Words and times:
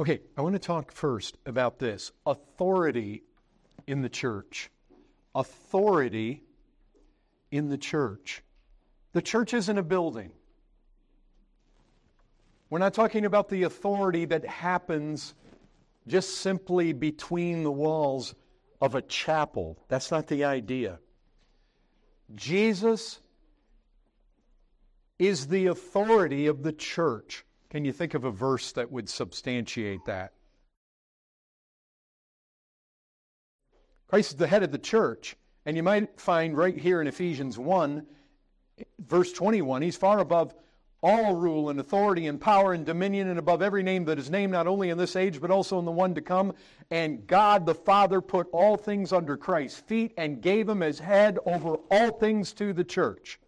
Okay, 0.00 0.20
I 0.34 0.40
want 0.40 0.54
to 0.54 0.58
talk 0.58 0.92
first 0.92 1.36
about 1.44 1.78
this 1.78 2.10
authority 2.24 3.22
in 3.86 4.00
the 4.00 4.08
church. 4.08 4.70
Authority 5.34 6.42
in 7.50 7.68
the 7.68 7.76
church. 7.76 8.42
The 9.12 9.20
church 9.20 9.52
isn't 9.52 9.76
a 9.76 9.82
building. 9.82 10.32
We're 12.70 12.78
not 12.78 12.94
talking 12.94 13.26
about 13.26 13.50
the 13.50 13.64
authority 13.64 14.24
that 14.24 14.46
happens 14.46 15.34
just 16.08 16.38
simply 16.38 16.94
between 16.94 17.62
the 17.62 17.70
walls 17.70 18.34
of 18.80 18.94
a 18.94 19.02
chapel. 19.02 19.76
That's 19.88 20.10
not 20.10 20.28
the 20.28 20.44
idea. 20.44 20.98
Jesus 22.34 23.20
is 25.18 25.48
the 25.48 25.66
authority 25.66 26.46
of 26.46 26.62
the 26.62 26.72
church. 26.72 27.44
Can 27.70 27.84
you 27.84 27.92
think 27.92 28.14
of 28.14 28.24
a 28.24 28.30
verse 28.30 28.72
that 28.72 28.90
would 28.90 29.08
substantiate 29.08 30.04
that? 30.06 30.32
Christ 34.08 34.32
is 34.32 34.36
the 34.36 34.48
head 34.48 34.64
of 34.64 34.72
the 34.72 34.78
church. 34.78 35.36
And 35.66 35.76
you 35.76 35.84
might 35.84 36.20
find 36.20 36.56
right 36.56 36.76
here 36.76 37.00
in 37.00 37.06
Ephesians 37.06 37.58
1, 37.58 38.04
verse 38.98 39.32
21, 39.32 39.82
he's 39.82 39.96
far 39.96 40.18
above 40.18 40.54
all 41.02 41.34
rule 41.36 41.70
and 41.70 41.78
authority 41.78 42.26
and 42.26 42.40
power 42.40 42.72
and 42.72 42.84
dominion 42.84 43.28
and 43.28 43.38
above 43.38 43.62
every 43.62 43.82
name 43.82 44.04
that 44.04 44.18
is 44.18 44.30
named 44.30 44.52
not 44.52 44.66
only 44.66 44.90
in 44.90 44.98
this 44.98 45.16
age 45.16 45.40
but 45.40 45.50
also 45.50 45.78
in 45.78 45.84
the 45.84 45.90
one 45.90 46.14
to 46.14 46.20
come. 46.20 46.52
And 46.90 47.26
God 47.26 47.66
the 47.66 47.74
Father 47.74 48.20
put 48.20 48.48
all 48.52 48.76
things 48.76 49.12
under 49.12 49.36
Christ's 49.36 49.80
feet 49.80 50.12
and 50.16 50.42
gave 50.42 50.68
him 50.68 50.82
as 50.82 50.98
head 50.98 51.38
over 51.46 51.76
all 51.90 52.10
things 52.12 52.52
to 52.54 52.72
the 52.72 52.84
church 52.84 53.38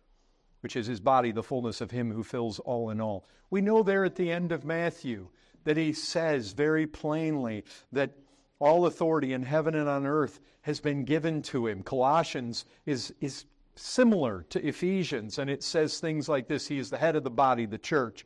which 0.63 0.77
is 0.77 0.87
his 0.87 1.01
body, 1.01 1.33
the 1.33 1.43
fullness 1.43 1.81
of 1.81 1.91
him 1.91 2.11
who 2.11 2.23
fills 2.23 2.59
all 2.61 2.91
in 2.91 3.01
all. 3.01 3.27
We 3.51 3.61
know 3.61 3.83
there 3.83 4.05
at 4.05 4.17
the 4.17 4.31
end 4.31 4.53
of 4.53 4.65
Matthew 4.65 5.29
that 5.65 5.77
he 5.77 5.93
says 5.93 6.53
very 6.53 6.87
plainly 6.87 7.65
that 7.93 8.13
all 8.59 8.87
authority 8.87 9.33
in 9.33 9.43
heaven 9.43 9.75
and 9.75 9.89
on 9.89 10.07
earth 10.07 10.41
has 10.63 10.81
been 10.81 11.05
given 11.05 11.43
to 11.43 11.67
him. 11.67 11.83
Colossians 11.83 12.65
is, 12.87 13.13
is 13.21 13.45
similar 13.75 14.45
to 14.51 14.65
Ephesians, 14.67 15.39
and 15.39 15.51
it 15.51 15.63
says 15.63 15.99
things 15.99 16.29
like 16.29 16.47
this 16.47 16.69
He 16.69 16.79
is 16.79 16.91
the 16.91 16.99
head 16.99 17.17
of 17.17 17.25
the 17.25 17.31
body, 17.31 17.67
the 17.67 17.79
church. 17.79 18.25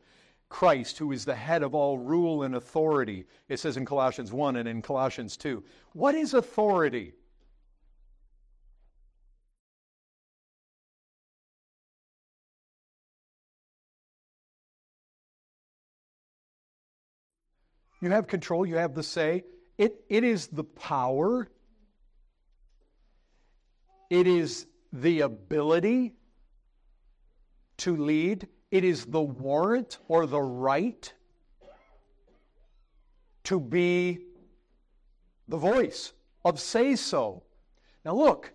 Christ, 0.49 0.99
who 0.99 1.11
is 1.11 1.25
the 1.25 1.35
head 1.35 1.63
of 1.63 1.75
all 1.75 1.99
rule 1.99 2.45
and 2.45 2.55
authority. 2.55 3.27
It 3.49 3.59
says 3.59 3.77
in 3.77 3.85
Colossians 3.85 4.33
1 4.33 4.57
and 4.57 4.69
in 4.69 4.81
Colossians 4.81 5.37
2. 5.37 5.63
What 5.93 6.15
is 6.15 6.35
authority? 6.35 7.15
You 18.07 18.13
have 18.13 18.29
control, 18.29 18.65
you 18.65 18.77
have 18.77 18.95
the 18.95 19.03
say. 19.03 19.43
It, 19.79 20.05
it 20.09 20.23
is 20.23 20.47
the 20.47 20.63
power, 20.63 21.51
it 24.11 24.29
is 24.29 24.69
the 24.93 25.23
ability 25.23 26.15
to 27.79 27.97
lead, 27.97 28.47
it 28.71 28.85
is 28.85 29.07
the 29.07 29.21
warrant 29.21 29.99
or 30.07 30.25
the 30.25 30.41
right 30.41 31.13
to 33.43 33.59
be 33.59 34.21
the 35.49 35.57
voice 35.59 36.13
of 36.45 36.61
say 36.61 36.95
so. 36.95 37.43
Now, 38.05 38.15
look, 38.15 38.53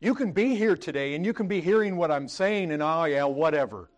you 0.00 0.16
can 0.16 0.32
be 0.32 0.56
here 0.56 0.76
today 0.76 1.14
and 1.14 1.24
you 1.24 1.32
can 1.32 1.46
be 1.46 1.60
hearing 1.60 1.96
what 1.96 2.10
I'm 2.10 2.26
saying 2.26 2.72
and, 2.72 2.82
oh, 2.82 3.04
yeah, 3.04 3.22
whatever. 3.22 3.88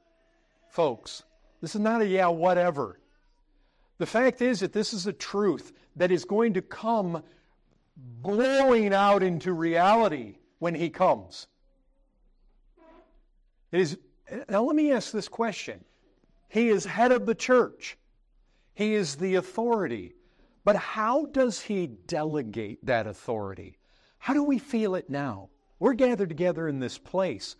Folks, 0.68 1.22
this 1.62 1.74
is 1.74 1.80
not 1.80 2.02
a 2.02 2.06
yeah, 2.06 2.26
whatever. 2.26 2.99
The 4.00 4.06
fact 4.06 4.40
is 4.40 4.60
that 4.60 4.72
this 4.72 4.94
is 4.94 5.06
a 5.06 5.12
truth 5.12 5.74
that 5.96 6.10
is 6.10 6.24
going 6.24 6.54
to 6.54 6.62
come 6.62 7.22
blowing 7.94 8.94
out 8.94 9.22
into 9.22 9.52
reality 9.52 10.38
when 10.58 10.74
He 10.74 10.88
comes. 10.88 11.48
It 13.70 13.80
is, 13.80 13.98
now, 14.48 14.62
let 14.62 14.74
me 14.74 14.90
ask 14.90 15.12
this 15.12 15.28
question 15.28 15.84
He 16.48 16.70
is 16.70 16.86
head 16.86 17.12
of 17.12 17.26
the 17.26 17.34
church, 17.34 17.98
He 18.72 18.94
is 18.94 19.16
the 19.16 19.34
authority. 19.34 20.14
But 20.64 20.76
how 20.76 21.26
does 21.26 21.60
He 21.60 21.86
delegate 21.86 22.82
that 22.86 23.06
authority? 23.06 23.76
How 24.16 24.32
do 24.32 24.42
we 24.42 24.58
feel 24.58 24.94
it 24.94 25.10
now? 25.10 25.50
We're 25.78 25.92
gathered 25.92 26.30
together 26.30 26.68
in 26.68 26.80
this 26.80 26.96
place. 26.96 27.54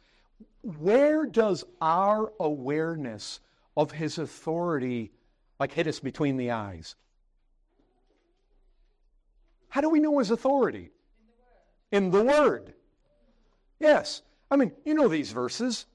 Where 0.63 1.27
does 1.27 1.65
our 1.83 2.33
awareness 2.41 3.41
of 3.77 3.91
His 3.91 4.17
authority 4.17 5.13
like 5.61 5.73
hit 5.73 5.87
us 5.87 6.01
between 6.01 6.39
the 6.39 6.51
eyes. 6.51 6.97
How 9.69 9.83
do 9.83 9.91
we 9.91 10.01
know 10.01 10.19
his 10.19 10.31
authority? 10.31 10.91
In 11.93 12.11
the 12.11 12.25
Word. 12.25 12.25
In 12.25 12.27
the 12.27 12.41
Word. 12.41 12.75
Yes. 13.79 14.23
I 14.51 14.57
mean, 14.57 14.73
you 14.85 14.95
know 14.95 15.07
these 15.07 15.31
verses. 15.31 15.87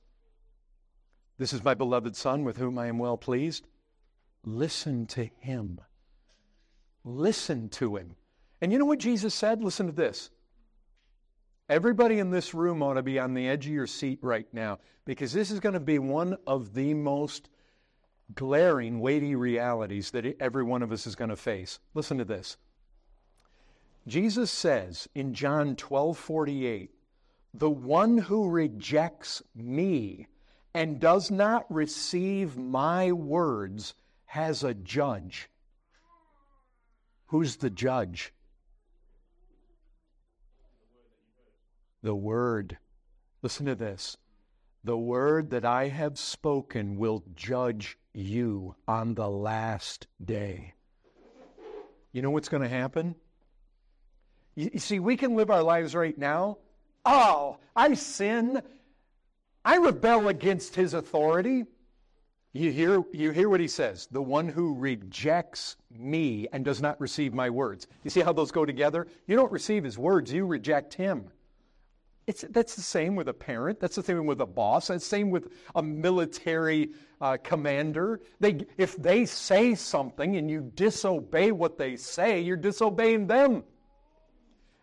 This 1.38 1.52
is 1.52 1.64
my 1.64 1.74
beloved 1.74 2.16
Son 2.16 2.46
with 2.46 2.58
whom 2.58 2.78
I 2.78 2.88
am 2.88 3.00
well 3.00 3.18
pleased. 3.18 3.68
Listen 4.46 5.08
to 5.08 5.26
him. 5.40 5.82
Listen 7.04 7.68
to 7.70 7.98
him. 7.98 8.16
And 8.62 8.72
you 8.72 8.80
know 8.80 8.86
what 8.86 9.00
Jesus 9.00 9.34
said? 9.34 9.64
Listen 9.64 9.88
to 9.88 9.92
this. 9.92 10.30
Everybody 11.68 12.20
in 12.20 12.30
this 12.30 12.54
room 12.54 12.82
ought 12.82 12.94
to 12.94 13.04
be 13.04 13.20
on 13.20 13.34
the 13.34 13.48
edge 13.48 13.66
of 13.66 13.74
your 13.74 13.88
seat 13.88 14.20
right 14.22 14.48
now 14.54 14.80
because 15.06 15.34
this 15.34 15.52
is 15.52 15.60
going 15.60 15.74
to 15.74 15.80
be 15.80 16.00
one 16.00 16.38
of 16.48 16.74
the 16.74 16.94
most 16.94 17.50
glaring, 18.34 19.00
weighty 19.00 19.36
realities 19.36 20.12
that 20.12 20.26
every 20.40 20.64
one 20.64 20.82
of 20.82 20.92
us 20.92 21.06
is 21.06 21.16
going 21.16 21.30
to 21.30 21.36
face. 21.36 21.80
Listen 21.94 22.18
to 22.18 22.26
this. 22.26 22.58
Jesus 24.08 24.52
says 24.52 25.08
in 25.16 25.34
John 25.34 25.76
12 25.76 26.18
48, 26.18 26.92
the 27.54 27.70
one 27.70 28.18
who 28.18 28.50
rejects 28.50 29.42
me 29.56 30.28
and 30.74 31.00
does 31.00 31.32
not 31.32 31.66
receive 31.74 32.58
my 32.58 33.12
words 33.12 33.94
has 34.26 34.64
a 34.64 34.74
judge. 34.74 35.50
Who's 37.28 37.56
the 37.56 37.70
judge? 37.70 38.34
The 42.04 42.14
Word. 42.14 42.78
Listen 43.42 43.66
to 43.68 43.76
this. 43.76 44.18
The 44.86 44.96
Word 44.96 45.50
that 45.50 45.66
I 45.66 45.88
have 45.88 46.20
spoken 46.20 46.96
will 46.96 47.24
judge 47.36 47.98
you 48.14 48.76
on 48.88 49.16
the 49.16 49.28
last 49.28 50.06
day. 50.24 50.76
You 52.12 52.22
know 52.22 52.30
what's 52.30 52.50
going 52.50 52.62
to 52.62 52.70
happen? 52.70 53.16
You, 54.54 54.70
you, 54.74 54.80
see, 54.80 55.00
we 55.00 55.18
can 55.18 55.36
live 55.36 55.50
our 55.50 55.64
lives 55.64 55.96
right 55.96 56.16
now. 56.16 56.60
Oh, 57.04 57.58
I 57.76 57.96
sin. 57.96 58.62
I 59.66 59.78
rebel 59.78 60.28
against 60.28 60.76
his 60.76 60.94
authority. 60.94 61.66
You 62.54 62.72
hear, 62.72 63.04
you 63.12 63.32
hear 63.32 63.50
what 63.50 63.62
he 63.62 63.68
says 63.68 64.08
the 64.12 64.22
one 64.22 64.48
who 64.48 64.76
rejects 64.76 65.78
me 65.90 66.48
and 66.54 66.64
does 66.64 66.80
not 66.80 67.02
receive 67.02 67.34
my 67.34 67.50
words. 67.50 67.88
You 68.04 68.12
see 68.12 68.22
how 68.22 68.34
those 68.34 68.52
go 68.52 68.66
together? 68.66 69.08
You 69.26 69.36
don't 69.36 69.52
receive 69.52 69.84
his 69.84 69.98
words, 69.98 70.32
you 70.32 70.46
reject 70.46 70.94
him. 70.94 71.32
It's, 72.28 72.44
that's 72.50 72.76
the 72.76 72.82
same 72.82 73.16
with 73.16 73.28
a 73.28 73.34
parent. 73.34 73.80
That's 73.80 73.96
the 73.96 74.04
same 74.04 74.26
with 74.26 74.42
a 74.42 74.46
boss. 74.48 74.88
That's 74.88 75.04
the 75.04 75.10
same 75.10 75.30
with 75.30 75.52
a 75.76 75.84
military 75.84 76.90
uh, 77.22 77.38
commander. 77.44 78.20
They, 78.40 78.66
if 78.78 78.96
they 78.96 79.26
say 79.26 79.76
something 79.76 80.36
and 80.36 80.50
you 80.50 80.72
disobey 80.74 81.52
what 81.52 81.78
they 81.78 81.96
say, 81.96 82.42
you're 82.42 82.58
disobeying 82.58 83.28
them. 83.28 83.64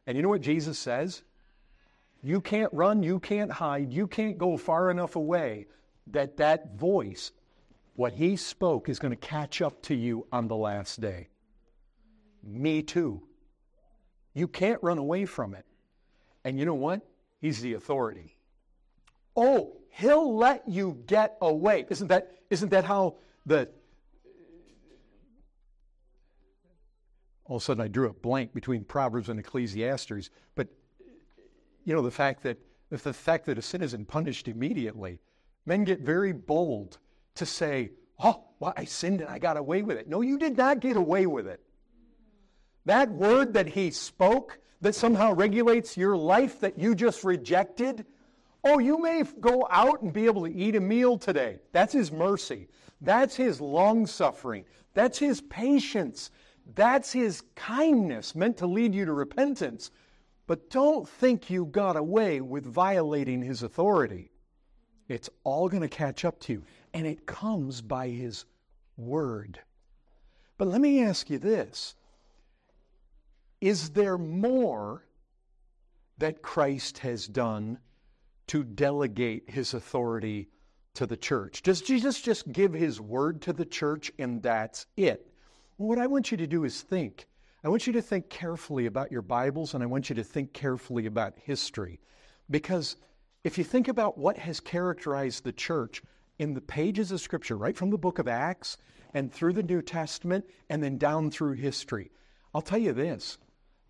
And 0.06 0.16
you 0.16 0.22
know 0.22 0.28
what 0.28 0.40
Jesus 0.40 0.78
says? 0.78 1.22
You 2.22 2.40
can't 2.40 2.72
run, 2.72 3.02
you 3.02 3.18
can't 3.18 3.50
hide, 3.50 3.92
you 3.92 4.06
can't 4.06 4.38
go 4.38 4.56
far 4.56 4.90
enough 4.90 5.16
away 5.16 5.66
that 6.08 6.36
that 6.36 6.76
voice, 6.76 7.32
what 7.94 8.12
he 8.12 8.36
spoke, 8.36 8.88
is 8.88 9.00
going 9.00 9.10
to 9.10 9.16
catch 9.16 9.60
up 9.60 9.82
to 9.82 9.94
you 9.94 10.26
on 10.32 10.46
the 10.46 10.56
last 10.56 11.00
day. 11.00 11.28
Me 12.44 12.82
too. 12.82 13.22
You 14.34 14.46
can't 14.46 14.82
run 14.82 14.98
away 14.98 15.24
from 15.24 15.54
it. 15.54 15.64
And 16.44 16.58
you 16.58 16.64
know 16.64 16.74
what? 16.74 17.02
He's 17.42 17.60
the 17.60 17.74
authority. 17.74 18.36
Oh, 19.36 19.76
he'll 19.90 20.36
let 20.36 20.66
you 20.68 21.02
get 21.06 21.36
away. 21.42 21.84
Isn't 21.90 22.06
that, 22.08 22.30
isn't 22.48 22.68
that 22.70 22.84
how 22.84 23.16
the. 23.44 23.68
All 27.44 27.56
of 27.56 27.62
a 27.62 27.64
sudden, 27.64 27.82
I 27.82 27.88
drew 27.88 28.08
a 28.08 28.12
blank 28.12 28.54
between 28.54 28.84
Proverbs 28.84 29.28
and 29.28 29.40
Ecclesiastes. 29.40 30.30
But, 30.54 30.68
you 31.84 31.94
know, 31.94 32.00
the 32.00 32.12
fact 32.12 32.44
that 32.44 32.58
if 32.92 33.02
the 33.02 33.12
fact 33.12 33.46
that 33.46 33.58
a 33.58 33.62
sin 33.62 33.82
isn't 33.82 34.06
punished 34.06 34.46
immediately, 34.46 35.18
men 35.66 35.82
get 35.82 36.00
very 36.00 36.32
bold 36.32 36.98
to 37.34 37.44
say, 37.44 37.90
oh, 38.22 38.44
well, 38.60 38.72
I 38.76 38.84
sinned 38.84 39.20
and 39.20 39.28
I 39.28 39.40
got 39.40 39.56
away 39.56 39.82
with 39.82 39.98
it. 39.98 40.08
No, 40.08 40.20
you 40.20 40.38
did 40.38 40.56
not 40.56 40.78
get 40.78 40.96
away 40.96 41.26
with 41.26 41.48
it. 41.48 41.60
That 42.84 43.10
word 43.10 43.54
that 43.54 43.66
he 43.66 43.90
spoke 43.90 44.60
that 44.82 44.94
somehow 44.94 45.32
regulates 45.32 45.96
your 45.96 46.16
life 46.16 46.60
that 46.60 46.78
you 46.78 46.94
just 46.94 47.24
rejected, 47.24 48.04
Oh, 48.64 48.78
you 48.78 49.00
may 49.00 49.24
go 49.40 49.66
out 49.70 50.02
and 50.02 50.12
be 50.12 50.26
able 50.26 50.44
to 50.44 50.52
eat 50.52 50.76
a 50.76 50.80
meal 50.80 51.18
today. 51.18 51.58
That's 51.72 51.92
His 51.92 52.12
mercy. 52.12 52.68
That's 53.00 53.34
His 53.34 53.60
long 53.60 54.06
suffering. 54.06 54.64
That's 54.94 55.18
His 55.18 55.40
patience. 55.40 56.30
That's 56.74 57.10
His 57.10 57.42
kindness 57.56 58.36
meant 58.36 58.56
to 58.58 58.66
lead 58.66 58.94
you 58.94 59.04
to 59.04 59.12
repentance. 59.12 59.90
But 60.46 60.70
don't 60.70 61.08
think 61.08 61.50
you 61.50 61.66
got 61.66 61.96
away 61.96 62.40
with 62.40 62.64
violating 62.64 63.42
His 63.42 63.64
authority. 63.64 64.30
It's 65.08 65.30
all 65.42 65.68
going 65.68 65.82
to 65.82 65.88
catch 65.88 66.24
up 66.24 66.38
to 66.40 66.52
you. 66.52 66.64
And 66.94 67.04
it 67.04 67.26
comes 67.26 67.80
by 67.80 68.08
His 68.08 68.44
Word. 68.96 69.58
But 70.56 70.68
let 70.68 70.80
me 70.80 71.02
ask 71.02 71.28
you 71.30 71.38
this 71.38 71.96
Is 73.62 73.90
there 73.90 74.18
more 74.18 75.04
that 76.18 76.42
Christ 76.42 76.98
has 76.98 77.28
done 77.28 77.78
to 78.48 78.64
delegate 78.64 79.48
his 79.48 79.72
authority 79.72 80.48
to 80.94 81.06
the 81.06 81.16
church? 81.16 81.62
Does 81.62 81.80
Jesus 81.80 82.20
just 82.20 82.50
give 82.50 82.72
his 82.72 83.00
word 83.00 83.40
to 83.42 83.52
the 83.52 83.64
church 83.64 84.10
and 84.18 84.42
that's 84.42 84.86
it? 84.96 85.30
Well, 85.78 85.88
what 85.88 86.00
I 86.00 86.08
want 86.08 86.32
you 86.32 86.36
to 86.38 86.46
do 86.48 86.64
is 86.64 86.82
think. 86.82 87.28
I 87.62 87.68
want 87.68 87.86
you 87.86 87.92
to 87.92 88.02
think 88.02 88.28
carefully 88.28 88.86
about 88.86 89.12
your 89.12 89.22
Bibles 89.22 89.74
and 89.74 89.82
I 89.84 89.86
want 89.86 90.10
you 90.10 90.16
to 90.16 90.24
think 90.24 90.52
carefully 90.52 91.06
about 91.06 91.34
history. 91.36 92.00
Because 92.50 92.96
if 93.44 93.58
you 93.58 93.62
think 93.62 93.86
about 93.86 94.18
what 94.18 94.38
has 94.38 94.58
characterized 94.58 95.44
the 95.44 95.52
church 95.52 96.02
in 96.40 96.52
the 96.52 96.60
pages 96.60 97.12
of 97.12 97.20
Scripture, 97.20 97.56
right 97.56 97.76
from 97.76 97.90
the 97.90 97.96
book 97.96 98.18
of 98.18 98.26
Acts 98.26 98.76
and 99.14 99.32
through 99.32 99.52
the 99.52 99.62
New 99.62 99.82
Testament 99.82 100.46
and 100.68 100.82
then 100.82 100.98
down 100.98 101.30
through 101.30 101.52
history, 101.52 102.10
I'll 102.52 102.60
tell 102.60 102.78
you 102.78 102.92
this 102.92 103.38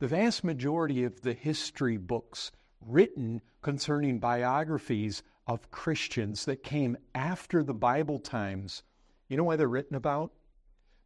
the 0.02 0.08
vast 0.08 0.42
majority 0.42 1.04
of 1.04 1.20
the 1.20 1.32
history 1.32 1.96
books 1.96 2.50
written 2.84 3.40
concerning 3.60 4.18
biographies 4.18 5.22
of 5.46 5.70
Christians 5.70 6.44
that 6.44 6.64
came 6.64 6.96
after 7.14 7.62
the 7.62 7.72
Bible 7.72 8.18
times. 8.18 8.82
You 9.28 9.36
know 9.36 9.44
why 9.44 9.54
they're 9.54 9.68
written 9.68 9.94
about? 9.94 10.32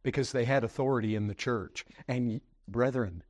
Because 0.01 0.31
they 0.31 0.45
had 0.45 0.63
authority 0.63 1.13
in 1.13 1.27
the 1.27 1.35
church. 1.35 1.85
And, 2.07 2.41
brethren, 2.67 3.21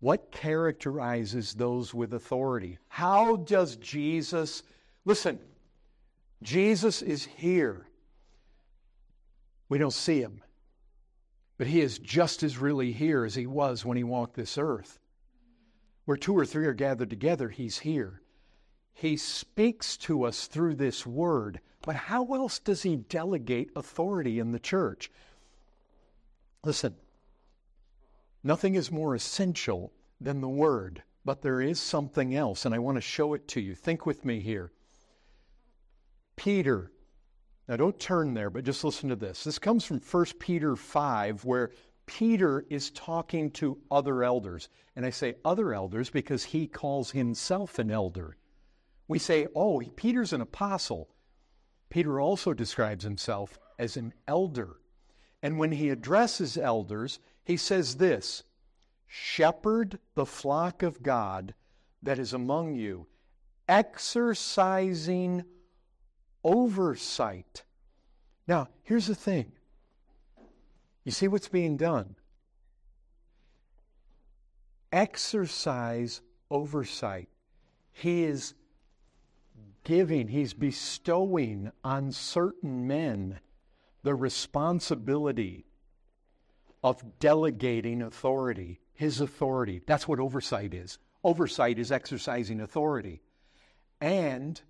what 0.00 0.32
characterizes 0.32 1.52
those 1.52 1.92
with 1.92 2.14
authority? 2.14 2.78
How 2.88 3.36
does 3.36 3.76
Jesus, 3.76 4.62
listen, 5.04 5.38
Jesus 6.42 7.02
is 7.02 7.26
here. 7.26 7.86
We 9.68 9.76
don't 9.76 9.92
see 9.92 10.22
him, 10.22 10.40
but 11.58 11.66
he 11.66 11.80
is 11.80 11.98
just 11.98 12.42
as 12.42 12.56
really 12.56 12.92
here 12.92 13.24
as 13.24 13.34
he 13.34 13.46
was 13.46 13.84
when 13.84 13.96
he 13.96 14.04
walked 14.04 14.34
this 14.34 14.56
earth. 14.56 14.98
Where 16.04 16.16
two 16.16 16.34
or 16.38 16.46
three 16.46 16.64
are 16.64 16.72
gathered 16.72 17.10
together, 17.10 17.50
He's 17.50 17.80
here. 17.80 18.22
He 18.94 19.18
speaks 19.18 19.96
to 19.98 20.22
us 20.22 20.46
through 20.46 20.76
this 20.76 21.04
word, 21.04 21.60
but 21.82 21.96
how 21.96 22.32
else 22.32 22.58
does 22.58 22.82
He 22.82 22.96
delegate 22.96 23.70
authority 23.76 24.38
in 24.38 24.52
the 24.52 24.58
church? 24.58 25.10
Listen, 26.64 26.96
nothing 28.42 28.74
is 28.74 28.90
more 28.90 29.14
essential 29.14 29.92
than 30.18 30.40
the 30.40 30.48
word, 30.48 31.02
but 31.26 31.42
there 31.42 31.60
is 31.60 31.78
something 31.78 32.34
else, 32.34 32.64
and 32.64 32.74
I 32.74 32.78
want 32.78 32.96
to 32.96 33.02
show 33.02 33.34
it 33.34 33.46
to 33.48 33.60
you. 33.60 33.74
Think 33.74 34.06
with 34.06 34.24
me 34.24 34.40
here. 34.40 34.72
Peter 36.36 36.90
now, 37.68 37.76
don't 37.76 38.00
turn 38.00 38.32
there, 38.32 38.48
but 38.48 38.64
just 38.64 38.82
listen 38.82 39.10
to 39.10 39.16
this. 39.16 39.44
This 39.44 39.58
comes 39.58 39.84
from 39.84 40.00
1 40.00 40.24
Peter 40.38 40.74
5, 40.74 41.44
where 41.44 41.70
Peter 42.06 42.64
is 42.70 42.90
talking 42.90 43.50
to 43.52 43.78
other 43.90 44.24
elders. 44.24 44.70
And 44.96 45.04
I 45.04 45.10
say 45.10 45.34
other 45.44 45.74
elders 45.74 46.08
because 46.08 46.44
he 46.44 46.66
calls 46.66 47.10
himself 47.10 47.78
an 47.78 47.90
elder. 47.90 48.38
We 49.06 49.18
say, 49.18 49.48
oh, 49.54 49.82
Peter's 49.96 50.32
an 50.32 50.40
apostle. 50.40 51.10
Peter 51.90 52.18
also 52.18 52.54
describes 52.54 53.04
himself 53.04 53.58
as 53.78 53.98
an 53.98 54.14
elder. 54.26 54.80
And 55.42 55.58
when 55.58 55.72
he 55.72 55.90
addresses 55.90 56.56
elders, 56.56 57.20
he 57.44 57.58
says 57.58 57.96
this 57.96 58.44
Shepherd 59.06 59.98
the 60.14 60.26
flock 60.26 60.82
of 60.82 61.02
God 61.02 61.54
that 62.02 62.18
is 62.18 62.32
among 62.32 62.76
you, 62.76 63.06
exercising 63.68 65.44
oversight. 66.48 67.62
Now, 68.46 68.68
here's 68.82 69.06
the 69.06 69.14
thing 69.14 69.52
you 71.04 71.12
see 71.12 71.28
what's 71.28 71.48
being 71.48 71.76
done? 71.76 72.16
Exercise 74.90 76.22
oversight. 76.50 77.28
He 77.92 78.24
is 78.24 78.54
giving, 79.84 80.28
he's 80.28 80.54
bestowing 80.54 81.70
on 81.84 82.12
certain 82.12 82.86
men 82.86 83.40
the 84.02 84.14
responsibility 84.14 85.66
of 86.82 87.02
delegating 87.18 88.00
authority, 88.00 88.80
his 88.94 89.20
authority. 89.20 89.82
That's 89.86 90.08
what 90.08 90.20
oversight 90.20 90.72
is. 90.72 90.98
Oversight 91.22 91.78
is 91.78 91.92
exercising 91.92 92.60
authority. 92.60 93.20
And 94.00 94.60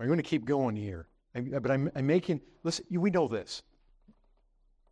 I'm 0.00 0.06
going 0.06 0.16
to 0.16 0.22
keep 0.22 0.46
going 0.46 0.76
here, 0.76 1.08
but 1.34 1.70
I'm, 1.70 1.90
I'm 1.94 2.06
making, 2.06 2.40
listen, 2.62 2.86
we 2.90 3.10
know 3.10 3.28
this. 3.28 3.62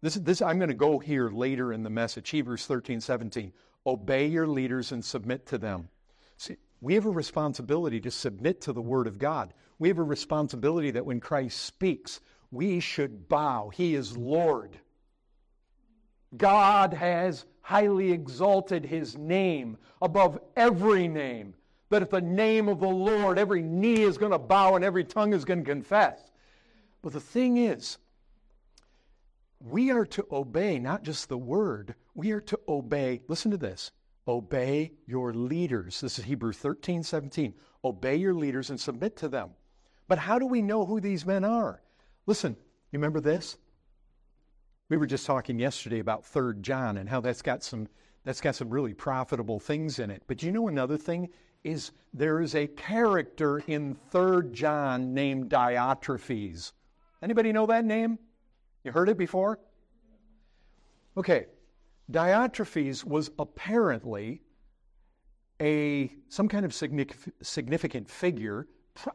This, 0.03 0.15
this, 0.15 0.43
I'm 0.43 0.59
going 0.59 0.69
to 0.69 0.75
go 0.75 0.99
here 0.99 1.31
later 1.31 1.73
in 1.73 1.83
the 1.83 1.91
message, 1.91 2.29
Hebrews 2.29 2.67
13, 2.67 3.01
17. 3.01 3.53
Obey 3.87 4.27
your 4.27 4.47
leaders 4.47 4.93
and 4.93 5.03
submit 5.03 5.47
to 5.47 5.57
them. 5.57 5.89
See, 6.37 6.57
we 6.83 6.95
have 6.95 7.07
a 7.07 7.11
responsibility 7.11 8.01
to 8.01 8.11
submit 8.11 8.61
to 8.63 8.73
the 8.75 8.83
Word 8.83 9.07
of 9.07 9.19
God. 9.19 9.55
We 9.79 9.89
have 9.89 9.99
a 9.99 10.05
responsibility 10.05 10.91
that 10.91 11.07
when 11.07 11.21
Christ 11.21 11.63
speaks, 11.63 12.21
we 12.51 12.79
should 12.79 13.29
bow. 13.29 13.71
He 13.71 13.95
is 13.95 14.17
Lord. 14.17 14.79
God 16.37 16.93
has 16.93 17.47
highly 17.63 18.13
exalted 18.13 18.85
His 18.85 19.17
name 19.17 19.79
above 20.03 20.39
every 20.55 21.09
name. 21.09 21.55
That 21.91 22.03
at 22.03 22.11
the 22.11 22.21
name 22.21 22.69
of 22.69 22.81
the 22.81 22.89
Lord, 22.89 23.39
every 23.39 23.63
knee 23.63 24.03
is 24.03 24.19
going 24.19 24.33
to 24.33 24.39
bow 24.39 24.77
and 24.77 24.85
every 24.85 25.05
tongue 25.05 25.33
is 25.33 25.45
going 25.45 25.65
to 25.65 25.71
confess. 25.71 26.31
But 27.03 27.13
the 27.13 27.21
thing 27.21 27.57
is, 27.57 27.99
we 29.61 29.91
are 29.91 30.07
to 30.07 30.27
obey 30.31 30.79
not 30.79 31.03
just 31.03 31.29
the 31.29 31.39
word, 31.39 31.95
we 32.15 32.31
are 32.33 32.41
to 32.43 32.59
obey, 32.69 33.23
listen 33.29 33.51
to 33.51 33.57
this, 33.57 33.91
obey 34.27 34.93
your 35.07 35.33
leaders. 35.33 36.01
This 36.01 36.19
is 36.19 36.25
Hebrew 36.25 36.53
13, 36.53 37.03
17. 37.03 37.55
Obey 37.85 38.17
your 38.17 38.35
leaders 38.35 38.71
and 38.71 38.79
submit 38.79 39.17
to 39.17 39.29
them. 39.29 39.51
But 40.07 40.19
how 40.19 40.39
do 40.39 40.47
we 40.47 40.63
know 40.63 40.85
who 40.85 41.01
these 41.01 41.27
men 41.27 41.45
are? 41.45 41.83
Listen, 42.27 42.57
you 42.93 42.99
remember 42.99 43.21
this? 43.21 43.57
We 44.89 44.97
were 44.97 45.07
just 45.07 45.27
talking 45.27 45.59
yesterday 45.59 45.99
about 45.99 46.25
3rd 46.25 46.63
John 46.63 46.97
and 46.97 47.09
how 47.09 47.21
that's 47.21 47.43
got 47.43 47.63
some 47.63 47.89
that's 48.25 48.41
got 48.41 48.55
some 48.55 48.69
really 48.69 48.93
profitable 48.93 49.59
things 49.59 49.99
in 49.99 50.11
it. 50.11 50.23
But 50.27 50.43
you 50.43 50.53
know 50.53 50.69
another 50.69 50.99
thing 50.99 51.29
is 51.69 51.93
there 52.15 52.41
is 52.41 52.55
a 52.55 52.67
character 52.67 53.63
in 53.67 53.97
3rd 54.11 54.53
John 54.53 55.15
named 55.15 55.51
Diotrephes. 55.51 56.73
Anybody 57.23 57.53
know 57.53 57.67
that 57.67 57.85
name? 57.85 58.19
You 58.85 58.93
heard 58.93 59.09
it 59.09 59.19
before? 59.19 59.61
Okay. 61.17 61.47
Diotrephes 62.11 63.05
was 63.05 63.31
apparently 63.39 64.41
a 65.61 66.11
some 66.29 66.49
kind 66.49 66.65
of 66.65 66.73
significant 66.75 68.09
figure. 68.09 68.67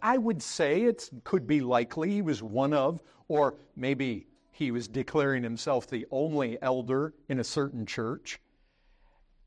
I 0.01 0.17
would 0.17 0.41
say 0.41 0.83
it 0.83 1.09
could 1.23 1.47
be 1.47 1.61
likely 1.61 2.11
he 2.11 2.21
was 2.21 2.43
one 2.43 2.73
of, 2.73 3.01
or 3.27 3.55
maybe 3.75 4.27
he 4.51 4.71
was 4.71 4.87
declaring 4.87 5.41
himself 5.41 5.87
the 5.87 6.05
only 6.11 6.61
elder 6.61 7.13
in 7.29 7.39
a 7.39 7.43
certain 7.43 7.85
church. 7.85 8.39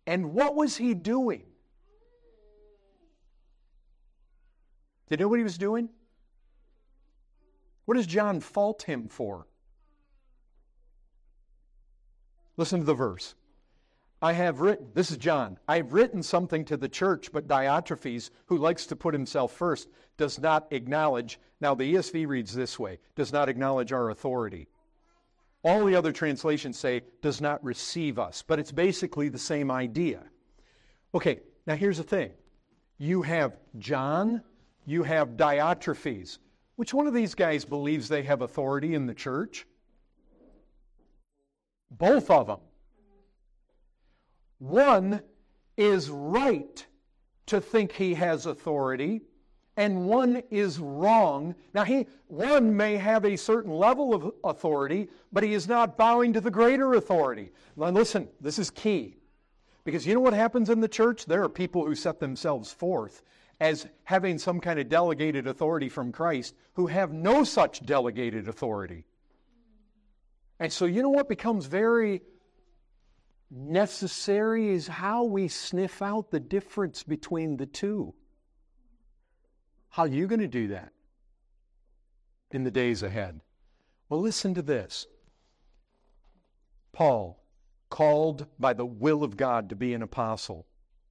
And 0.07 0.33
what 0.33 0.57
was 0.57 0.77
he 0.77 0.95
doing? 0.95 1.45
Did 5.09 5.21
you 5.21 5.25
know 5.25 5.29
what 5.29 5.39
he 5.39 5.45
was 5.45 5.59
doing? 5.59 5.89
What 7.85 7.97
does 7.97 8.07
John 8.07 8.41
fault 8.41 8.83
him 8.83 9.09
for? 9.09 9.47
Listen 12.57 12.81
to 12.81 12.87
the 12.87 12.95
verse. 12.95 13.35
I 14.21 14.33
have 14.33 14.61
written, 14.61 14.89
this 14.95 15.11
is 15.11 15.19
John, 15.19 15.59
I 15.69 15.77
have 15.77 15.93
written 15.93 16.23
something 16.23 16.65
to 16.67 16.77
the 16.77 16.89
church, 16.89 17.31
but 17.33 17.47
Diotrephes, 17.47 18.31
who 18.47 18.57
likes 18.57 18.87
to 18.87 18.97
put 18.97 19.15
himself 19.15 19.53
first, 19.53 19.89
does 20.17 20.41
not 20.41 20.67
acknowledge. 20.71 21.39
Now, 21.61 21.75
the 21.75 21.95
ESV 21.95 22.27
reads 22.27 22.55
this 22.55 22.79
way 22.79 22.99
does 23.15 23.33
not 23.33 23.49
acknowledge 23.49 23.93
our 23.93 24.11
authority. 24.11 24.69
All 25.63 25.85
the 25.85 25.97
other 25.97 26.13
translations 26.13 26.79
say 26.79 27.03
does 27.23 27.41
not 27.41 27.63
receive 27.63 28.19
us, 28.19 28.43
but 28.47 28.59
it's 28.59 28.73
basically 28.73 29.29
the 29.29 29.39
same 29.39 29.71
idea. 29.71 30.23
Okay, 31.15 31.41
now 31.67 31.75
here's 31.75 31.99
the 31.99 32.03
thing 32.03 32.33
you 32.99 33.23
have 33.23 33.57
John, 33.79 34.43
you 34.87 35.02
have 35.02 35.37
Diotrephes. 35.37 36.38
Which 36.76 36.95
one 36.95 37.07
of 37.07 37.14
these 37.14 37.35
guys 37.35 37.64
believes 37.64 38.09
they 38.09 38.23
have 38.23 38.43
authority 38.43 38.95
in 38.95 39.07
the 39.07 39.14
church? 39.14 39.66
Both 41.90 42.31
of 42.31 42.47
them. 42.47 42.61
One 44.59 45.21
is 45.76 46.09
right 46.09 46.87
to 47.47 47.61
think 47.61 47.93
he 47.93 48.14
has 48.14 48.47
authority, 48.47 49.23
and 49.76 50.07
one 50.07 50.43
is 50.50 50.78
wrong. 50.78 51.55
Now, 51.75 51.85
he, 51.85 52.07
one 52.28 52.76
may 52.76 52.97
have 52.97 53.25
a 53.25 53.37
certain 53.37 53.73
level 53.73 54.14
of 54.14 54.33
authority, 54.45 55.09
but 55.33 55.45
he 55.45 55.52
is 55.52 55.69
not 55.69 55.97
bowing 55.97 56.33
to 56.33 56.40
the 56.40 56.50
greater 56.50 56.95
authority. 56.95 57.52
Now, 57.76 57.90
listen, 57.90 58.28
this 58.40 58.59
is 58.59 58.71
key. 58.71 59.16
Because 59.85 60.07
you 60.07 60.14
know 60.14 60.21
what 60.21 60.33
happens 60.33 60.71
in 60.71 60.81
the 60.81 60.88
church? 60.88 61.26
There 61.26 61.45
are 61.45 61.49
people 61.49 61.87
who 61.87 61.95
set 61.95 62.19
themselves 62.19 62.73
forth 62.73 63.23
as 63.61 63.87
having 64.05 64.39
some 64.39 64.61
kind 64.61 64.79
of 64.79 64.89
delegated 64.89 65.47
authority 65.47 65.89
from 65.89 66.13
Christ 66.13 66.55
who 66.75 66.87
have 66.87 67.13
no 67.13 67.45
such 67.45 67.85
delegated 67.85 68.49
authority. 68.49 69.05
And 70.59 70.73
so, 70.73 70.85
you 70.85 71.03
know 71.03 71.11
what 71.11 71.29
becomes 71.29 71.67
very 71.67 72.23
necessary 73.51 74.69
is 74.71 74.87
how 74.87 75.25
we 75.25 75.49
sniff 75.49 76.03
out 76.03 76.31
the 76.31 76.41
difference 76.41 77.03
between 77.03 77.57
the 77.57 77.67
two. 77.67 78.15
How 79.89 80.03
are 80.03 80.09
you 80.09 80.27
going 80.27 80.41
to 80.41 80.49
do 80.49 80.69
that 80.69 80.93
in 82.51 82.65
the 82.65 82.71
days 82.71 83.03
ahead? 83.03 83.41
Well, 84.09 84.21
listen 84.21 84.55
to 84.55 84.63
this. 84.63 85.07
Paul, 86.93 87.43
called 87.91 88.47
by 88.59 88.73
the 88.73 88.87
will 88.87 89.23
of 89.23 89.37
God 89.37 89.69
to 89.71 89.77
be 89.77 89.95
an 89.95 90.03
apostle 90.03 90.67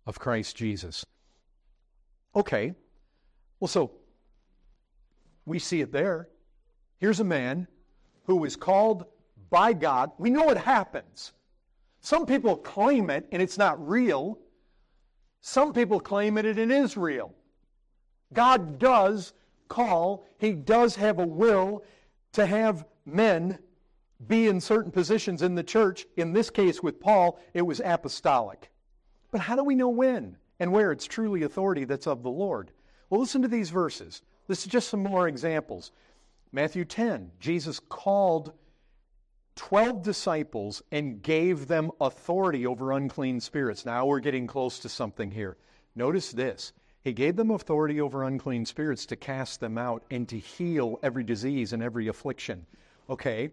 of 0.06 0.20
Christ 0.20 0.56
Jesus. 0.56 1.06
Okay, 2.36 2.74
well, 3.60 3.68
so 3.68 3.92
we 5.46 5.60
see 5.60 5.82
it 5.82 5.92
there. 5.92 6.28
Here's 6.98 7.20
a 7.20 7.26
man 7.26 7.68
who 8.26 8.36
was 8.36 8.56
called 8.56 9.06
by 9.50 9.74
God. 9.74 10.12
We 10.18 10.30
know 10.30 10.50
it 10.50 10.58
happens. 10.58 11.32
Some 12.02 12.26
people 12.26 12.58
claim 12.58 13.10
it 13.10 13.28
and 13.32 13.42
it's 13.42 13.58
not 13.58 13.88
real. 13.88 14.38
Some 15.42 15.72
people 15.72 16.00
claim 16.00 16.38
it 16.38 16.46
and 16.46 16.60
it 16.60 16.72
is 16.72 16.98
real. 16.98 17.34
God 18.34 18.80
does 18.80 19.34
call, 19.68 20.26
He 20.38 20.52
does 20.52 20.96
have 20.96 21.20
a 21.20 21.26
will 21.26 21.84
to 22.34 22.46
have 22.46 22.86
men 23.06 23.60
be 24.28 24.48
in 24.48 24.60
certain 24.60 24.92
positions 24.92 25.42
in 25.42 25.56
the 25.56 25.64
church. 25.64 26.06
In 26.18 26.34
this 26.34 26.50
case 26.50 26.82
with 26.82 27.00
Paul, 27.00 27.40
it 27.54 27.62
was 27.62 27.82
apostolic. 27.84 28.72
But 29.32 29.42
how 29.42 29.56
do 29.56 29.64
we 29.64 29.76
know 29.76 29.90
when 29.90 30.38
and 30.60 30.72
where 30.72 30.92
it's 30.92 31.06
truly 31.06 31.44
authority 31.44 31.86
that's 31.86 32.08
of 32.08 32.24
the 32.24 32.30
Lord? 32.30 32.72
Well, 33.10 33.20
listen 33.20 33.42
to 33.42 33.48
these 33.48 33.70
verses. 33.70 34.22
This 34.48 34.60
is 34.60 34.72
just 34.72 34.90
some 34.90 35.04
more 35.04 35.28
examples. 35.28 35.92
Matthew 36.52 36.86
10, 36.86 37.32
Jesus 37.40 37.80
called 37.80 38.54
12 39.56 40.04
disciples 40.04 40.82
and 40.92 41.22
gave 41.22 41.68
them 41.68 41.92
authority 42.00 42.66
over 42.66 42.92
unclean 42.92 43.40
spirits. 43.40 43.86
Now 43.86 44.06
we're 44.06 44.20
getting 44.20 44.48
close 44.48 44.80
to 44.80 44.90
something 44.90 45.32
here. 45.32 45.58
Notice 45.96 46.32
this. 46.32 46.74
He 47.04 47.14
gave 47.14 47.36
them 47.36 47.52
authority 47.52 48.02
over 48.02 48.24
unclean 48.24 48.66
spirits 48.66 49.06
to 49.08 49.16
cast 49.16 49.60
them 49.60 49.78
out 49.78 50.04
and 50.10 50.28
to 50.30 50.40
heal 50.40 51.00
every 51.04 51.24
disease 51.24 51.72
and 51.72 51.84
every 51.84 52.08
affliction. 52.08 52.66
Okay, 53.10 53.52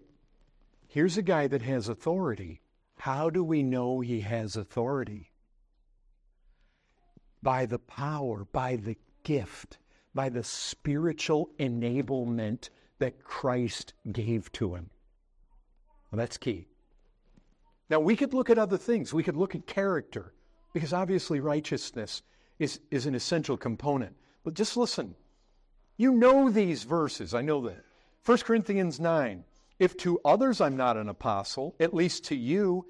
here's 0.88 1.18
a 1.18 1.22
guy 1.22 1.46
that 1.48 1.62
has 1.62 1.88
authority. 1.88 2.62
How 2.96 3.28
do 3.28 3.44
we 3.44 3.62
know 3.62 4.00
he 4.00 4.20
has 4.20 4.56
authority? 4.56 5.31
By 7.42 7.66
the 7.66 7.78
power, 7.78 8.46
by 8.52 8.76
the 8.76 8.96
gift, 9.24 9.78
by 10.14 10.28
the 10.28 10.44
spiritual 10.44 11.50
enablement 11.58 12.70
that 12.98 13.24
Christ 13.24 13.94
gave 14.12 14.52
to 14.52 14.74
him. 14.74 14.90
Well, 16.10 16.18
that's 16.18 16.36
key. 16.36 16.68
Now, 17.90 18.00
we 18.00 18.16
could 18.16 18.32
look 18.32 18.50
at 18.50 18.58
other 18.58 18.78
things. 18.78 19.12
We 19.12 19.22
could 19.22 19.36
look 19.36 19.54
at 19.54 19.66
character, 19.66 20.32
because 20.72 20.92
obviously 20.92 21.40
righteousness 21.40 22.22
is, 22.58 22.80
is 22.90 23.06
an 23.06 23.14
essential 23.14 23.56
component. 23.56 24.14
But 24.44 24.54
just 24.54 24.76
listen. 24.76 25.14
You 25.96 26.12
know 26.12 26.48
these 26.50 26.84
verses. 26.84 27.34
I 27.34 27.42
know 27.42 27.60
that. 27.62 27.84
1 28.24 28.38
Corinthians 28.38 29.00
9. 29.00 29.44
If 29.78 29.96
to 29.98 30.20
others 30.24 30.60
I'm 30.60 30.76
not 30.76 30.96
an 30.96 31.08
apostle, 31.08 31.74
at 31.80 31.92
least 31.92 32.24
to 32.26 32.36
you, 32.36 32.86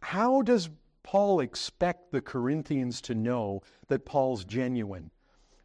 how 0.00 0.42
does 0.42 0.70
Paul 1.06 1.40
expect 1.40 2.10
the 2.12 2.20
Corinthians 2.20 3.00
to 3.02 3.14
know 3.14 3.62
that 3.88 4.04
Paul's 4.04 4.44
genuine? 4.44 5.10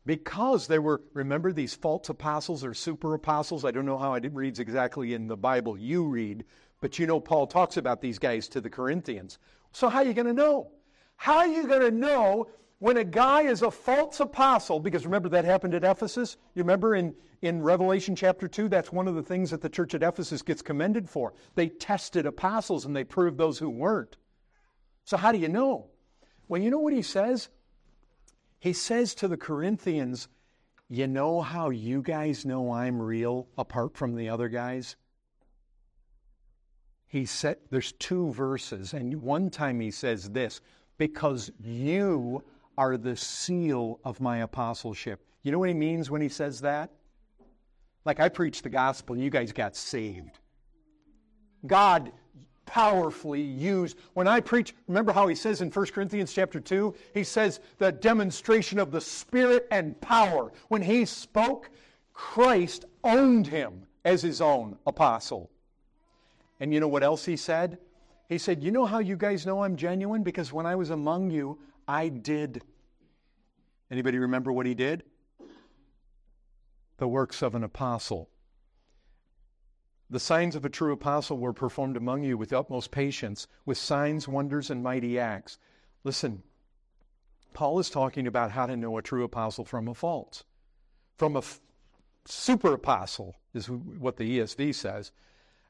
because 0.05 0.67
there 0.67 0.81
were, 0.81 1.01
remember, 1.13 1.51
these 1.53 1.75
false 1.75 2.09
apostles 2.09 2.63
or 2.63 2.73
super 2.73 3.13
apostles. 3.13 3.65
I 3.65 3.71
don't 3.71 3.85
know 3.85 3.97
how 3.97 4.15
it 4.15 4.33
reads 4.33 4.59
exactly 4.59 5.13
in 5.13 5.27
the 5.27 5.37
Bible 5.37 5.77
you 5.77 6.05
read, 6.05 6.45
but 6.79 6.97
you 6.97 7.05
know 7.05 7.19
Paul 7.19 7.47
talks 7.47 7.77
about 7.77 8.01
these 8.01 8.17
guys 8.17 8.47
to 8.49 8.61
the 8.61 8.69
Corinthians. 8.69 9.37
So, 9.71 9.89
how 9.89 9.99
are 9.99 10.05
you 10.05 10.13
going 10.13 10.27
to 10.27 10.33
know? 10.33 10.71
How 11.17 11.37
are 11.37 11.47
you 11.47 11.67
going 11.67 11.81
to 11.81 11.91
know 11.91 12.47
when 12.79 12.97
a 12.97 13.03
guy 13.03 13.43
is 13.43 13.61
a 13.61 13.69
false 13.69 14.19
apostle? 14.19 14.79
Because 14.79 15.05
remember, 15.05 15.29
that 15.29 15.45
happened 15.45 15.75
at 15.75 15.83
Ephesus. 15.83 16.37
You 16.55 16.63
remember 16.63 16.95
in, 16.95 17.13
in 17.43 17.61
Revelation 17.61 18.15
chapter 18.15 18.47
2, 18.47 18.69
that's 18.69 18.91
one 18.91 19.07
of 19.07 19.13
the 19.13 19.21
things 19.23 19.51
that 19.51 19.61
the 19.61 19.69
church 19.69 19.93
at 19.93 20.01
Ephesus 20.01 20.41
gets 20.41 20.63
commended 20.63 21.07
for. 21.07 21.33
They 21.53 21.69
tested 21.69 22.25
apostles 22.25 22.85
and 22.85 22.95
they 22.95 23.03
proved 23.03 23.37
those 23.37 23.59
who 23.59 23.69
weren't. 23.69 24.17
So, 25.03 25.17
how 25.17 25.31
do 25.31 25.37
you 25.37 25.49
know? 25.49 25.87
Well, 26.47 26.61
you 26.61 26.69
know 26.69 26.79
what 26.79 26.93
he 26.93 27.01
says? 27.01 27.49
He 28.59 28.73
says 28.73 29.15
to 29.15 29.27
the 29.27 29.37
Corinthians, 29.37 30.27
You 30.89 31.07
know 31.07 31.41
how 31.41 31.69
you 31.69 32.01
guys 32.01 32.45
know 32.45 32.71
I'm 32.71 33.01
real 33.01 33.47
apart 33.57 33.97
from 33.97 34.15
the 34.15 34.29
other 34.29 34.49
guys? 34.49 34.95
He 37.07 37.25
said, 37.25 37.57
There's 37.69 37.93
two 37.93 38.31
verses, 38.31 38.93
and 38.93 39.21
one 39.21 39.49
time 39.49 39.79
he 39.79 39.91
says 39.91 40.29
this 40.29 40.61
because 40.97 41.51
you 41.59 42.43
are 42.77 42.97
the 42.97 43.15
seal 43.15 43.99
of 44.05 44.21
my 44.21 44.39
apostleship. 44.39 45.25
You 45.41 45.51
know 45.51 45.59
what 45.59 45.69
he 45.69 45.75
means 45.75 46.11
when 46.11 46.21
he 46.21 46.29
says 46.29 46.61
that? 46.61 46.91
Like 48.05 48.19
I 48.19 48.29
preached 48.29 48.63
the 48.63 48.69
gospel, 48.69 49.15
and 49.15 49.23
you 49.23 49.29
guys 49.29 49.51
got 49.51 49.75
saved. 49.75 50.39
God 51.65 52.11
powerfully 52.71 53.41
used. 53.41 53.97
When 54.13 54.29
I 54.29 54.39
preach, 54.39 54.73
remember 54.87 55.11
how 55.11 55.27
he 55.27 55.35
says 55.35 55.59
in 55.59 55.69
1 55.69 55.87
Corinthians 55.87 56.31
chapter 56.31 56.61
2, 56.61 56.95
he 57.13 57.21
says 57.21 57.59
the 57.79 57.91
demonstration 57.91 58.79
of 58.79 58.91
the 58.91 59.01
Spirit 59.01 59.67
and 59.71 59.99
power. 59.99 60.53
When 60.69 60.81
he 60.81 61.03
spoke, 61.03 61.69
Christ 62.13 62.85
owned 63.03 63.45
him 63.45 63.85
as 64.05 64.21
his 64.21 64.39
own 64.39 64.77
apostle. 64.87 65.51
And 66.61 66.73
you 66.73 66.79
know 66.79 66.87
what 66.87 67.03
else 67.03 67.25
he 67.25 67.35
said? 67.35 67.77
He 68.29 68.37
said, 68.37 68.63
You 68.63 68.71
know 68.71 68.85
how 68.85 68.99
you 68.99 69.17
guys 69.17 69.45
know 69.45 69.65
I'm 69.65 69.75
genuine? 69.75 70.23
Because 70.23 70.53
when 70.53 70.65
I 70.65 70.75
was 70.75 70.91
among 70.91 71.29
you, 71.29 71.59
I 71.89 72.07
did. 72.07 72.61
Anybody 73.91 74.17
remember 74.17 74.53
what 74.53 74.65
he 74.65 74.75
did? 74.75 75.03
The 76.99 77.07
works 77.09 77.41
of 77.41 77.53
an 77.53 77.65
apostle. 77.65 78.29
The 80.11 80.19
signs 80.19 80.57
of 80.57 80.65
a 80.65 80.69
true 80.69 80.91
apostle 80.91 81.37
were 81.37 81.53
performed 81.53 81.95
among 81.95 82.23
you 82.23 82.37
with 82.37 82.51
utmost 82.51 82.91
patience, 82.91 83.47
with 83.65 83.77
signs, 83.77 84.27
wonders, 84.27 84.69
and 84.69 84.83
mighty 84.83 85.17
acts. 85.17 85.57
Listen, 86.03 86.43
Paul 87.53 87.79
is 87.79 87.89
talking 87.89 88.27
about 88.27 88.51
how 88.51 88.65
to 88.65 88.75
know 88.75 88.97
a 88.97 89.01
true 89.01 89.23
apostle 89.23 89.63
from 89.63 89.87
a 89.87 89.93
false. 89.93 90.43
From 91.15 91.37
a 91.37 91.39
f- 91.39 91.61
super 92.25 92.73
apostle, 92.73 93.37
is 93.53 93.69
what 93.69 94.17
the 94.17 94.39
ESV 94.39 94.75
says. 94.75 95.13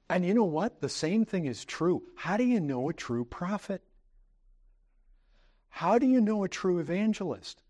And 0.10 0.25
you 0.25 0.33
know 0.33 0.43
what? 0.43 0.81
The 0.81 0.89
same 0.89 1.24
thing 1.24 1.45
is 1.45 1.63
true. 1.63 2.01
How 2.15 2.36
do 2.36 2.43
you 2.43 2.60
know 2.60 2.89
a 2.89 2.93
true 2.93 3.25
prophet? 3.25 3.83
How 5.69 6.00
do 6.00 6.07
you 6.07 6.19
know 6.19 6.43
a 6.43 6.50
true 6.50 6.79
evangelist? 6.79 7.62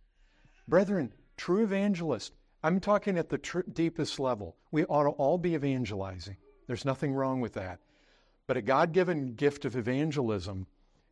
Brethren, 0.69 1.11
true 1.35 1.63
evangelist, 1.63 2.31
I'm 2.63 2.79
talking 2.79 3.17
at 3.17 3.27
the 3.27 3.37
tr- 3.39 3.59
deepest 3.73 4.21
level. 4.21 4.55
We 4.71 4.85
ought 4.85 5.03
to 5.03 5.09
all 5.09 5.37
be 5.37 5.53
evangelizing. 5.53 6.37
There's 6.71 6.85
nothing 6.85 7.13
wrong 7.13 7.41
with 7.41 7.55
that. 7.55 7.81
But 8.47 8.55
a 8.55 8.61
God 8.61 8.93
given 8.93 9.33
gift 9.33 9.65
of 9.65 9.75
evangelism 9.75 10.67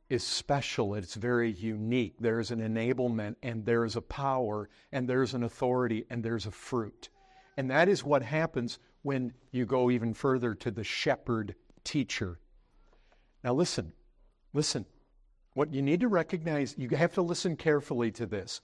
is 0.10 0.24
special, 0.24 0.96
it's 0.96 1.16
very 1.16 1.52
unique. 1.52 2.16
There's 2.18 2.52
an 2.52 2.62
enablement, 2.62 3.36
and 3.44 3.66
there's 3.66 3.98
a 3.98 4.02
power, 4.02 4.70
and 4.94 5.06
there's 5.06 5.34
an 5.34 5.44
authority, 5.44 6.06
and 6.10 6.24
there's 6.24 6.46
a 6.46 6.52
fruit. 6.52 7.10
And 7.58 7.70
that 7.72 7.90
is 7.90 8.06
what 8.06 8.22
happens 8.24 8.80
when 9.02 9.34
you 9.52 9.66
go 9.66 9.92
even 9.92 10.14
further 10.14 10.56
to 10.56 10.72
the 10.72 10.86
shepherd 10.86 11.56
teacher. 11.84 12.40
Now, 13.44 13.54
listen, 13.54 13.92
listen. 14.54 14.86
What 15.56 15.74
you 15.74 15.82
need 15.82 16.00
to 16.00 16.08
recognize, 16.08 16.74
you 16.78 16.88
have 16.96 17.16
to 17.16 17.22
listen 17.22 17.58
carefully 17.58 18.12
to 18.12 18.26
this. 18.26 18.62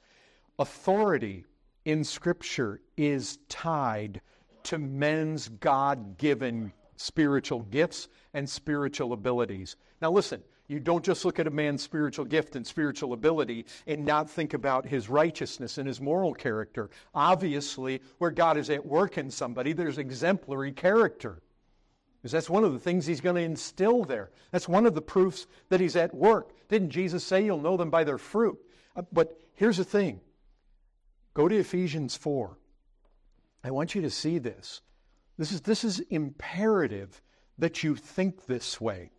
Authority 0.60 1.44
in 1.84 2.06
Scripture 2.06 2.80
is 2.96 3.40
tied 3.50 4.22
to 4.64 4.78
men's 4.78 5.50
God 5.50 6.18
given 6.18 6.72
spiritual 6.96 7.62
gifts 7.62 8.08
and 8.34 8.50
spiritual 8.50 9.14
abilities. 9.14 9.76
Now, 10.02 10.12
listen, 10.12 10.44
you 10.68 10.80
don't 10.80 11.06
just 11.06 11.26
look 11.26 11.40
at 11.40 11.48
a 11.48 11.52
man's 11.52 11.84
spiritual 11.84 12.26
gift 12.26 12.56
and 12.56 12.66
spiritual 12.66 13.14
ability 13.14 13.66
and 13.86 14.04
not 14.04 14.30
think 14.30 14.54
about 14.54 14.86
his 14.86 15.10
righteousness 15.10 15.78
and 15.78 15.88
his 15.88 16.02
moral 16.02 16.34
character. 16.34 16.90
Obviously, 17.14 18.02
where 18.18 18.32
God 18.32 18.58
is 18.58 18.70
at 18.70 18.86
work 18.86 19.18
in 19.18 19.30
somebody, 19.30 19.74
there's 19.74 20.00
exemplary 20.00 20.72
character. 20.72 21.42
Because 22.18 22.32
that's 22.32 22.50
one 22.50 22.64
of 22.64 22.74
the 22.74 22.80
things 22.80 23.06
he's 23.06 23.22
going 23.22 23.36
to 23.36 23.42
instill 23.44 24.04
there. 24.04 24.32
That's 24.52 24.68
one 24.68 24.88
of 24.88 24.96
the 24.96 25.02
proofs 25.02 25.46
that 25.70 25.80
he's 25.80 25.96
at 25.96 26.14
work. 26.14 26.50
Didn't 26.70 26.90
Jesus 26.90 27.24
say 27.24 27.46
you'll 27.46 27.62
know 27.62 27.78
them 27.78 27.92
by 27.92 28.04
their 28.04 28.18
fruit? 28.18 28.58
Uh, 28.96 29.04
but 29.14 29.40
here's 29.54 29.78
the 29.78 29.84
thing 29.84 30.22
Go 31.36 31.48
to 31.48 31.56
Ephesians 31.56 32.16
4. 32.16 32.58
I 33.64 33.70
want 33.70 33.94
you 33.94 34.02
to 34.02 34.10
see 34.10 34.40
this. 34.40 34.82
This 35.38 35.52
is, 35.52 35.62
this 35.62 35.84
is 35.84 36.00
imperative 36.10 37.22
that 37.58 37.84
you 37.84 37.96
think 37.96 38.46
this 38.46 38.80
way. 38.80 39.12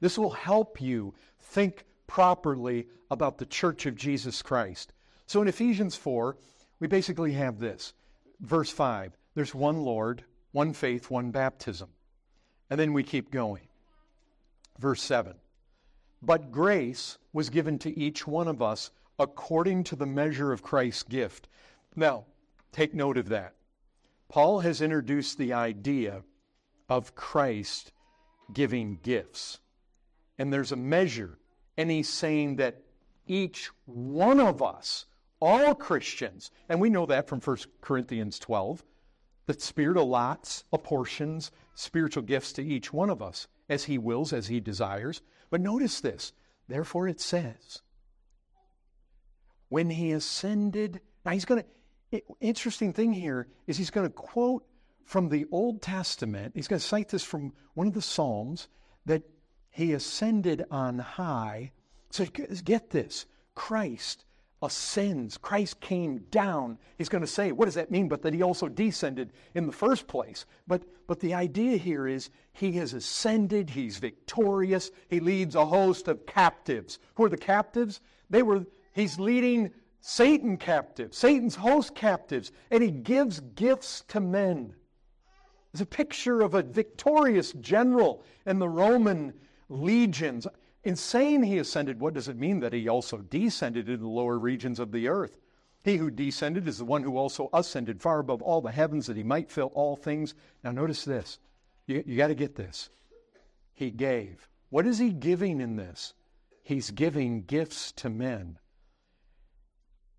This 0.00 0.18
will 0.18 0.30
help 0.30 0.80
you 0.80 1.14
think 1.38 1.84
properly 2.06 2.86
about 3.10 3.38
the 3.38 3.46
church 3.46 3.86
of 3.86 3.96
Jesus 3.96 4.42
Christ. 4.42 4.92
So 5.26 5.40
in 5.40 5.48
Ephesians 5.48 5.96
4, 5.96 6.36
we 6.80 6.86
basically 6.86 7.32
have 7.32 7.58
this. 7.58 7.94
Verse 8.40 8.70
5 8.70 9.16
there's 9.34 9.54
one 9.54 9.82
Lord, 9.82 10.24
one 10.52 10.72
faith, 10.72 11.10
one 11.10 11.30
baptism. 11.30 11.88
And 12.70 12.78
then 12.78 12.92
we 12.92 13.02
keep 13.02 13.30
going. 13.30 13.66
Verse 14.78 15.02
7 15.02 15.34
But 16.22 16.52
grace 16.52 17.18
was 17.32 17.50
given 17.50 17.78
to 17.80 17.98
each 17.98 18.26
one 18.26 18.48
of 18.48 18.62
us 18.62 18.90
according 19.18 19.84
to 19.84 19.96
the 19.96 20.06
measure 20.06 20.52
of 20.52 20.62
Christ's 20.62 21.02
gift. 21.02 21.48
Now, 21.96 22.24
take 22.72 22.94
note 22.94 23.18
of 23.18 23.28
that. 23.28 23.54
Paul 24.28 24.60
has 24.60 24.80
introduced 24.80 25.38
the 25.38 25.52
idea 25.52 26.22
of 26.88 27.14
Christ 27.14 27.92
giving 28.52 28.98
gifts. 29.02 29.60
And 30.38 30.52
there's 30.52 30.72
a 30.72 30.76
measure. 30.76 31.38
And 31.76 31.90
he's 31.90 32.08
saying 32.08 32.56
that 32.56 32.82
each 33.26 33.70
one 33.86 34.40
of 34.40 34.62
us, 34.62 35.06
all 35.40 35.74
Christians, 35.74 36.50
and 36.68 36.80
we 36.80 36.90
know 36.90 37.06
that 37.06 37.28
from 37.28 37.40
1 37.40 37.56
Corinthians 37.80 38.38
12, 38.38 38.84
that 39.46 39.60
Spirit 39.60 39.96
allots, 39.96 40.64
apportions 40.72 41.50
spiritual 41.74 42.22
gifts 42.22 42.52
to 42.54 42.64
each 42.64 42.92
one 42.92 43.10
of 43.10 43.20
us 43.20 43.48
as 43.68 43.84
He 43.84 43.98
wills, 43.98 44.32
as 44.32 44.46
He 44.46 44.60
desires. 44.60 45.20
But 45.50 45.60
notice 45.60 46.00
this. 46.00 46.32
Therefore, 46.68 47.08
it 47.08 47.20
says, 47.20 47.82
when 49.68 49.90
He 49.90 50.12
ascended, 50.12 51.00
now 51.24 51.32
He's 51.32 51.44
going 51.44 51.62
to, 51.62 51.66
interesting 52.40 52.92
thing 52.92 53.12
here 53.12 53.48
is 53.66 53.76
He's 53.76 53.90
going 53.90 54.06
to 54.06 54.12
quote 54.12 54.64
from 55.04 55.28
the 55.28 55.46
Old 55.50 55.82
Testament, 55.82 56.52
He's 56.54 56.68
going 56.68 56.80
to 56.80 56.86
cite 56.86 57.08
this 57.08 57.24
from 57.24 57.52
one 57.74 57.86
of 57.86 57.94
the 57.94 58.02
Psalms, 58.02 58.68
that 59.06 59.22
He 59.70 59.92
ascended 59.92 60.64
on 60.70 60.98
high. 60.98 61.72
So 62.10 62.26
get 62.26 62.90
this 62.90 63.26
Christ 63.54 64.24
ascends. 64.64 65.36
Christ 65.36 65.80
came 65.80 66.18
down. 66.30 66.78
He's 66.96 67.08
going 67.08 67.22
to 67.22 67.28
say, 67.28 67.52
what 67.52 67.66
does 67.66 67.74
that 67.74 67.90
mean? 67.90 68.08
But 68.08 68.22
that 68.22 68.34
he 68.34 68.42
also 68.42 68.68
descended 68.68 69.32
in 69.54 69.66
the 69.66 69.72
first 69.72 70.06
place. 70.06 70.46
But, 70.66 70.82
but 71.06 71.20
the 71.20 71.34
idea 71.34 71.76
here 71.76 72.06
is 72.06 72.30
he 72.52 72.72
has 72.72 72.94
ascended. 72.94 73.70
He's 73.70 73.98
victorious. 73.98 74.90
He 75.08 75.20
leads 75.20 75.54
a 75.54 75.66
host 75.66 76.08
of 76.08 76.26
captives. 76.26 76.98
Who 77.16 77.24
are 77.24 77.28
the 77.28 77.36
captives? 77.36 78.00
They 78.30 78.42
were, 78.42 78.64
he's 78.92 79.18
leading 79.18 79.70
Satan 80.06 80.58
captive, 80.58 81.14
Satan's 81.14 81.54
host 81.54 81.94
captives, 81.94 82.52
and 82.70 82.82
he 82.82 82.90
gives 82.90 83.40
gifts 83.40 84.04
to 84.08 84.20
men. 84.20 84.74
It's 85.72 85.80
a 85.80 85.86
picture 85.86 86.42
of 86.42 86.52
a 86.52 86.62
victorious 86.62 87.54
general 87.54 88.22
in 88.44 88.58
the 88.58 88.68
Roman 88.68 89.32
legions. 89.70 90.46
In 90.82 90.94
saying 90.94 91.44
he 91.44 91.56
ascended, 91.56 92.00
what 92.00 92.12
does 92.12 92.28
it 92.28 92.36
mean 92.36 92.60
that 92.60 92.74
he 92.74 92.86
also 92.86 93.16
descended 93.16 93.88
into 93.88 94.02
the 94.02 94.06
lower 94.06 94.38
regions 94.38 94.78
of 94.78 94.92
the 94.92 95.08
earth? 95.08 95.38
He 95.84 95.96
who 95.96 96.10
descended 96.10 96.68
is 96.68 96.76
the 96.76 96.84
one 96.84 97.02
who 97.02 97.16
also 97.16 97.48
ascended 97.54 98.02
far 98.02 98.18
above 98.18 98.42
all 98.42 98.60
the 98.60 98.70
heavens 98.70 99.06
that 99.06 99.16
he 99.16 99.22
might 99.22 99.50
fill 99.50 99.72
all 99.72 99.96
things. 99.96 100.34
Now, 100.62 100.72
notice 100.72 101.06
this. 101.06 101.38
You, 101.86 102.04
you 102.06 102.18
got 102.18 102.28
to 102.28 102.34
get 102.34 102.56
this. 102.56 102.90
He 103.72 103.90
gave. 103.90 104.50
What 104.68 104.86
is 104.86 104.98
he 104.98 105.12
giving 105.12 105.62
in 105.62 105.76
this? 105.76 106.12
He's 106.62 106.90
giving 106.90 107.44
gifts 107.44 107.90
to 107.92 108.10
men. 108.10 108.58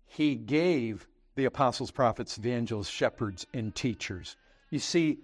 He 0.06 0.34
gave 0.34 1.06
the 1.34 1.44
apostles, 1.44 1.90
prophets, 1.90 2.38
evangelists, 2.38 2.88
shepherds, 2.88 3.46
and 3.52 3.74
teachers. 3.74 4.36
You 4.70 4.78
see, 4.78 5.18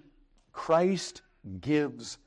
Christ 0.53 1.23
gives. 1.61 2.19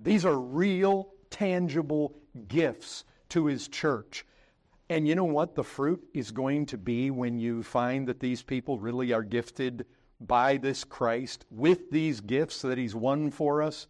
These 0.00 0.24
are 0.24 0.38
real, 0.38 1.12
tangible 1.30 2.14
gifts 2.48 3.04
to 3.30 3.46
his 3.46 3.68
church. 3.68 4.24
And 4.88 5.08
you 5.08 5.16
know 5.16 5.24
what 5.24 5.56
the 5.56 5.64
fruit 5.64 6.06
is 6.14 6.30
going 6.30 6.66
to 6.66 6.78
be 6.78 7.10
when 7.10 7.38
you 7.38 7.62
find 7.62 8.06
that 8.06 8.20
these 8.20 8.42
people 8.42 8.78
really 8.78 9.12
are 9.12 9.24
gifted 9.24 9.84
by 10.20 10.56
this 10.56 10.84
Christ 10.84 11.44
with 11.50 11.90
these 11.90 12.20
gifts 12.20 12.62
that 12.62 12.78
he's 12.78 12.94
won 12.94 13.30
for 13.30 13.62
us? 13.62 13.88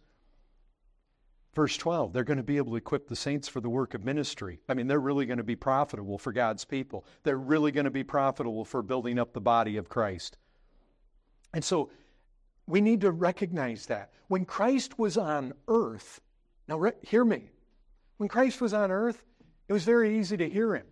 Verse 1.57 1.75
12, 1.75 2.13
they're 2.13 2.23
going 2.23 2.37
to 2.37 2.43
be 2.43 2.57
able 2.57 2.73
to 2.73 2.75
equip 2.75 3.07
the 3.07 3.15
saints 3.15 3.47
for 3.47 3.61
the 3.61 3.69
work 3.69 3.95
of 3.95 4.05
ministry. 4.05 4.59
I 4.69 4.75
mean, 4.75 4.85
they're 4.85 4.99
really 4.99 5.25
going 5.25 5.39
to 5.39 5.43
be 5.43 5.55
profitable 5.55 6.19
for 6.19 6.31
God's 6.31 6.63
people. 6.63 7.03
They're 7.23 7.39
really 7.39 7.71
going 7.71 7.85
to 7.85 7.89
be 7.89 8.03
profitable 8.03 8.63
for 8.63 8.83
building 8.83 9.17
up 9.17 9.33
the 9.33 9.41
body 9.41 9.77
of 9.77 9.89
Christ. 9.89 10.37
And 11.55 11.63
so 11.63 11.89
we 12.67 12.79
need 12.79 13.01
to 13.01 13.11
recognize 13.11 13.87
that. 13.87 14.11
When 14.27 14.45
Christ 14.45 14.99
was 14.99 15.17
on 15.17 15.51
earth, 15.67 16.21
now 16.67 16.77
re- 16.77 16.91
hear 17.01 17.25
me, 17.25 17.49
when 18.17 18.29
Christ 18.29 18.61
was 18.61 18.75
on 18.75 18.91
earth, 18.91 19.25
it 19.67 19.73
was 19.73 19.83
very 19.83 20.19
easy 20.19 20.37
to 20.37 20.47
hear 20.47 20.75
him. 20.75 20.85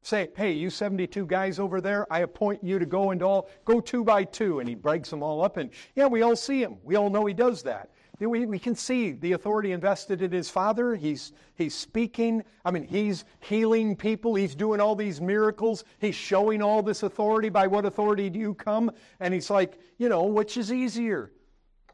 Say, 0.00 0.30
hey, 0.34 0.52
you 0.52 0.70
72 0.70 1.26
guys 1.26 1.58
over 1.58 1.82
there, 1.82 2.10
I 2.10 2.20
appoint 2.20 2.64
you 2.64 2.78
to 2.78 2.86
go 2.86 3.10
and 3.10 3.22
all, 3.22 3.50
go 3.66 3.82
two 3.82 4.02
by 4.02 4.24
two. 4.24 4.60
And 4.60 4.68
he 4.68 4.76
breaks 4.76 5.10
them 5.10 5.22
all 5.22 5.44
up. 5.44 5.58
And 5.58 5.68
yeah, 5.94 6.06
we 6.06 6.22
all 6.22 6.36
see 6.36 6.62
him. 6.62 6.78
We 6.82 6.96
all 6.96 7.10
know 7.10 7.26
he 7.26 7.34
does 7.34 7.62
that. 7.64 7.90
We, 8.20 8.46
we 8.46 8.58
can 8.58 8.74
see 8.76 9.12
the 9.12 9.32
authority 9.32 9.72
invested 9.72 10.22
in 10.22 10.30
his 10.30 10.48
father. 10.48 10.94
He's, 10.94 11.32
he's 11.56 11.74
speaking. 11.74 12.44
I 12.64 12.70
mean, 12.70 12.86
he's 12.86 13.24
healing 13.40 13.96
people. 13.96 14.34
He's 14.34 14.54
doing 14.54 14.80
all 14.80 14.94
these 14.94 15.20
miracles. 15.20 15.84
He's 15.98 16.14
showing 16.14 16.62
all 16.62 16.82
this 16.82 17.02
authority. 17.02 17.48
By 17.48 17.66
what 17.66 17.84
authority 17.84 18.30
do 18.30 18.38
you 18.38 18.54
come? 18.54 18.90
And 19.18 19.34
he's 19.34 19.50
like, 19.50 19.78
you 19.98 20.08
know, 20.08 20.24
which 20.24 20.56
is 20.56 20.72
easier? 20.72 21.32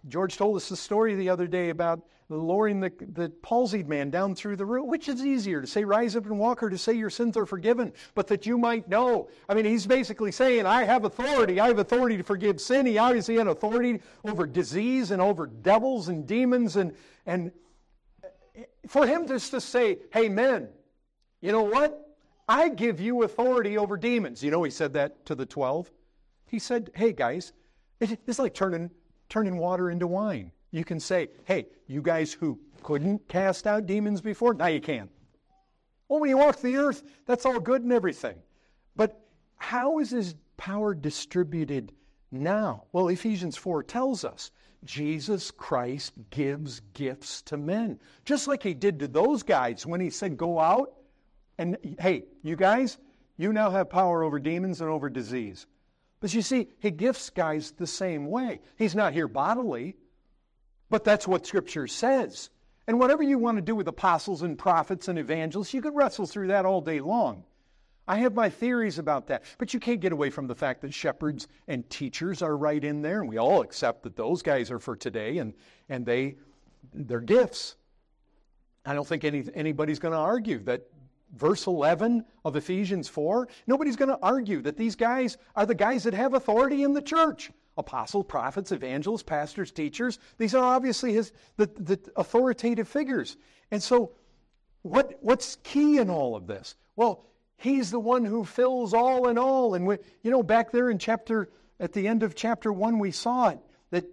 George 0.09 0.37
told 0.37 0.57
us 0.57 0.69
the 0.69 0.77
story 0.77 1.15
the 1.15 1.29
other 1.29 1.47
day 1.47 1.71
about 1.71 2.01
lowering 2.37 2.81
the, 2.81 2.93
the 3.13 3.29
palsied 3.43 3.87
man 3.87 4.11
down 4.11 4.35
through 4.35 4.57
the 4.57 4.65
roof. 4.65 4.87
Which 4.87 5.09
is 5.09 5.25
easier, 5.25 5.61
to 5.61 5.67
say, 5.67 5.85
rise 5.85 6.17
up 6.17 6.27
and 6.27 6.39
walk, 6.39 6.63
or 6.63 6.71
to 6.71 6.79
say 6.79 6.93
your 6.93 7.11
sins 7.11 7.37
are 7.37 7.47
forgiven, 7.47 7.93
but 8.15 8.27
that 8.29 8.47
you 8.47 8.57
might 8.59 8.89
know? 8.89 9.29
I 9.49 9.55
mean, 9.55 9.65
he's 9.65 9.87
basically 9.87 10.33
saying, 10.33 10.67
I 10.67 10.85
have 10.85 11.05
authority. 11.05 11.61
I 11.61 11.69
have 11.69 11.79
authority 11.79 12.17
to 12.17 12.23
forgive 12.23 12.61
sin. 12.61 12.87
He 12.87 12.99
obviously 12.99 13.37
had 13.37 13.47
authority 13.47 14.01
over 14.25 14.47
disease 14.47 15.11
and 15.11 15.21
over 15.21 15.47
devils 15.47 16.09
and 16.09 16.27
demons. 16.27 16.77
And, 16.77 16.95
and 17.27 17.53
for 18.87 19.07
him 19.07 19.27
just 19.27 19.51
to 19.53 19.61
say, 19.61 19.99
hey, 20.13 20.29
men, 20.29 20.69
you 21.41 21.53
know 21.53 21.63
what? 21.63 22.17
I 22.49 22.69
give 22.69 23.01
you 23.01 23.23
authority 23.23 23.79
over 23.79 23.97
demons. 23.97 24.43
You 24.43 24.51
know, 24.51 24.63
he 24.63 24.71
said 24.71 24.93
that 24.95 25.25
to 25.27 25.35
the 25.35 25.47
12. 25.47 25.91
He 26.47 26.59
said, 26.59 26.91
hey, 26.95 27.13
guys, 27.13 27.53
it's 28.01 28.39
like 28.39 28.55
turning, 28.55 28.91
turning 29.29 29.57
water 29.57 29.91
into 29.91 30.07
wine. 30.07 30.51
You 30.71 30.85
can 30.85 31.01
say, 31.01 31.29
hey, 31.45 31.67
you 31.87 32.01
guys 32.03 32.33
who 32.33 32.59
couldn't 32.83 33.27
cast 33.29 33.67
out 33.67 33.87
demons 33.87 34.21
before, 34.21 34.55
now 34.55 34.67
you 34.67 34.81
can. 34.81 35.09
Well, 36.09 36.21
when 36.21 36.31
you 36.31 36.39
walk 36.39 36.61
the 36.61 36.77
earth, 36.77 37.03
that's 37.27 37.47
all 37.47 37.61
good 37.61 37.83
and 37.83 37.93
everything. 37.93 38.37
But 38.97 39.21
how 39.57 39.99
is 39.99 40.11
his 40.11 40.35
power 40.57 40.95
distributed 40.95 41.93
now? 42.31 42.85
Well, 42.93 43.09
Ephesians 43.09 43.57
4 43.57 43.83
tells 43.85 44.25
us 44.25 44.51
Jesus 44.85 45.51
Christ 45.51 46.15
gives 46.31 46.81
gifts 46.95 47.43
to 47.43 47.57
men, 47.57 48.01
just 48.25 48.49
like 48.49 48.63
he 48.63 48.75
did 48.75 48.99
to 49.01 49.09
those 49.09 49.43
guys 49.43 49.87
when 49.87 50.01
he 50.01 50.11
said, 50.11 50.37
Go 50.37 50.59
out 50.59 50.95
and, 51.59 51.77
hey, 51.99 52.25
you 52.43 52.57
guys, 52.57 52.99
you 53.37 53.53
now 53.53 53.71
have 53.71 53.91
power 53.91 54.23
over 54.23 54.39
demons 54.39 54.81
and 54.81 54.91
over 54.91 55.11
disease. 55.11 55.67
But 56.21 56.35
you 56.35 56.43
see, 56.43 56.69
he 56.79 56.91
gifts 56.91 57.31
guys 57.31 57.73
the 57.73 57.87
same 57.87 58.27
way. 58.27 58.61
He's 58.77 58.95
not 58.95 59.13
here 59.13 59.29
bodily, 59.29 59.97
but 60.91 61.05
that's 61.05 61.27
what 61.27 61.47
Scripture 61.47 61.87
says. 61.87 62.51
And 62.87 62.99
whatever 62.99 63.23
you 63.23 63.39
want 63.39 63.57
to 63.57 63.63
do 63.63 63.77
with 63.77 63.89
apostles 63.89 64.43
and 64.43 64.59
prophets 64.59 65.09
and 65.09 65.19
evangelists, 65.19 65.73
you 65.73 65.81
could 65.81 65.95
wrestle 65.95 66.27
through 66.27 66.49
that 66.49 66.67
all 66.67 66.81
day 66.81 67.01
long. 67.01 67.45
I 68.09 68.19
have 68.19 68.35
my 68.35 68.51
theories 68.51 68.99
about 68.99 69.29
that. 69.29 69.45
But 69.59 69.73
you 69.73 69.79
can't 69.79 70.01
get 70.01 70.13
away 70.13 70.31
from 70.31 70.49
the 70.49 70.55
fact 70.55 70.81
that 70.81 70.93
shepherds 70.93 71.47
and 71.69 71.89
teachers 71.89 72.43
are 72.43 72.57
right 72.57 72.83
in 72.83 73.03
there, 73.03 73.21
and 73.21 73.29
we 73.29 73.39
all 73.39 73.63
accept 73.63 74.03
that 74.03 74.17
those 74.17 74.43
guys 74.43 74.71
are 74.73 74.81
for 74.81 74.97
today 74.97 75.39
and, 75.39 75.55
and 75.89 76.05
they 76.05 76.37
they're 76.93 77.21
gifts. 77.21 77.77
I 78.85 78.95
don't 78.95 79.07
think 79.07 79.25
any, 79.25 79.45
anybody's 79.55 79.99
going 79.99 80.13
to 80.13 80.19
argue 80.19 80.59
that 80.65 80.89
verse 81.37 81.67
11 81.67 82.25
of 82.45 82.57
Ephesians 82.57 83.09
4, 83.09 83.47
nobody's 83.67 83.97
going 83.97 84.09
to 84.09 84.19
argue 84.23 84.63
that 84.63 84.77
these 84.77 84.97
guys 84.97 85.37
are 85.55 85.67
the 85.67 85.75
guys 85.75 86.03
that 86.05 86.15
have 86.15 86.35
authority 86.35 86.83
in 86.83 86.93
the 86.95 87.03
church 87.03 87.53
apostles, 87.81 88.27
prophets, 88.29 88.73
evangelists, 88.73 89.25
pastors, 89.25 89.73
teachers. 89.73 90.19
These 90.39 90.55
are 90.55 90.63
obviously 90.63 91.13
his 91.13 91.33
the, 91.57 91.67
the 91.67 91.99
authoritative 92.17 92.89
figures. 92.89 93.37
And 93.71 93.83
so 93.83 94.13
what 94.83 95.19
what's 95.21 95.57
key 95.57 95.99
in 95.99 96.09
all 96.09 96.37
of 96.37 96.47
this? 96.47 96.77
Well, 96.95 97.27
he's 97.57 97.91
the 97.91 98.01
one 98.01 98.25
who 98.25 98.45
fills 98.45 98.95
all 98.95 99.29
in 99.29 99.39
all. 99.39 99.75
And 99.75 99.87
we, 99.87 99.99
you 100.23 100.31
know, 100.31 100.43
back 100.43 100.71
there 100.71 100.91
in 100.91 100.99
chapter 100.99 101.51
at 101.81 101.93
the 101.93 102.07
end 102.07 102.23
of 102.23 102.35
chapter 102.35 102.73
one, 102.73 102.99
we 102.99 103.11
saw 103.11 103.49
it 103.49 103.59
that 103.91 104.05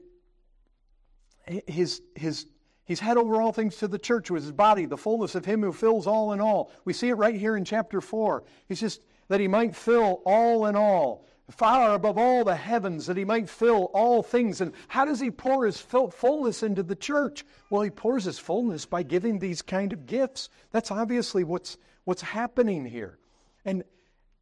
his 1.67 2.01
his 2.15 2.47
He's 2.87 3.01
head 3.01 3.17
over 3.17 3.41
all 3.41 3.51
things 3.51 3.75
to 3.77 3.87
the 3.89 3.99
church 3.99 4.31
with 4.31 4.43
his 4.43 4.53
body, 4.53 4.85
the 4.85 4.95
fullness 4.95 5.35
of 5.35 5.43
him 5.43 5.61
who 5.61 5.73
fills 5.73 6.07
all 6.07 6.31
in 6.31 6.39
all. 6.39 6.71
We 6.85 6.93
see 6.93 7.09
it 7.09 7.15
right 7.15 7.35
here 7.35 7.57
in 7.57 7.65
chapter 7.65 7.99
4. 7.99 8.45
He's 8.69 8.79
just 8.79 9.01
that 9.27 9.41
he 9.41 9.49
might 9.49 9.75
fill 9.75 10.21
all 10.25 10.67
in 10.67 10.77
all 10.77 11.25
far 11.49 11.93
above 11.93 12.17
all 12.17 12.43
the 12.43 12.55
heavens, 12.55 13.05
that 13.05 13.17
he 13.17 13.23
might 13.23 13.49
fill 13.49 13.85
all 13.93 14.21
things. 14.21 14.59
And 14.59 14.73
how 14.87 15.05
does 15.05 15.19
he 15.19 15.31
pour 15.31 15.65
his 15.65 15.79
fullness 15.79 16.61
into 16.61 16.83
the 16.83 16.95
church? 16.95 17.45
Well, 17.69 17.81
he 17.81 17.89
pours 17.89 18.25
his 18.25 18.37
fullness 18.37 18.85
by 18.85 19.03
giving 19.03 19.39
these 19.39 19.61
kind 19.61 19.93
of 19.93 20.05
gifts. 20.05 20.49
That's 20.71 20.91
obviously 20.91 21.43
what's, 21.43 21.77
what's 22.03 22.21
happening 22.21 22.85
here. 22.85 23.17
And 23.63 23.83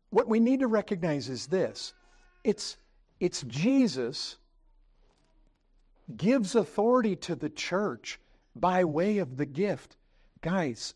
what 0.10 0.28
we 0.28 0.40
need 0.40 0.62
to 0.62 0.68
recognize 0.68 1.30
is 1.30 1.48
this 1.48 1.94
it's, 2.44 2.78
it's 3.20 3.44
Jesus 3.44 4.38
gives 6.16 6.56
authority 6.56 7.16
to 7.16 7.36
the 7.36 7.50
church 7.50 8.20
by 8.56 8.84
way 8.84 9.18
of 9.20 9.38
the 9.38 9.46
gift. 9.46 9.98
Guys, 10.42 10.94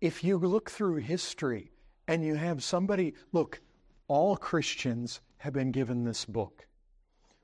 if 0.00 0.22
you 0.22 0.38
look 0.38 0.70
through 0.70 0.96
history 0.96 1.70
and 2.06 2.24
you 2.24 2.36
have 2.36 2.62
somebody, 2.62 3.14
look, 3.32 3.60
all 4.08 4.36
Christians 4.36 5.20
have 5.38 5.52
been 5.52 5.70
given 5.70 6.04
this 6.04 6.24
book. 6.24 6.66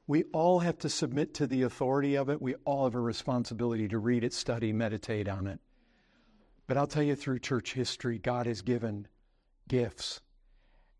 We 0.06 0.24
all 0.32 0.58
have 0.58 0.78
to 0.78 0.88
submit 0.88 1.34
to 1.34 1.46
the 1.46 1.62
authority 1.62 2.16
of 2.16 2.28
it. 2.28 2.42
We 2.42 2.56
all 2.64 2.84
have 2.84 2.94
a 2.94 3.00
responsibility 3.00 3.88
to 3.88 3.98
read 3.98 4.24
it, 4.24 4.32
study, 4.32 4.72
meditate 4.72 5.28
on 5.28 5.46
it. 5.46 5.60
But 6.66 6.76
I'll 6.76 6.86
tell 6.86 7.02
you 7.02 7.14
through 7.14 7.40
church 7.40 7.74
history, 7.74 8.18
God 8.18 8.46
has 8.46 8.62
given 8.62 9.06
gifts. 9.68 10.20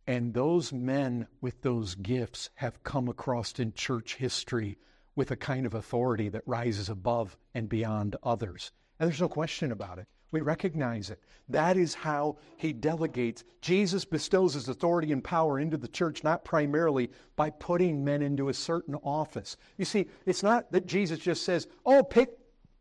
And 0.06 0.34
those 0.34 0.72
men 0.72 1.26
with 1.40 1.62
those 1.62 1.94
gifts 1.94 2.50
have 2.56 2.82
come 2.82 3.08
across 3.08 3.58
in 3.58 3.72
church 3.72 4.16
history 4.16 4.78
with 5.16 5.30
a 5.30 5.36
kind 5.36 5.64
of 5.64 5.74
authority 5.74 6.28
that 6.30 6.42
rises 6.46 6.88
above 6.88 7.36
and 7.54 7.68
beyond 7.68 8.16
others. 8.22 8.72
And 8.98 9.08
there's 9.08 9.20
no 9.20 9.28
question 9.28 9.72
about 9.72 9.98
it. 9.98 10.06
We 10.30 10.40
recognize 10.40 11.10
it. 11.10 11.20
That 11.48 11.76
is 11.76 11.94
how 11.94 12.38
he 12.56 12.72
delegates. 12.72 13.44
Jesus 13.60 14.04
bestows 14.04 14.54
his 14.54 14.68
authority 14.68 15.12
and 15.12 15.22
power 15.22 15.60
into 15.60 15.76
the 15.76 15.88
church, 15.88 16.24
not 16.24 16.44
primarily 16.44 17.10
by 17.36 17.50
putting 17.50 18.04
men 18.04 18.22
into 18.22 18.48
a 18.48 18.54
certain 18.54 18.96
office. 18.96 19.56
You 19.76 19.84
see, 19.84 20.06
it's 20.26 20.42
not 20.42 20.72
that 20.72 20.86
Jesus 20.86 21.18
just 21.18 21.44
says, 21.44 21.68
oh, 21.86 22.02
pick 22.02 22.30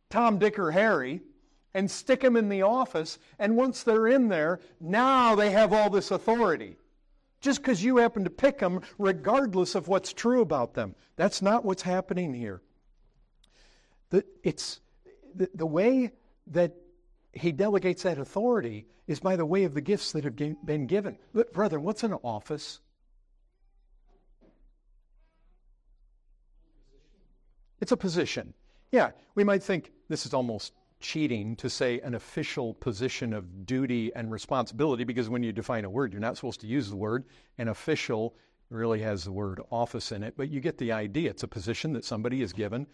Tom, 0.10 0.40
Dick, 0.40 0.58
or 0.58 0.72
Harry 0.72 1.22
and 1.74 1.90
stick 1.90 2.22
them 2.22 2.36
in 2.36 2.50
the 2.50 2.62
office, 2.62 3.18
and 3.40 3.58
once 3.58 3.84
they're 3.84 4.08
in 4.08 4.28
there, 4.28 4.60
now 4.80 5.36
they 5.36 5.52
have 5.52 5.74
all 5.74 5.90
this 5.90 6.12
authority. 6.12 6.78
Just 7.42 7.62
because 7.62 7.84
you 7.84 7.98
happen 7.98 8.24
to 8.24 8.30
pick 8.30 8.60
them, 8.60 8.82
regardless 8.98 9.76
of 9.76 9.88
what's 9.88 10.14
true 10.14 10.42
about 10.42 10.76
them. 10.76 10.96
That's 11.16 11.42
not 11.42 11.66
what's 11.66 11.82
happening 11.82 12.34
here. 12.34 12.62
The, 14.12 14.24
it's 14.44 14.80
the, 15.36 15.50
the 15.54 15.66
way 15.66 16.12
that 16.48 16.74
he 17.34 17.52
delegates 17.52 18.04
that 18.04 18.18
authority 18.20 18.86
is 19.08 19.20
by 19.20 19.36
the 19.36 19.46
way 19.46 19.64
of 19.64 19.74
the 19.74 19.82
gifts 19.82 20.12
that 20.12 20.24
have 20.24 20.36
been 20.36 20.88
given. 20.88 21.18
But, 21.34 21.52
brethren, 21.52 21.84
what's 21.84 22.04
an 22.04 22.14
office? 22.24 22.80
It's 27.82 27.92
a 27.92 27.98
position. 27.98 28.54
Yeah, 28.92 29.12
we 29.36 29.44
might 29.44 29.64
think 29.64 29.92
this 30.08 30.26
is 30.26 30.34
almost 30.34 30.74
cheating 31.00 31.56
to 31.58 31.70
say 31.70 32.00
an 32.00 32.16
official 32.16 32.76
position 32.76 33.34
of 33.34 33.66
duty 33.66 34.14
and 34.16 34.32
responsibility 34.32 35.04
because 35.04 35.30
when 35.30 35.44
you 35.44 35.52
define 35.52 35.84
a 35.84 35.90
word, 35.90 36.14
you're 36.14 36.22
not 36.22 36.38
supposed 36.38 36.62
to 36.62 36.68
use 36.68 36.90
the 36.90 36.96
word. 36.96 37.26
An 37.58 37.68
official 37.68 38.36
really 38.70 39.02
has 39.02 39.26
the 39.26 39.32
word 39.32 39.60
office 39.70 40.12
in 40.12 40.24
it, 40.24 40.36
but 40.38 40.50
you 40.50 40.62
get 40.62 40.78
the 40.78 40.92
idea. 40.92 41.30
It's 41.30 41.44
a 41.44 41.48
position 41.48 41.92
that 41.94 42.06
somebody 42.06 42.42
is 42.42 42.54
given 42.54 42.88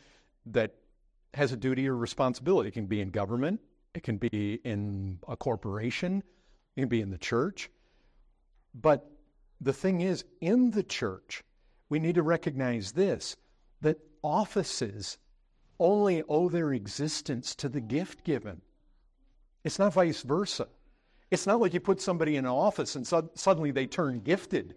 that 0.47 0.73
has 1.35 1.51
a 1.51 1.57
duty 1.57 1.87
or 1.87 1.95
responsibility. 1.95 2.69
It 2.69 2.73
can 2.73 2.87
be 2.87 3.01
in 3.01 3.11
government, 3.11 3.59
it 3.93 4.03
can 4.03 4.17
be 4.17 4.59
in 4.63 5.19
a 5.27 5.35
corporation, 5.35 6.23
it 6.75 6.81
can 6.81 6.89
be 6.89 7.01
in 7.01 7.09
the 7.09 7.17
church. 7.17 7.69
But 8.73 9.09
the 9.61 9.73
thing 9.73 10.01
is, 10.01 10.23
in 10.41 10.71
the 10.71 10.83
church, 10.83 11.43
we 11.89 11.99
need 11.99 12.15
to 12.15 12.23
recognize 12.23 12.91
this 12.91 13.35
that 13.81 13.97
offices 14.21 15.17
only 15.79 16.23
owe 16.27 16.49
their 16.49 16.73
existence 16.73 17.55
to 17.55 17.69
the 17.69 17.81
gift 17.81 18.23
given. 18.23 18.61
It's 19.63 19.79
not 19.79 19.93
vice 19.93 20.21
versa. 20.21 20.67
It's 21.31 21.47
not 21.47 21.59
like 21.59 21.73
you 21.73 21.79
put 21.79 22.01
somebody 22.01 22.35
in 22.35 22.45
an 22.45 22.51
office 22.51 22.95
and 22.95 23.05
so- 23.05 23.31
suddenly 23.35 23.71
they 23.71 23.87
turn 23.87 24.19
gifted. 24.19 24.75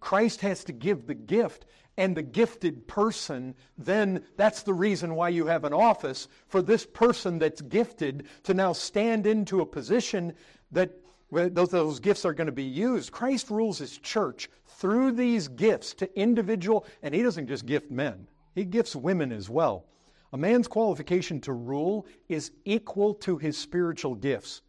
Christ 0.00 0.40
has 0.40 0.64
to 0.64 0.72
give 0.72 1.06
the 1.06 1.14
gift, 1.14 1.64
and 1.96 2.16
the 2.16 2.22
gifted 2.22 2.86
person, 2.88 3.54
then 3.76 4.24
that's 4.36 4.62
the 4.62 4.72
reason 4.72 5.14
why 5.14 5.28
you 5.28 5.46
have 5.46 5.64
an 5.64 5.72
office 5.72 6.28
for 6.48 6.62
this 6.62 6.86
person 6.86 7.38
that's 7.38 7.60
gifted 7.60 8.26
to 8.44 8.54
now 8.54 8.72
stand 8.72 9.26
into 9.26 9.60
a 9.60 9.66
position 9.66 10.32
that 10.70 10.90
those, 11.30 11.70
those 11.70 12.00
gifts 12.00 12.24
are 12.24 12.34
going 12.34 12.46
to 12.46 12.52
be 12.52 12.62
used. 12.62 13.12
Christ 13.12 13.50
rules 13.50 13.78
his 13.78 13.98
church 13.98 14.50
through 14.66 15.12
these 15.12 15.48
gifts 15.48 15.94
to 15.94 16.18
individual, 16.18 16.86
and 17.02 17.14
he 17.14 17.22
doesn't 17.22 17.46
just 17.46 17.66
gift 17.66 17.90
men, 17.90 18.26
he 18.54 18.64
gifts 18.64 18.96
women 18.96 19.32
as 19.32 19.48
well. 19.48 19.86
A 20.34 20.38
man's 20.38 20.68
qualification 20.68 21.40
to 21.42 21.52
rule 21.52 22.06
is 22.28 22.52
equal 22.64 23.14
to 23.16 23.36
his 23.36 23.56
spiritual 23.58 24.14
gifts. 24.14 24.62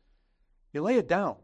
You 0.73 0.81
lay 0.81 0.97
it 0.97 1.07
down. 1.07 1.37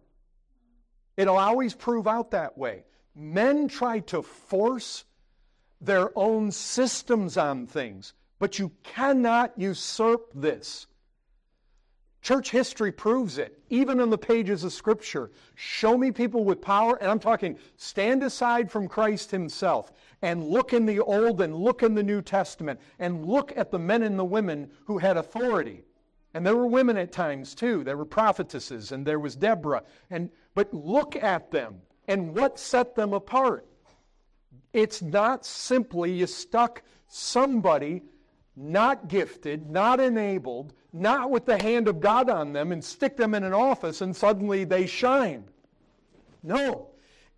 It'll 1.16 1.38
always 1.38 1.74
prove 1.74 2.08
out 2.08 2.32
that 2.32 2.58
way. 2.58 2.84
Men 3.16 3.68
try 3.68 4.00
to 4.02 4.22
force 4.22 5.06
their 5.82 6.18
own 6.18 6.52
systems 6.52 7.38
on 7.38 7.68
things, 7.68 8.14
but 8.38 8.60
you 8.60 8.72
cannot 8.84 9.58
usurp 9.58 10.32
this. 10.34 10.88
Church 12.22 12.52
history 12.52 12.92
proves 12.92 13.38
it, 13.38 13.62
even 13.70 14.02
in 14.02 14.10
the 14.10 14.18
pages 14.18 14.66
of 14.66 14.74
Scripture. 14.74 15.32
Show 15.56 15.98
me 15.98 16.12
people 16.12 16.44
with 16.44 16.62
power, 16.62 16.98
and 16.98 17.10
I'm 17.10 17.20
talking 17.20 17.58
stand 17.78 18.24
aside 18.24 18.70
from 18.70 18.90
Christ 18.90 19.32
Himself 19.32 19.94
and 20.22 20.44
look 20.44 20.74
in 20.74 20.86
the 20.86 21.00
Old 21.00 21.40
and 21.40 21.56
look 21.56 21.82
in 21.82 21.96
the 21.96 22.04
New 22.04 22.22
Testament 22.22 22.80
and 23.00 23.26
look 23.26 23.56
at 23.56 23.72
the 23.72 23.80
men 23.80 24.04
and 24.04 24.20
the 24.20 24.26
women 24.26 24.70
who 24.86 24.98
had 24.98 25.16
authority. 25.16 25.86
And 26.34 26.46
there 26.46 26.58
were 26.58 26.68
women 26.68 26.98
at 26.98 27.14
times 27.14 27.56
too. 27.56 27.86
There 27.86 27.98
were 27.98 28.06
prophetesses, 28.06 28.92
and 28.92 29.06
there 29.06 29.20
was 29.20 29.38
Deborah. 29.38 29.84
And, 30.10 30.30
but 30.56 30.74
look 30.74 31.16
at 31.16 31.52
them 31.52 31.82
and 32.10 32.36
what 32.36 32.60
set 32.60 32.96
them 32.96 33.14
apart. 33.14 33.66
It's 34.74 35.02
not 35.02 35.46
simply 35.46 36.12
you 36.12 36.28
stuck 36.28 36.84
somebody 37.08 38.04
not 38.56 39.08
gifted, 39.08 39.70
not 39.70 40.00
enabled, 40.00 40.74
not 40.92 41.32
with 41.32 41.46
the 41.46 41.62
hand 41.62 41.88
of 41.88 42.00
God 42.00 42.30
on 42.30 42.52
them, 42.54 42.72
and 42.72 42.84
stick 42.84 43.16
them 43.16 43.34
in 43.34 43.44
an 43.44 43.54
office 43.54 44.02
and 44.02 44.16
suddenly 44.16 44.66
they 44.66 44.86
shine. 44.86 45.46
No. 46.44 46.90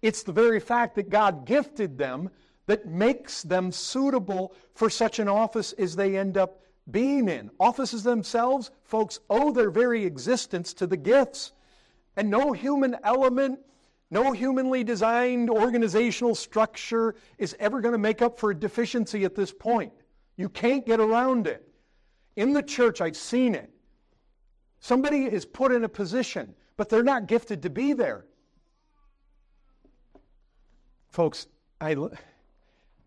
It's 0.02 0.24
the 0.24 0.32
very 0.32 0.60
fact 0.60 0.96
that 0.96 1.10
God 1.10 1.46
gifted 1.46 1.98
them 1.98 2.30
that 2.66 2.88
makes 2.88 3.44
them 3.44 3.72
suitable 3.72 4.54
for 4.74 4.90
such 4.90 5.20
an 5.20 5.28
office 5.28 5.74
as 5.74 5.96
they 5.96 6.18
end 6.18 6.38
up 6.38 6.62
being 6.90 7.30
in. 7.30 7.52
Offices 7.60 8.04
themselves, 8.04 8.72
folks, 8.84 9.20
owe 9.30 9.52
their 9.52 9.70
very 9.70 10.06
existence 10.06 10.74
to 10.74 10.88
the 10.88 10.98
gifts. 10.98 11.52
And 12.18 12.30
no 12.30 12.52
human 12.52 12.98
element, 13.04 13.60
no 14.12 14.34
humanly 14.34 14.84
designed 14.84 15.50
organizational 15.50 16.36
structure 16.36 17.16
is 17.38 17.56
ever 17.60 17.80
going 17.80 17.94
to 17.94 17.98
make 17.98 18.22
up 18.22 18.38
for 18.38 18.52
a 18.52 18.56
deficiency 18.56 19.24
at 19.24 19.36
this 19.36 19.54
point. 19.54 19.94
You 20.36 20.50
can't 20.50 20.86
get 20.86 21.00
around 21.00 21.48
it. 21.48 21.68
In 22.36 22.52
the 22.52 22.62
church, 22.62 23.00
I've 23.00 23.16
seen 23.16 23.56
it. 23.56 23.72
Somebody 24.82 25.26
is 25.26 25.46
put 25.46 25.72
in 25.72 25.86
a 25.86 25.90
position, 25.90 26.54
but 26.76 26.90
they're 26.90 27.04
not 27.04 27.28
gifted 27.28 27.62
to 27.64 27.70
be 27.70 27.94
there. 27.94 28.26
Folks, 31.10 31.48
I, 31.80 31.92
I 31.92 32.10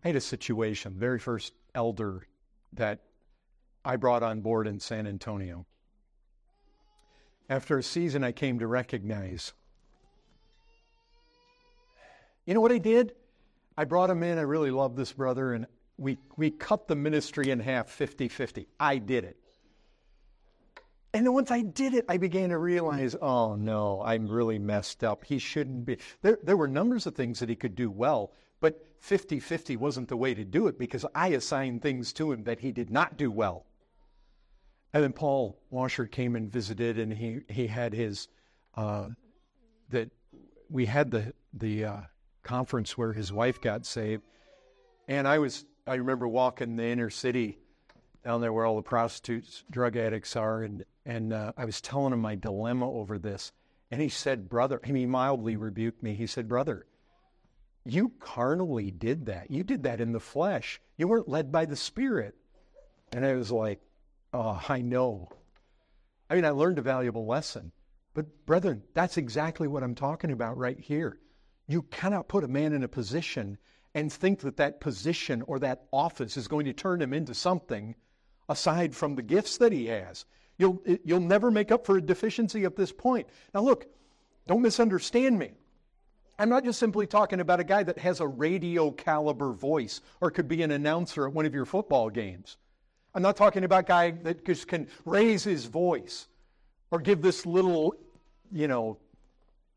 had 0.07 0.15
a 0.15 0.21
situation, 0.21 0.95
very 0.97 1.19
first 1.19 1.53
elder 1.75 2.27
that 2.73 3.01
I 3.83 3.95
brought 3.95 4.23
on 4.23 4.41
board 4.41 4.67
in 4.67 4.79
San 4.79 5.05
Antonio. 5.05 5.65
After 7.49 7.77
a 7.77 7.83
season, 7.83 8.23
I 8.23 8.31
came 8.31 8.57
to 8.59 8.67
recognize. 8.67 9.53
You 12.45 12.53
know 12.53 12.61
what 12.61 12.71
I 12.71 12.77
did? 12.77 13.13
I 13.77 13.85
brought 13.85 14.09
him 14.09 14.23
in. 14.23 14.37
I 14.37 14.41
really 14.41 14.71
love 14.71 14.95
this 14.95 15.11
brother, 15.11 15.53
and 15.53 15.67
we, 15.97 16.17
we 16.37 16.51
cut 16.51 16.87
the 16.87 16.95
ministry 16.95 17.49
in 17.49 17.59
half 17.59 17.89
50 17.89 18.27
50. 18.27 18.67
I 18.79 18.97
did 18.97 19.23
it. 19.23 19.37
And 21.13 21.25
then 21.25 21.33
once 21.33 21.49
I 21.49 21.61
did 21.61 21.93
it, 21.93 22.05
I 22.09 22.17
began 22.17 22.49
to 22.49 22.57
realize, 22.57 23.15
oh 23.21 23.55
no, 23.55 24.01
I'm 24.03 24.27
really 24.27 24.59
messed 24.59 25.03
up. 25.03 25.23
He 25.23 25.39
shouldn't 25.39 25.85
be. 25.85 25.97
There, 26.21 26.37
there 26.43 26.57
were 26.57 26.67
numbers 26.67 27.07
of 27.07 27.15
things 27.15 27.39
that 27.39 27.47
he 27.47 27.55
could 27.55 27.75
do 27.75 27.89
well, 27.89 28.33
but 28.59 28.85
50 28.99 29.39
50 29.39 29.77
wasn't 29.77 30.09
the 30.09 30.17
way 30.17 30.33
to 30.33 30.43
do 30.43 30.67
it 30.67 30.77
because 30.77 31.05
I 31.15 31.29
assigned 31.29 31.81
things 31.81 32.11
to 32.13 32.33
him 32.33 32.43
that 32.43 32.59
he 32.59 32.71
did 32.73 32.89
not 32.89 33.17
do 33.17 33.31
well. 33.31 33.65
And 34.93 35.03
then 35.03 35.13
Paul 35.13 35.57
Washer 35.69 36.05
came 36.05 36.35
and 36.35 36.51
visited, 36.51 36.99
and 36.99 37.13
he, 37.13 37.39
he 37.49 37.67
had 37.67 37.93
his, 37.93 38.27
uh, 38.75 39.07
that 39.89 40.09
we 40.69 40.85
had 40.85 41.11
the, 41.11 41.33
the 41.53 41.85
uh, 41.85 41.97
conference 42.45 42.97
where 42.97 43.11
his 43.11 43.33
wife 43.33 43.59
got 43.59 43.85
saved. 43.85 44.23
And 45.07 45.27
I 45.27 45.39
was 45.39 45.65
I 45.85 45.95
remember 45.95 46.27
walking 46.27 46.77
the 46.77 46.85
inner 46.85 47.09
city 47.09 47.59
down 48.23 48.41
there 48.41 48.53
where 48.53 48.65
all 48.65 48.77
the 48.77 48.81
prostitutes, 48.81 49.63
drug 49.69 49.97
addicts 49.97 50.37
are, 50.37 50.63
and 50.63 50.85
and 51.05 51.33
uh, 51.33 51.51
I 51.57 51.65
was 51.65 51.81
telling 51.81 52.13
him 52.13 52.21
my 52.21 52.35
dilemma 52.35 52.89
over 52.89 53.19
this, 53.19 53.51
and 53.91 54.01
he 54.01 54.09
said, 54.09 54.47
"Brother," 54.47 54.79
he 54.83 55.05
mildly 55.05 55.57
rebuked 55.57 56.01
me. 56.01 56.15
He 56.15 56.25
said, 56.25 56.47
"Brother, 56.47 56.87
you 57.85 58.11
carnally 58.19 58.89
did 58.89 59.27
that. 59.27 59.51
You 59.51 59.63
did 59.63 59.83
that 59.83 60.01
in 60.01 60.11
the 60.11 60.19
flesh. 60.19 60.81
You 60.97 61.07
weren't 61.07 61.29
led 61.29 61.51
by 61.51 61.65
the 61.65 61.75
Spirit. 61.75 62.35
And 63.11 63.23
I 63.23 63.35
was 63.35 63.51
like, 63.51 63.79
oh, 64.33 64.61
I 64.67 64.81
know. 64.81 65.29
I 66.29 66.35
mean, 66.35 66.45
I 66.45 66.49
learned 66.49 66.79
a 66.79 66.81
valuable 66.81 67.27
lesson. 67.27 67.71
But, 68.15 68.45
brethren, 68.45 68.81
that's 68.93 69.17
exactly 69.17 69.67
what 69.67 69.83
I'm 69.83 69.93
talking 69.93 70.31
about 70.31 70.57
right 70.57 70.79
here. 70.79 71.19
You 71.67 71.83
cannot 71.83 72.27
put 72.27 72.43
a 72.43 72.47
man 72.47 72.73
in 72.73 72.83
a 72.83 72.87
position 72.87 73.57
and 73.93 74.11
think 74.11 74.41
that 74.41 74.57
that 74.57 74.79
position 74.79 75.41
or 75.43 75.59
that 75.59 75.85
office 75.91 76.37
is 76.37 76.47
going 76.47 76.65
to 76.65 76.73
turn 76.73 77.01
him 77.01 77.13
into 77.13 77.33
something 77.33 77.95
aside 78.49 78.93
from 78.93 79.15
the 79.15 79.23
gifts 79.23 79.57
that 79.57 79.71
he 79.71 79.87
has. 79.87 80.25
You'll, 80.57 80.81
you'll 81.03 81.19
never 81.19 81.51
make 81.51 81.71
up 81.71 81.85
for 81.85 81.97
a 81.97 82.01
deficiency 82.01 82.65
at 82.65 82.75
this 82.75 82.91
point. 82.91 83.27
Now, 83.53 83.61
look, 83.61 83.87
don't 84.47 84.61
misunderstand 84.61 85.39
me. 85.39 85.51
I'm 86.37 86.49
not 86.49 86.65
just 86.65 86.79
simply 86.79 87.07
talking 87.07 87.39
about 87.39 87.61
a 87.61 87.63
guy 87.63 87.83
that 87.83 87.97
has 87.99 88.19
a 88.19 88.27
radio 88.27 88.91
caliber 88.91 89.53
voice 89.53 90.01
or 90.19 90.29
could 90.29 90.47
be 90.47 90.61
an 90.63 90.71
announcer 90.71 91.25
at 91.25 91.33
one 91.33 91.45
of 91.45 91.53
your 91.53 91.65
football 91.65 92.09
games. 92.09 92.57
I'm 93.13 93.21
not 93.21 93.37
talking 93.37 93.63
about 93.63 93.85
a 93.85 93.87
guy 93.87 94.11
that 94.11 94.45
just 94.45 94.67
can 94.67 94.89
raise 95.05 95.43
his 95.43 95.65
voice 95.65 96.27
or 96.91 96.99
give 96.99 97.21
this 97.21 97.45
little, 97.45 97.95
you 98.51 98.67
know, 98.67 98.97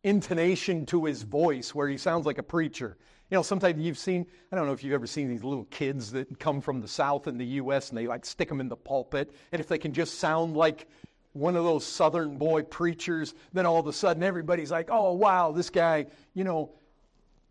intonation 0.05 0.87
to 0.87 1.05
his 1.05 1.23
voice 1.23 1.75
where 1.75 1.89
he 1.89 1.97
sounds 1.97 2.27
like 2.27 2.39
a 2.39 2.43
preacher. 2.43 2.97
You 3.31 3.37
know, 3.37 3.43
sometimes 3.43 3.83
you've 3.83 3.99
seen, 3.99 4.27
I 4.51 4.57
don't 4.57 4.67
know 4.67 4.73
if 4.73 4.83
you've 4.83 4.95
ever 4.95 5.07
seen 5.07 5.29
these 5.29 5.45
little 5.45 5.67
kids 5.67 6.13
that 6.13 6.39
come 6.39 6.61
from 6.61 6.81
the 6.81 6.89
South 6.89 7.27
in 7.27 7.37
the 7.37 7.45
U.S. 7.45 7.91
and 7.91 7.99
they 7.99 8.07
like 8.07 8.25
stick 8.25 8.49
them 8.49 8.61
in 8.61 8.69
the 8.69 8.77
pulpit. 8.77 9.35
And 9.53 9.61
if 9.61 9.69
they 9.69 9.79
can 9.79 9.93
just 9.93 10.19
sound 10.19 10.57
like 10.57 10.89
one 11.33 11.57
of 11.57 11.65
those 11.65 11.85
southern 11.85 12.39
boy 12.39 12.63
preachers, 12.63 13.35
then 13.53 13.67
all 13.67 13.79
of 13.79 13.87
a 13.87 13.93
sudden 13.93 14.23
everybody's 14.23 14.71
like, 14.71 14.89
oh, 14.91 15.13
wow, 15.13 15.53
this 15.53 15.71
guy, 15.71 16.07
you 16.35 16.45
know. 16.45 16.71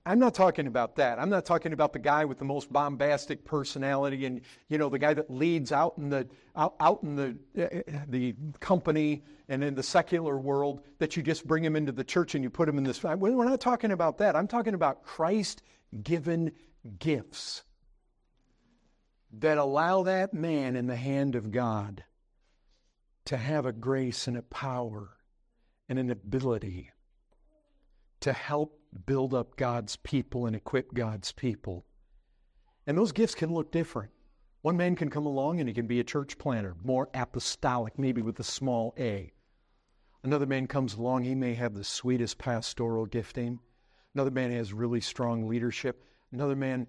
I'm 0.07 0.19
not 0.19 0.33
talking 0.33 0.67
about 0.67 0.95
that. 0.95 1.19
I'm 1.19 1.29
not 1.29 1.45
talking 1.45 1.73
about 1.73 1.91
the 1.91 1.99
guy 1.99 2.23
with 2.23 2.39
the 2.39 2.45
most 2.45 2.71
bombastic 2.71 3.43
personality 3.43 4.25
and 4.25 4.39
you 4.69 4.77
know 4.77 4.87
the 4.87 4.99
guy 4.99 5.13
that 5.13 5.29
leads 5.29 5.73
out 5.73 5.95
in 5.97 6.09
the 6.09 6.27
out, 6.55 6.75
out 6.79 7.03
in 7.03 7.15
the 7.15 7.37
uh, 7.61 7.99
the 8.07 8.33
company 8.61 9.23
and 9.49 9.63
in 9.63 9.75
the 9.75 9.83
secular 9.83 10.37
world 10.37 10.81
that 10.99 11.17
you 11.17 11.23
just 11.23 11.45
bring 11.45 11.63
him 11.63 11.75
into 11.75 11.91
the 11.91 12.05
church 12.05 12.35
and 12.35 12.43
you 12.43 12.49
put 12.49 12.69
him 12.69 12.77
in 12.77 12.85
this. 12.85 13.03
We're 13.03 13.45
not 13.45 13.59
talking 13.59 13.91
about 13.91 14.17
that. 14.19 14.35
I'm 14.35 14.47
talking 14.47 14.73
about 14.73 15.03
Christ 15.03 15.61
given 16.03 16.53
gifts 16.99 17.63
that 19.39 19.57
allow 19.57 20.03
that 20.03 20.33
man 20.33 20.77
in 20.77 20.87
the 20.87 20.95
hand 20.95 21.35
of 21.35 21.51
God 21.51 22.05
to 23.25 23.35
have 23.35 23.65
a 23.65 23.73
grace 23.73 24.25
and 24.27 24.37
a 24.37 24.41
power 24.41 25.09
and 25.89 25.99
an 25.99 26.09
ability 26.09 26.91
to 28.21 28.31
help 28.31 28.76
build 29.05 29.33
up 29.33 29.55
God's 29.57 29.95
people 29.97 30.45
and 30.45 30.55
equip 30.55 30.93
God's 30.93 31.31
people. 31.31 31.85
And 32.85 32.97
those 32.97 33.11
gifts 33.11 33.35
can 33.35 33.53
look 33.53 33.71
different. 33.71 34.11
One 34.61 34.77
man 34.77 34.95
can 34.95 35.09
come 35.09 35.25
along 35.25 35.59
and 35.59 35.67
he 35.67 35.75
can 35.75 35.87
be 35.87 35.99
a 35.99 36.03
church 36.03 36.37
planter, 36.37 36.75
more 36.83 37.09
apostolic, 37.13 37.97
maybe 37.99 38.21
with 38.21 38.39
a 38.39 38.43
small 38.43 38.93
a. 38.97 39.31
Another 40.23 40.45
man 40.45 40.67
comes 40.67 40.95
along, 40.95 41.23
he 41.23 41.35
may 41.35 41.53
have 41.53 41.73
the 41.73 41.83
sweetest 41.83 42.37
pastoral 42.37 43.05
gifting. 43.05 43.59
Another 44.13 44.31
man 44.31 44.51
has 44.51 44.73
really 44.73 45.01
strong 45.01 45.47
leadership. 45.47 46.03
Another 46.31 46.55
man, 46.55 46.87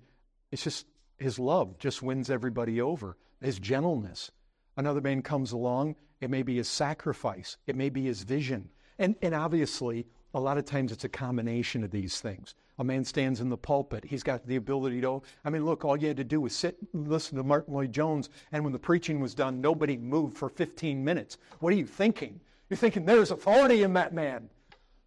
it's 0.50 0.64
just 0.64 0.86
his 1.18 1.38
love 1.38 1.78
just 1.78 2.02
wins 2.02 2.30
everybody 2.30 2.80
over, 2.80 3.16
his 3.40 3.58
gentleness. 3.58 4.30
Another 4.76 5.00
man 5.00 5.22
comes 5.22 5.52
along 5.52 5.96
it 6.20 6.30
may 6.30 6.42
be 6.42 6.56
his 6.56 6.68
sacrifice. 6.68 7.56
It 7.66 7.76
may 7.76 7.90
be 7.90 8.04
his 8.04 8.22
vision. 8.22 8.70
And, 8.98 9.14
and 9.22 9.34
obviously, 9.34 10.06
a 10.34 10.40
lot 10.40 10.58
of 10.58 10.64
times 10.64 10.92
it's 10.92 11.04
a 11.04 11.08
combination 11.08 11.82
of 11.82 11.90
these 11.90 12.20
things. 12.20 12.54
A 12.78 12.84
man 12.84 13.04
stands 13.04 13.40
in 13.40 13.48
the 13.48 13.56
pulpit. 13.56 14.04
He's 14.04 14.22
got 14.22 14.46
the 14.46 14.56
ability 14.56 15.00
to, 15.00 15.22
I 15.44 15.50
mean, 15.50 15.64
look, 15.64 15.84
all 15.84 15.96
you 15.96 16.08
had 16.08 16.16
to 16.18 16.24
do 16.24 16.40
was 16.40 16.54
sit, 16.54 16.76
and 16.92 17.08
listen 17.08 17.36
to 17.36 17.42
Martyn 17.42 17.74
Lloyd-Jones, 17.74 18.28
and 18.52 18.62
when 18.62 18.72
the 18.72 18.78
preaching 18.78 19.20
was 19.20 19.34
done, 19.34 19.60
nobody 19.60 19.96
moved 19.96 20.36
for 20.36 20.48
15 20.48 21.02
minutes. 21.02 21.38
What 21.58 21.72
are 21.72 21.76
you 21.76 21.86
thinking? 21.86 22.40
You're 22.68 22.76
thinking 22.76 23.04
there's 23.04 23.30
authority 23.30 23.82
in 23.82 23.94
that 23.94 24.12
man. 24.12 24.48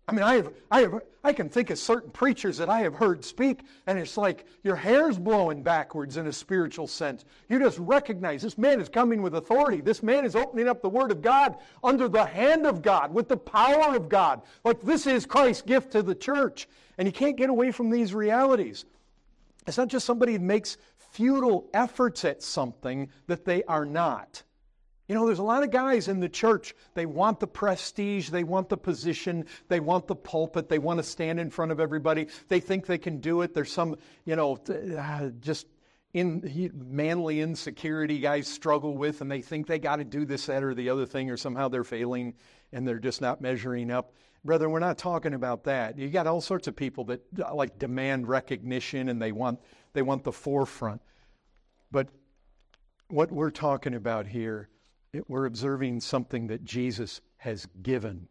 I 0.08 0.14
mean, 0.14 0.24
I, 0.24 0.36
have, 0.36 0.54
I, 0.70 0.82
have, 0.82 1.02
I 1.24 1.32
can 1.32 1.48
think 1.48 1.70
of 1.70 1.78
certain 1.78 2.10
preachers 2.10 2.58
that 2.58 2.70
I 2.70 2.80
have 2.80 2.96
heard 2.96 3.24
speak, 3.24 3.62
and 3.88 3.98
it's 3.98 4.18
like 4.18 4.46
your 4.64 4.76
hair's 4.76 5.18
blowing 5.18 5.64
backwards 5.64 6.18
in 6.18 6.28
a 6.28 6.34
spiritual 6.34 6.88
sense. 6.88 7.24
You 7.50 7.60
just 7.60 7.78
recognize 7.78 8.42
this 8.42 8.58
man 8.58 8.82
is 8.82 8.90
coming 8.90 9.22
with 9.22 9.36
authority. 9.36 9.80
This 9.80 10.04
man 10.04 10.26
is 10.26 10.36
opening 10.36 10.68
up 10.68 10.82
the 10.82 10.90
Word 10.90 11.12
of 11.12 11.22
God 11.22 11.58
under 11.84 12.10
the 12.10 12.26
hand 12.26 12.66
of 12.66 12.82
God, 12.82 13.14
with 13.14 13.30
the 13.30 13.38
power 13.38 13.96
of 13.96 14.10
God. 14.10 14.42
Like 14.66 14.82
this 14.82 15.08
is 15.08 15.26
Christ's 15.26 15.62
gift 15.62 15.92
to 15.92 16.02
the 16.02 16.16
church. 16.16 16.68
And 16.98 17.08
you 17.08 17.12
can't 17.12 17.38
get 17.38 17.50
away 17.50 17.72
from 17.72 17.90
these 17.90 18.14
realities. 18.14 18.86
It's 19.68 19.78
not 19.78 19.88
just 19.88 20.06
somebody 20.06 20.34
who 20.34 20.40
makes 20.40 20.78
futile 20.98 21.70
efforts 21.74 22.26
at 22.26 22.42
something 22.42 23.10
that 23.28 23.46
they 23.46 23.64
are 23.64 23.86
not. 23.86 24.44
You 25.12 25.18
know, 25.18 25.26
there's 25.26 25.40
a 25.40 25.44
lot 25.44 25.62
of 25.62 25.72
guys 25.72 26.08
in 26.08 26.22
the 26.22 26.30
church, 26.30 26.74
they 26.94 27.06
want 27.06 27.42
the 27.42 27.48
prestige, 27.48 28.30
they 28.30 28.46
want 28.46 28.70
the 28.70 28.78
position, 28.78 29.46
they 29.68 29.82
want 29.82 30.08
the 30.08 30.16
pulpit, 30.16 30.70
they 30.70 30.80
want 30.80 31.00
to 31.00 31.04
stand 31.04 31.38
in 31.38 31.50
front 31.50 31.74
of 31.74 31.82
everybody. 31.82 32.28
They 32.48 32.62
think 32.62 32.86
they 32.86 32.98
can 32.98 33.18
do 33.18 33.42
it. 33.42 33.54
There's 33.54 33.74
some, 33.74 33.98
you 34.24 34.38
know, 34.38 34.58
uh, 34.98 35.32
just 35.42 35.68
in 36.14 36.72
manly 36.74 37.42
insecurity 37.42 38.20
guys 38.20 38.48
struggle 38.48 38.96
with, 38.96 39.20
and 39.20 39.30
they 39.30 39.42
think 39.42 39.68
they 39.68 39.80
got 39.80 39.98
to 39.98 40.06
do 40.06 40.24
this, 40.24 40.46
that, 40.46 40.64
or 40.64 40.74
the 40.74 40.88
other 40.88 41.06
thing, 41.06 41.30
or 41.30 41.36
somehow 41.36 41.68
they're 41.68 41.84
failing 41.84 42.34
and 42.72 42.88
they're 42.88 42.98
just 42.98 43.20
not 43.20 43.42
measuring 43.42 43.92
up. 43.92 44.14
Brother, 44.46 44.70
we're 44.70 44.80
not 44.80 44.98
talking 44.98 45.34
about 45.34 45.66
that. 45.66 45.98
You 45.98 46.08
got 46.08 46.26
all 46.26 46.40
sorts 46.40 46.70
of 46.70 46.76
people 46.78 47.04
that 47.04 47.22
like 47.54 47.78
demand 47.78 48.30
recognition 48.30 49.10
and 49.10 49.22
they 49.22 49.34
want 49.34 49.60
they 49.92 50.04
want 50.04 50.24
the 50.24 50.32
forefront. 50.32 51.02
But 51.92 52.08
what 53.10 53.30
we're 53.30 53.52
talking 53.52 53.94
about 53.94 54.26
here 54.26 54.70
it, 55.14 55.30
we're 55.30 55.46
observing 55.46 56.00
something 56.00 56.48
that 56.48 56.64
Jesus 56.64 57.22
has 57.38 57.68
given. 57.82 58.28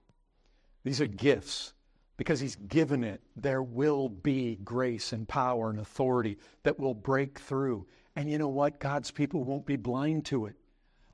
These 0.85 1.01
are 1.01 1.07
gifts. 1.07 1.75
Because 2.16 2.38
he's 2.38 2.57
given 2.57 3.03
it, 3.03 3.23
there 3.35 3.62
will 3.62 4.11
be 4.11 4.59
grace 4.62 5.14
and 5.14 5.27
power 5.27 5.71
and 5.71 5.81
authority 5.81 6.37
that 6.64 6.79
will 6.79 6.93
break 6.93 7.38
through. 7.38 7.87
And 8.14 8.31
you 8.31 8.37
know 8.37 8.49
what? 8.49 8.79
God's 8.79 9.11
people 9.11 9.43
won't 9.43 9.64
be 9.64 9.77
blind 9.77 10.27
to 10.27 10.45
it. 10.45 10.55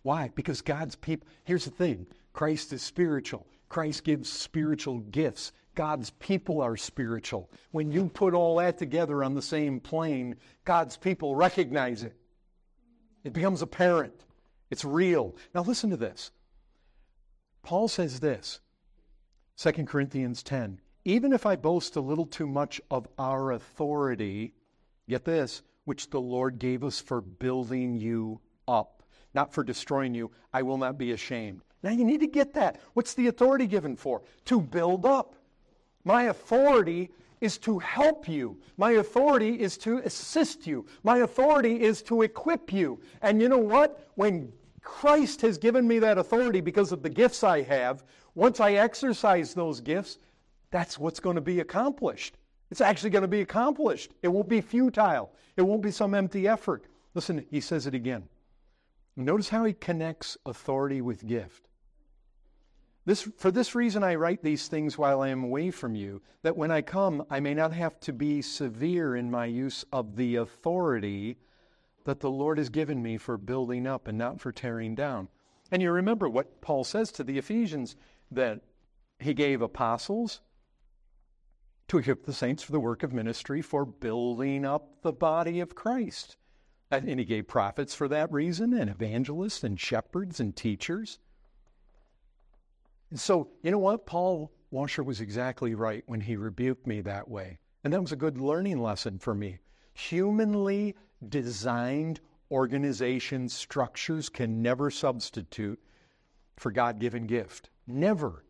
Why? 0.02 0.32
Because 0.34 0.62
God's 0.62 0.96
people, 0.96 1.28
here's 1.44 1.64
the 1.64 1.70
thing 1.70 2.08
Christ 2.32 2.72
is 2.72 2.82
spiritual. 2.82 3.46
Christ 3.68 4.02
gives 4.02 4.28
spiritual 4.28 4.98
gifts. 4.98 5.52
God's 5.76 6.10
people 6.10 6.60
are 6.60 6.76
spiritual. 6.76 7.52
When 7.70 7.92
you 7.92 8.08
put 8.08 8.34
all 8.34 8.56
that 8.56 8.76
together 8.76 9.22
on 9.22 9.34
the 9.34 9.42
same 9.42 9.78
plane, 9.78 10.34
God's 10.64 10.96
people 10.96 11.36
recognize 11.36 12.02
it. 12.02 12.16
It 13.22 13.32
becomes 13.32 13.62
apparent. 13.62 14.25
It's 14.70 14.84
real. 14.84 15.36
Now 15.54 15.62
listen 15.62 15.90
to 15.90 15.96
this. 15.96 16.30
Paul 17.62 17.88
says 17.88 18.20
this, 18.20 18.60
2 19.56 19.72
Corinthians 19.86 20.42
10. 20.42 20.80
Even 21.04 21.32
if 21.32 21.46
I 21.46 21.56
boast 21.56 21.96
a 21.96 22.00
little 22.00 22.26
too 22.26 22.46
much 22.46 22.80
of 22.90 23.06
our 23.18 23.52
authority, 23.52 24.52
get 25.08 25.24
this, 25.24 25.62
which 25.84 26.10
the 26.10 26.20
Lord 26.20 26.58
gave 26.58 26.82
us 26.82 27.00
for 27.00 27.20
building 27.20 27.94
you 27.94 28.40
up, 28.66 29.02
not 29.34 29.52
for 29.52 29.62
destroying 29.62 30.14
you, 30.14 30.30
I 30.52 30.62
will 30.62 30.78
not 30.78 30.98
be 30.98 31.12
ashamed. 31.12 31.62
Now 31.82 31.90
you 31.90 32.04
need 32.04 32.20
to 32.20 32.26
get 32.26 32.54
that. 32.54 32.80
What's 32.94 33.14
the 33.14 33.28
authority 33.28 33.66
given 33.66 33.96
for? 33.96 34.22
To 34.46 34.60
build 34.60 35.06
up. 35.06 35.36
My 36.04 36.24
authority 36.24 37.10
is 37.40 37.58
to 37.58 37.78
help 37.78 38.28
you. 38.28 38.58
My 38.76 38.92
authority 38.92 39.60
is 39.60 39.76
to 39.78 39.98
assist 39.98 40.66
you. 40.66 40.86
My 41.02 41.18
authority 41.18 41.82
is 41.82 42.02
to 42.02 42.22
equip 42.22 42.72
you. 42.72 43.00
And 43.22 43.40
you 43.40 43.48
know 43.48 43.58
what? 43.58 44.08
When 44.14 44.52
Christ 44.82 45.40
has 45.42 45.58
given 45.58 45.86
me 45.86 45.98
that 45.98 46.18
authority 46.18 46.60
because 46.60 46.92
of 46.92 47.02
the 47.02 47.10
gifts 47.10 47.44
I 47.44 47.62
have, 47.62 48.04
once 48.34 48.60
I 48.60 48.72
exercise 48.74 49.54
those 49.54 49.80
gifts, 49.80 50.18
that's 50.70 50.98
what's 50.98 51.20
going 51.20 51.36
to 51.36 51.42
be 51.42 51.60
accomplished. 51.60 52.36
It's 52.70 52.80
actually 52.80 53.10
going 53.10 53.22
to 53.22 53.28
be 53.28 53.40
accomplished. 53.40 54.12
It 54.22 54.28
won't 54.28 54.48
be 54.48 54.60
futile. 54.60 55.32
It 55.56 55.62
won't 55.62 55.82
be 55.82 55.90
some 55.90 56.14
empty 56.14 56.48
effort. 56.48 56.86
Listen, 57.14 57.44
he 57.50 57.60
says 57.60 57.86
it 57.86 57.94
again. 57.94 58.24
Notice 59.16 59.48
how 59.48 59.64
he 59.64 59.72
connects 59.72 60.36
authority 60.44 61.00
with 61.00 61.26
gift. 61.26 61.65
This, 63.06 63.22
for 63.38 63.52
this 63.52 63.76
reason, 63.76 64.02
I 64.02 64.16
write 64.16 64.42
these 64.42 64.66
things 64.66 64.98
while 64.98 65.20
I 65.20 65.28
am 65.28 65.44
away 65.44 65.70
from 65.70 65.94
you, 65.94 66.20
that 66.42 66.56
when 66.56 66.72
I 66.72 66.82
come, 66.82 67.24
I 67.30 67.38
may 67.38 67.54
not 67.54 67.72
have 67.72 68.00
to 68.00 68.12
be 68.12 68.42
severe 68.42 69.14
in 69.14 69.30
my 69.30 69.46
use 69.46 69.84
of 69.92 70.16
the 70.16 70.34
authority 70.36 71.38
that 72.04 72.18
the 72.18 72.30
Lord 72.30 72.58
has 72.58 72.68
given 72.68 73.00
me 73.00 73.16
for 73.16 73.38
building 73.38 73.86
up 73.86 74.08
and 74.08 74.18
not 74.18 74.40
for 74.40 74.50
tearing 74.50 74.96
down. 74.96 75.28
And 75.70 75.80
you 75.80 75.92
remember 75.92 76.28
what 76.28 76.60
Paul 76.60 76.82
says 76.82 77.12
to 77.12 77.24
the 77.24 77.38
Ephesians 77.38 77.94
that 78.32 78.60
he 79.20 79.34
gave 79.34 79.62
apostles 79.62 80.40
to 81.86 81.98
equip 81.98 82.26
the 82.26 82.32
saints 82.32 82.64
for 82.64 82.72
the 82.72 82.80
work 82.80 83.04
of 83.04 83.12
ministry 83.12 83.62
for 83.62 83.84
building 83.84 84.64
up 84.64 85.02
the 85.02 85.12
body 85.12 85.60
of 85.60 85.76
Christ. 85.76 86.36
And 86.90 87.08
he 87.08 87.24
gave 87.24 87.46
prophets 87.46 87.94
for 87.94 88.08
that 88.08 88.32
reason, 88.32 88.72
and 88.72 88.90
evangelists, 88.90 89.62
and 89.62 89.78
shepherds, 89.78 90.40
and 90.40 90.56
teachers. 90.56 91.20
And 93.10 93.20
so, 93.20 93.48
you 93.62 93.70
know 93.70 93.78
what? 93.78 94.06
Paul 94.06 94.52
Washer 94.70 95.02
was 95.02 95.20
exactly 95.20 95.74
right 95.74 96.02
when 96.06 96.20
he 96.20 96.36
rebuked 96.36 96.86
me 96.86 97.00
that 97.02 97.28
way. 97.28 97.58
And 97.84 97.92
that 97.92 98.00
was 98.00 98.12
a 98.12 98.16
good 98.16 98.38
learning 98.38 98.80
lesson 98.80 99.18
for 99.18 99.34
me. 99.34 99.58
Humanly 99.94 100.94
designed 101.28 102.20
organization 102.50 103.48
structures 103.48 104.28
can 104.28 104.60
never 104.60 104.90
substitute 104.90 105.80
for 106.56 106.70
God 106.70 106.98
given 106.98 107.26
gift. 107.26 107.70
Never. 107.86 108.44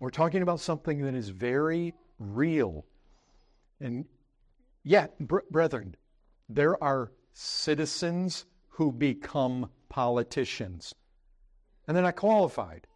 We're 0.00 0.10
talking 0.10 0.42
about 0.42 0.60
something 0.60 1.02
that 1.02 1.14
is 1.14 1.28
very 1.28 1.94
real. 2.18 2.86
And 3.80 4.06
yet, 4.84 5.18
br- 5.18 5.38
brethren, 5.50 5.96
there 6.48 6.82
are 6.82 7.12
citizens 7.32 8.46
who 8.68 8.92
become 8.92 9.70
politicians, 9.88 10.94
and 11.86 11.96
they're 11.96 12.04
not 12.04 12.16
qualified. 12.16 12.86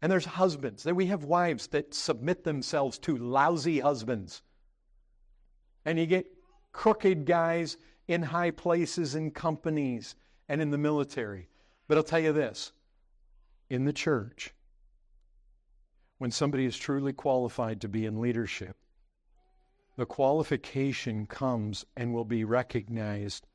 And 0.00 0.10
there's 0.12 0.24
husbands. 0.24 0.84
That 0.84 0.94
we 0.94 1.06
have 1.06 1.24
wives 1.24 1.66
that 1.68 1.94
submit 1.94 2.44
themselves 2.44 2.98
to 3.00 3.16
lousy 3.16 3.80
husbands. 3.80 4.42
And 5.84 5.98
you 5.98 6.06
get 6.06 6.26
crooked 6.72 7.24
guys 7.26 7.76
in 8.06 8.22
high 8.22 8.50
places 8.50 9.14
in 9.14 9.30
companies 9.30 10.14
and 10.48 10.60
in 10.60 10.70
the 10.70 10.78
military. 10.78 11.48
But 11.86 11.98
I'll 11.98 12.04
tell 12.04 12.20
you 12.20 12.32
this 12.32 12.72
in 13.70 13.84
the 13.84 13.92
church, 13.92 14.54
when 16.18 16.30
somebody 16.30 16.64
is 16.64 16.76
truly 16.76 17.12
qualified 17.12 17.80
to 17.80 17.88
be 17.88 18.06
in 18.06 18.20
leadership, 18.20 18.76
the 19.96 20.06
qualification 20.06 21.26
comes 21.26 21.84
and 21.96 22.14
will 22.14 22.24
be 22.24 22.44
recognized 22.44 23.46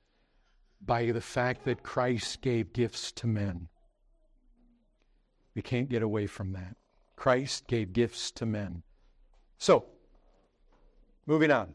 by 0.86 1.12
the 1.12 1.22
fact 1.22 1.64
that 1.66 1.84
Christ 1.84 2.42
gave 2.42 2.74
gifts 2.74 3.12
to 3.14 3.28
men. 3.28 3.70
We 5.56 5.62
can't 5.62 5.90
get 5.90 6.02
away 6.02 6.28
from 6.28 6.54
that. 6.54 6.76
Christ 7.16 7.68
gave 7.68 7.94
gifts 7.94 8.32
to 8.32 8.46
men. 8.46 8.84
So, 9.58 9.86
moving 11.26 11.52
on. 11.52 11.74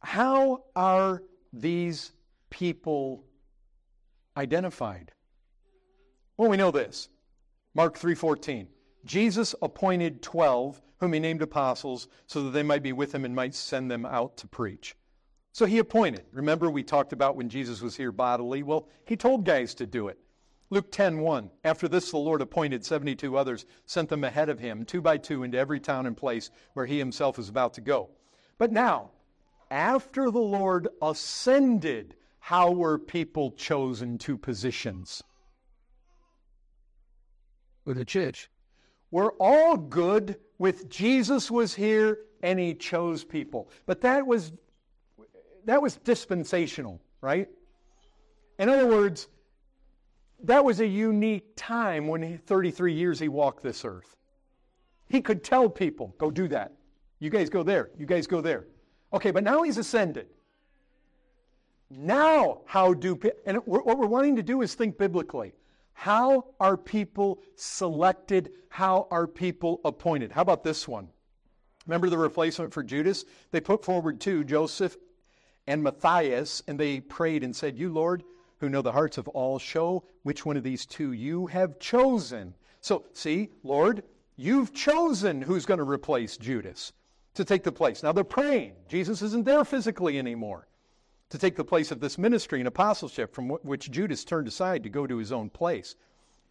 How 0.00 0.64
are 0.74 1.22
these 1.52 2.12
people 2.50 3.24
identified? 4.36 5.12
Well, 6.36 6.50
we 6.50 6.56
know 6.56 6.70
this. 6.70 7.08
Mark 7.74 7.98
3:14. 7.98 8.68
Jesus 9.04 9.54
appointed 9.62 10.22
12 10.22 10.82
whom 10.98 11.12
he 11.12 11.20
named 11.20 11.42
apostles 11.42 12.08
so 12.26 12.42
that 12.42 12.50
they 12.50 12.62
might 12.62 12.82
be 12.82 12.92
with 12.92 13.14
him 13.14 13.24
and 13.24 13.34
might 13.34 13.54
send 13.54 13.90
them 13.90 14.06
out 14.06 14.36
to 14.38 14.48
preach. 14.48 14.96
So 15.56 15.64
he 15.64 15.78
appointed. 15.78 16.26
Remember 16.32 16.70
we 16.70 16.82
talked 16.82 17.14
about 17.14 17.34
when 17.34 17.48
Jesus 17.48 17.80
was 17.80 17.96
here 17.96 18.12
bodily? 18.12 18.62
Well, 18.62 18.90
he 19.06 19.16
told 19.16 19.46
guys 19.46 19.72
to 19.76 19.86
do 19.86 20.08
it. 20.08 20.18
Luke 20.68 20.92
10:1 20.92 21.50
After 21.64 21.88
this 21.88 22.10
the 22.10 22.18
Lord 22.18 22.42
appointed 22.42 22.84
72 22.84 23.34
others, 23.38 23.64
sent 23.86 24.10
them 24.10 24.22
ahead 24.22 24.50
of 24.50 24.58
him 24.58 24.84
two 24.84 25.00
by 25.00 25.16
two 25.16 25.44
into 25.44 25.56
every 25.56 25.80
town 25.80 26.04
and 26.04 26.14
place 26.14 26.50
where 26.74 26.84
he 26.84 26.98
himself 26.98 27.38
was 27.38 27.48
about 27.48 27.72
to 27.72 27.80
go. 27.80 28.10
But 28.58 28.70
now, 28.70 29.12
after 29.70 30.30
the 30.30 30.38
Lord 30.38 30.88
ascended, 31.00 32.16
how 32.38 32.70
were 32.72 32.98
people 32.98 33.52
chosen 33.52 34.18
to 34.18 34.36
positions? 34.36 35.22
With 37.86 37.96
the 37.96 38.04
church. 38.04 38.50
We're 39.10 39.32
all 39.40 39.78
good 39.78 40.38
with 40.58 40.90
Jesus 40.90 41.50
was 41.50 41.74
here 41.74 42.18
and 42.42 42.58
he 42.58 42.74
chose 42.74 43.24
people. 43.24 43.70
But 43.86 44.02
that 44.02 44.26
was 44.26 44.52
that 45.66 45.82
was 45.82 45.96
dispensational, 45.96 47.00
right? 47.20 47.48
In 48.58 48.68
other 48.68 48.86
words, 48.86 49.28
that 50.44 50.64
was 50.64 50.80
a 50.80 50.86
unique 50.86 51.52
time 51.56 52.06
when 52.08 52.22
he, 52.22 52.36
33 52.36 52.92
years 52.92 53.18
he 53.18 53.28
walked 53.28 53.62
this 53.62 53.84
earth. 53.84 54.16
He 55.08 55.20
could 55.20 55.44
tell 55.44 55.68
people, 55.68 56.14
go 56.18 56.30
do 56.30 56.48
that. 56.48 56.72
You 57.18 57.30
guys 57.30 57.50
go 57.50 57.62
there. 57.62 57.90
You 57.98 58.06
guys 58.06 58.26
go 58.26 58.40
there. 58.40 58.66
Okay, 59.12 59.30
but 59.30 59.44
now 59.44 59.62
he's 59.62 59.78
ascended. 59.78 60.28
Now, 61.90 62.62
how 62.66 62.94
do, 62.94 63.18
and 63.44 63.58
what 63.64 63.98
we're 63.98 64.06
wanting 64.06 64.36
to 64.36 64.42
do 64.42 64.62
is 64.62 64.74
think 64.74 64.98
biblically. 64.98 65.52
How 65.92 66.46
are 66.60 66.76
people 66.76 67.40
selected? 67.54 68.50
How 68.68 69.08
are 69.10 69.26
people 69.26 69.80
appointed? 69.84 70.32
How 70.32 70.42
about 70.42 70.62
this 70.62 70.86
one? 70.86 71.08
Remember 71.86 72.10
the 72.10 72.18
replacement 72.18 72.72
for 72.72 72.82
Judas? 72.82 73.24
They 73.52 73.60
put 73.60 73.84
forward 73.84 74.20
two, 74.20 74.44
Joseph 74.44 74.96
and 75.66 75.82
Matthias, 75.82 76.62
and 76.68 76.78
they 76.78 77.00
prayed 77.00 77.42
and 77.42 77.54
said, 77.54 77.78
You, 77.78 77.92
Lord, 77.92 78.22
who 78.58 78.68
know 78.68 78.82
the 78.82 78.92
hearts 78.92 79.18
of 79.18 79.28
all, 79.28 79.58
show 79.58 80.04
which 80.22 80.46
one 80.46 80.56
of 80.56 80.62
these 80.62 80.86
two 80.86 81.12
you 81.12 81.46
have 81.46 81.78
chosen. 81.78 82.54
So, 82.80 83.04
see, 83.12 83.50
Lord, 83.62 84.02
you've 84.36 84.72
chosen 84.72 85.42
who's 85.42 85.66
going 85.66 85.78
to 85.78 85.84
replace 85.84 86.36
Judas 86.36 86.92
to 87.34 87.44
take 87.44 87.64
the 87.64 87.72
place. 87.72 88.02
Now 88.02 88.12
they're 88.12 88.24
praying. 88.24 88.74
Jesus 88.88 89.22
isn't 89.22 89.44
there 89.44 89.64
physically 89.64 90.18
anymore 90.18 90.68
to 91.30 91.38
take 91.38 91.56
the 91.56 91.64
place 91.64 91.90
of 91.90 92.00
this 92.00 92.18
ministry 92.18 92.60
and 92.60 92.68
apostleship 92.68 93.34
from 93.34 93.48
which 93.48 93.90
Judas 93.90 94.24
turned 94.24 94.48
aside 94.48 94.84
to 94.84 94.88
go 94.88 95.06
to 95.06 95.16
his 95.16 95.32
own 95.32 95.50
place. 95.50 95.96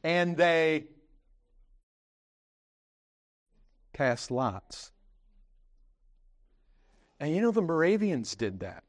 And 0.04 0.36
they 0.36 0.86
cast 3.94 4.30
lots. 4.30 4.92
And 7.20 7.34
you 7.34 7.42
know, 7.42 7.52
the 7.52 7.62
Moravians 7.62 8.36
did 8.36 8.60
that. 8.60 8.84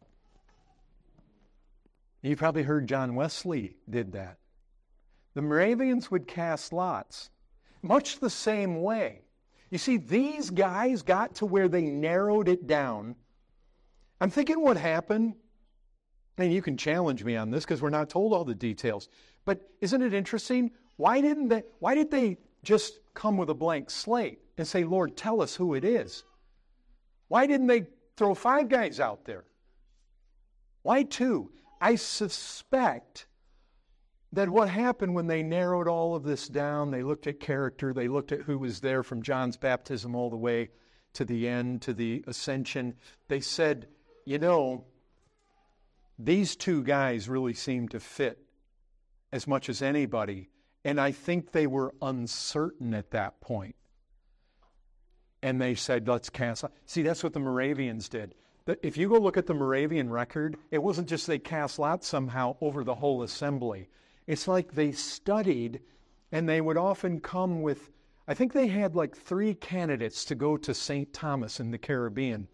You 2.27 2.35
probably 2.35 2.65
heard 2.65 2.89
John 2.89 3.15
Wesley 3.15 3.77
did 3.89 4.13
that. 4.13 4.39
The 5.35 5.43
Moravians 5.43 6.11
would 6.11 6.27
cast 6.27 6.73
lots, 6.73 7.31
much 7.83 8.19
the 8.19 8.31
same 8.31 8.83
way. 8.83 9.21
You 9.71 9.79
see, 9.79 9.97
these 9.97 10.51
guys 10.51 11.03
got 11.03 11.37
to 11.37 11.47
where 11.47 11.69
they 11.69 11.83
narrowed 11.83 12.49
it 12.49 12.67
down. 12.67 13.15
I'm 14.21 14.31
thinking 14.31 14.61
what 14.61 14.77
happened, 14.77 15.35
and 16.37 16.53
you 16.53 16.63
can 16.63 16.77
challenge 16.77 17.23
me 17.23 17.37
on 17.37 17.51
this 17.51 17.65
because 17.65 17.81
we're 17.81 17.91
not 17.91 18.11
told 18.11 18.33
all 18.33 18.45
the 18.45 18.55
details. 18.57 19.09
But 19.45 19.61
isn't 19.81 20.03
it 20.03 20.13
interesting? 20.13 20.73
Why 20.97 21.21
didn't 21.21 21.49
they 21.49 21.63
why 21.79 21.95
did 21.95 22.11
they 22.11 22.39
just 22.65 22.99
come 23.15 23.37
with 23.37 23.51
a 23.51 23.55
blank 23.55 23.89
slate 23.89 24.41
and 24.59 24.67
say, 24.67 24.83
Lord, 24.83 25.17
tell 25.17 25.41
us 25.41 25.55
who 25.55 25.75
it 25.75 25.85
is? 25.85 26.25
Why 27.29 27.47
didn't 27.47 27.69
they 27.69 27.87
throw 28.17 28.35
five 28.35 28.69
guys 28.69 28.99
out 28.99 29.25
there? 29.27 29.45
Why 30.83 31.05
two? 31.05 31.51
I 31.81 31.97
suspect 31.97 33.27
that 34.33 34.49
what 34.49 34.69
happened 34.69 35.15
when 35.15 35.27
they 35.27 35.43
narrowed 35.43 35.89
all 35.89 36.15
of 36.15 36.25
this 36.25 36.49
down, 36.49 36.91
they 36.91 37.03
looked 37.03 37.27
at 37.27 37.41
character, 37.41 37.93
they 37.93 38.09
looked 38.09 38.33
at 38.33 38.43
who 38.43 38.59
was 38.59 38.81
there 38.81 39.03
from 39.03 39.23
John's 39.23 39.57
baptism 39.57 40.15
all 40.15 40.31
the 40.31 40.37
way 40.37 40.71
to 41.15 41.25
the 41.25 41.49
end, 41.49 41.83
to 41.83 41.95
the 41.95 42.25
ascension. 42.27 42.95
They 43.29 43.41
said, 43.41 43.89
you 44.25 44.39
know, 44.39 44.85
these 46.19 46.57
two 46.57 46.83
guys 46.83 47.29
really 47.29 47.55
seem 47.55 47.89
to 47.89 48.01
fit 48.01 48.39
as 49.33 49.47
much 49.47 49.69
as 49.69 49.83
anybody. 49.83 50.51
And 50.85 51.01
I 51.01 51.13
think 51.13 51.53
they 51.53 51.67
were 51.67 51.95
uncertain 52.01 52.95
at 52.95 53.11
that 53.11 53.41
point. 53.41 53.77
And 55.43 55.61
they 55.61 55.75
said, 55.75 56.09
let's 56.09 56.31
cast. 56.31 56.65
See, 56.87 57.03
that's 57.03 57.23
what 57.23 57.33
the 57.33 57.41
Moravians 57.41 58.09
did 58.09 58.35
if 58.67 58.97
you 58.97 59.09
go 59.09 59.19
look 59.19 59.37
at 59.37 59.47
the 59.47 59.55
Moravian 59.55 60.11
record, 60.11 60.57
it 60.71 60.83
wasn't 60.83 61.09
just 61.09 61.27
they 61.27 61.39
cast 61.39 61.79
lots 61.79 62.09
somehow 62.09 62.57
over 62.61 62.83
the 62.83 62.95
whole 62.95 63.23
assembly. 63.23 63.89
It's 64.27 64.49
like 64.49 64.73
they 64.73 64.93
studied 64.93 65.81
and 66.33 66.49
they 66.49 66.61
would 66.61 66.77
often 66.77 67.21
come 67.21 67.63
with, 67.63 67.91
I 68.27 68.35
think 68.35 68.53
they 68.53 68.67
had 68.67 68.97
like 68.97 69.17
three 69.17 69.55
candidates 69.55 70.25
to 70.27 70.35
go 70.35 70.57
to 70.57 70.75
St. 70.75 71.13
Thomas 71.13 71.61
in 71.61 71.71
the 71.71 71.79
Caribbean. 71.79 72.49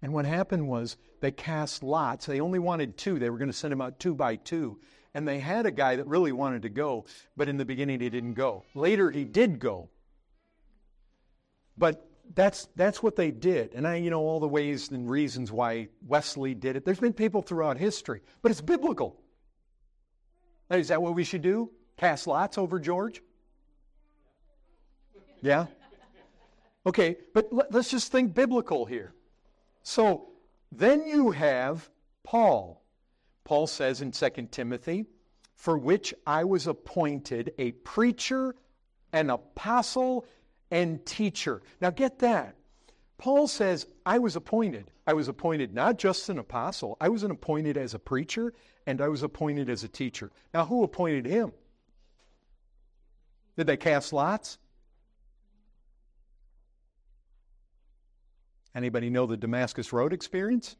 And 0.00 0.14
what 0.14 0.24
happened 0.24 0.68
was 0.68 0.96
they 1.20 1.32
cast 1.32 1.82
lots. 1.82 2.26
They 2.26 2.40
only 2.40 2.60
wanted 2.60 2.96
two. 2.96 3.18
They 3.18 3.30
were 3.30 3.38
going 3.38 3.50
to 3.50 3.56
send 3.56 3.72
them 3.72 3.80
out 3.80 3.98
two 3.98 4.14
by 4.14 4.36
two. 4.36 4.78
And 5.12 5.26
they 5.26 5.40
had 5.40 5.66
a 5.66 5.72
guy 5.72 5.96
that 5.96 6.06
really 6.06 6.32
wanted 6.32 6.62
to 6.62 6.68
go, 6.68 7.04
but 7.36 7.48
in 7.48 7.56
the 7.56 7.64
beginning 7.64 8.00
he 8.00 8.10
didn't 8.10 8.34
go. 8.34 8.64
Later 8.74 9.10
he 9.10 9.24
did 9.24 9.58
go. 9.58 9.90
But 11.76 12.09
that's 12.34 12.68
that's 12.76 13.02
what 13.02 13.16
they 13.16 13.30
did. 13.30 13.74
And 13.74 13.86
I, 13.86 13.96
you 13.96 14.10
know, 14.10 14.20
all 14.20 14.40
the 14.40 14.48
ways 14.48 14.90
and 14.90 15.08
reasons 15.08 15.50
why 15.50 15.88
Wesley 16.06 16.54
did 16.54 16.76
it. 16.76 16.84
There's 16.84 17.00
been 17.00 17.12
people 17.12 17.42
throughout 17.42 17.76
history, 17.76 18.20
but 18.42 18.50
it's 18.50 18.60
biblical. 18.60 19.20
Is 20.70 20.88
that 20.88 21.02
what 21.02 21.14
we 21.14 21.24
should 21.24 21.42
do? 21.42 21.70
Cast 21.96 22.26
lots 22.26 22.56
over 22.56 22.78
George? 22.78 23.22
Yeah? 25.42 25.66
Okay, 26.86 27.16
but 27.34 27.52
let, 27.52 27.74
us 27.74 27.90
just 27.90 28.12
think 28.12 28.34
biblical 28.34 28.86
here. 28.86 29.12
So 29.82 30.30
then 30.72 31.06
you 31.06 31.30
have 31.30 31.90
Paul. 32.22 32.82
Paul 33.44 33.66
says 33.66 34.00
in 34.00 34.12
2 34.12 34.30
Timothy, 34.50 35.06
for 35.56 35.76
which 35.76 36.14
I 36.26 36.44
was 36.44 36.66
appointed 36.66 37.52
a 37.58 37.72
preacher, 37.72 38.54
an 39.12 39.28
apostle, 39.30 40.24
and 40.70 41.04
teacher. 41.04 41.62
Now 41.80 41.90
get 41.90 42.18
that. 42.20 42.56
Paul 43.18 43.48
says, 43.48 43.86
I 44.06 44.18
was 44.18 44.36
appointed. 44.36 44.90
I 45.06 45.12
was 45.12 45.28
appointed 45.28 45.74
not 45.74 45.98
just 45.98 46.28
an 46.28 46.38
apostle, 46.38 46.96
I 47.00 47.08
was 47.08 47.22
appointed 47.22 47.76
as 47.76 47.94
a 47.94 47.98
preacher, 47.98 48.54
and 48.86 49.00
I 49.00 49.08
was 49.08 49.22
appointed 49.22 49.68
as 49.68 49.84
a 49.84 49.88
teacher. 49.88 50.30
Now, 50.54 50.64
who 50.64 50.84
appointed 50.84 51.26
him? 51.26 51.52
Did 53.56 53.66
they 53.66 53.76
cast 53.76 54.12
lots? 54.12 54.58
Anybody 58.74 59.10
know 59.10 59.26
the 59.26 59.36
Damascus 59.36 59.92
Road 59.92 60.12
experience? 60.12 60.76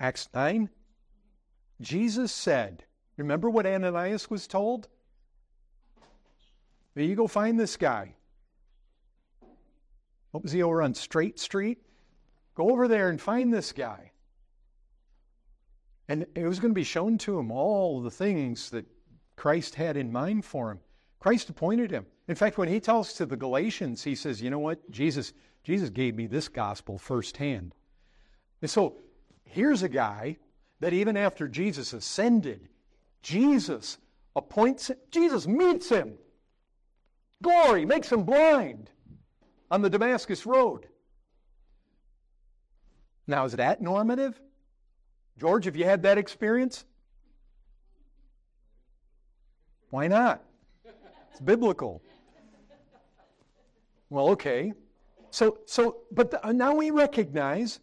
Acts 0.00 0.28
9. 0.34 0.68
Jesus 1.80 2.32
said, 2.32 2.84
remember 3.16 3.50
what 3.50 3.66
Ananias 3.66 4.30
was 4.30 4.46
told? 4.46 4.88
You 6.96 7.14
go 7.14 7.26
find 7.26 7.60
this 7.60 7.76
guy. 7.76 8.14
What 10.32 10.42
was 10.42 10.52
he 10.52 10.62
over 10.62 10.82
on 10.82 10.94
Straight 10.94 11.38
Street? 11.38 11.78
Go 12.54 12.70
over 12.70 12.88
there 12.88 13.08
and 13.08 13.20
find 13.20 13.52
this 13.52 13.72
guy. 13.72 14.10
And 16.08 16.26
it 16.34 16.44
was 16.44 16.58
going 16.58 16.72
to 16.72 16.78
be 16.78 16.84
shown 16.84 17.16
to 17.18 17.38
him 17.38 17.50
all 17.50 18.02
the 18.02 18.10
things 18.10 18.70
that 18.70 18.86
Christ 19.36 19.74
had 19.76 19.96
in 19.96 20.10
mind 20.10 20.44
for 20.44 20.70
him. 20.70 20.80
Christ 21.20 21.48
appointed 21.48 21.90
him. 21.90 22.06
In 22.28 22.34
fact, 22.34 22.58
when 22.58 22.68
he 22.68 22.80
tells 22.80 23.14
to 23.14 23.26
the 23.26 23.36
Galatians, 23.36 24.02
he 24.02 24.14
says, 24.14 24.42
You 24.42 24.50
know 24.50 24.58
what? 24.58 24.90
Jesus, 24.90 25.32
Jesus 25.62 25.90
gave 25.90 26.16
me 26.16 26.26
this 26.26 26.48
gospel 26.48 26.98
firsthand. 26.98 27.74
And 28.60 28.70
so 28.70 28.96
here's 29.44 29.82
a 29.82 29.88
guy 29.88 30.38
that 30.80 30.92
even 30.92 31.16
after 31.16 31.46
Jesus 31.46 31.92
ascended, 31.92 32.68
Jesus 33.22 33.98
appoints 34.34 34.88
him, 34.88 34.96
Jesus 35.10 35.46
meets 35.46 35.88
him. 35.88 36.14
Glory 37.42 37.84
makes 37.84 38.10
him 38.10 38.24
blind 38.24 38.90
on 39.72 39.80
the 39.80 39.88
Damascus 39.88 40.44
Road. 40.44 40.86
Now, 43.26 43.46
is 43.46 43.52
that 43.52 43.80
normative? 43.80 44.38
George, 45.38 45.64
have 45.64 45.76
you 45.76 45.86
had 45.86 46.02
that 46.02 46.18
experience? 46.18 46.84
Why 49.88 50.08
not? 50.08 50.44
It's 51.30 51.40
biblical. 51.40 52.02
Well, 54.10 54.28
okay. 54.28 54.74
So, 55.30 55.58
so, 55.64 56.02
but 56.12 56.30
the, 56.30 56.46
uh, 56.46 56.52
now 56.52 56.74
we 56.74 56.90
recognize 56.90 57.80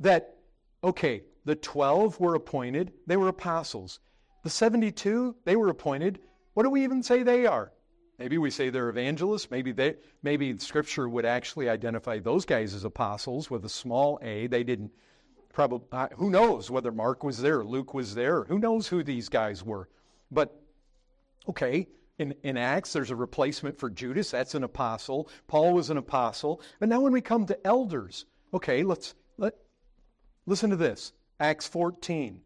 that, 0.00 0.36
okay, 0.82 1.22
the 1.44 1.56
12 1.56 2.18
were 2.18 2.34
appointed, 2.34 2.94
they 3.06 3.18
were 3.18 3.28
apostles. 3.28 4.00
The 4.42 4.48
72, 4.48 5.36
they 5.44 5.56
were 5.56 5.68
appointed. 5.68 6.18
What 6.54 6.62
do 6.62 6.70
we 6.70 6.82
even 6.82 7.02
say 7.02 7.22
they 7.22 7.44
are? 7.44 7.72
Maybe 8.18 8.38
we 8.38 8.50
say 8.50 8.70
they're 8.70 8.88
evangelists. 8.88 9.50
Maybe 9.50 9.72
they, 9.72 9.96
maybe 10.22 10.58
Scripture 10.58 11.08
would 11.08 11.26
actually 11.26 11.68
identify 11.68 12.18
those 12.18 12.46
guys 12.46 12.72
as 12.72 12.84
apostles 12.84 13.50
with 13.50 13.64
a 13.64 13.68
small 13.68 14.18
a. 14.22 14.46
They 14.46 14.64
didn't 14.64 14.90
probably. 15.52 16.08
Who 16.16 16.30
knows 16.30 16.70
whether 16.70 16.92
Mark 16.92 17.24
was 17.24 17.38
there, 17.40 17.62
Luke 17.62 17.92
was 17.92 18.14
there. 18.14 18.44
Who 18.44 18.58
knows 18.58 18.88
who 18.88 19.02
these 19.02 19.28
guys 19.28 19.62
were? 19.62 19.88
But 20.30 20.58
okay, 21.48 21.88
in, 22.18 22.34
in 22.42 22.56
Acts, 22.56 22.92
there's 22.92 23.10
a 23.10 23.16
replacement 23.16 23.78
for 23.78 23.90
Judas. 23.90 24.30
That's 24.30 24.54
an 24.54 24.64
apostle. 24.64 25.28
Paul 25.46 25.74
was 25.74 25.90
an 25.90 25.98
apostle. 25.98 26.62
But 26.80 26.88
now 26.88 27.00
when 27.00 27.12
we 27.12 27.20
come 27.20 27.44
to 27.46 27.66
elders, 27.66 28.24
okay, 28.54 28.82
let's 28.82 29.14
let 29.36 29.54
listen 30.46 30.70
to 30.70 30.76
this. 30.76 31.12
Acts 31.38 31.68
14. 31.68 32.40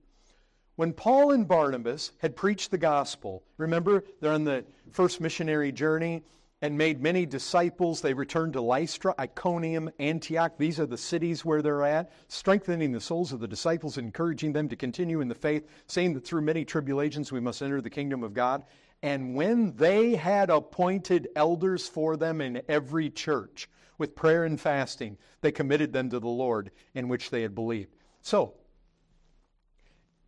When 0.76 0.92
Paul 0.92 1.32
and 1.32 1.46
Barnabas 1.46 2.12
had 2.18 2.36
preached 2.36 2.70
the 2.70 2.78
gospel, 2.78 3.42
remember 3.58 4.04
they're 4.20 4.32
on 4.32 4.44
the 4.44 4.64
first 4.92 5.20
missionary 5.20 5.72
journey 5.72 6.22
and 6.62 6.76
made 6.76 7.02
many 7.02 7.26
disciples. 7.26 8.00
They 8.00 8.14
returned 8.14 8.52
to 8.54 8.60
Lystra, 8.60 9.14
Iconium, 9.18 9.90
Antioch. 9.98 10.52
These 10.58 10.78
are 10.78 10.86
the 10.86 10.98
cities 10.98 11.44
where 11.44 11.62
they're 11.62 11.84
at, 11.84 12.12
strengthening 12.28 12.92
the 12.92 13.00
souls 13.00 13.32
of 13.32 13.40
the 13.40 13.48
disciples, 13.48 13.98
encouraging 13.98 14.52
them 14.52 14.68
to 14.68 14.76
continue 14.76 15.20
in 15.20 15.28
the 15.28 15.34
faith, 15.34 15.66
saying 15.86 16.14
that 16.14 16.24
through 16.24 16.42
many 16.42 16.64
tribulations 16.64 17.32
we 17.32 17.40
must 17.40 17.62
enter 17.62 17.80
the 17.80 17.90
kingdom 17.90 18.22
of 18.22 18.34
God. 18.34 18.64
And 19.02 19.34
when 19.34 19.74
they 19.76 20.14
had 20.14 20.50
appointed 20.50 21.28
elders 21.34 21.88
for 21.88 22.16
them 22.16 22.40
in 22.40 22.62
every 22.68 23.08
church, 23.10 23.68
with 24.00 24.16
prayer 24.16 24.44
and 24.44 24.58
fasting, 24.58 25.18
they 25.42 25.52
committed 25.52 25.92
them 25.92 26.08
to 26.08 26.18
the 26.18 26.26
Lord 26.26 26.70
in 26.94 27.08
which 27.08 27.28
they 27.28 27.42
had 27.42 27.54
believed. 27.54 27.94
So, 28.22 28.54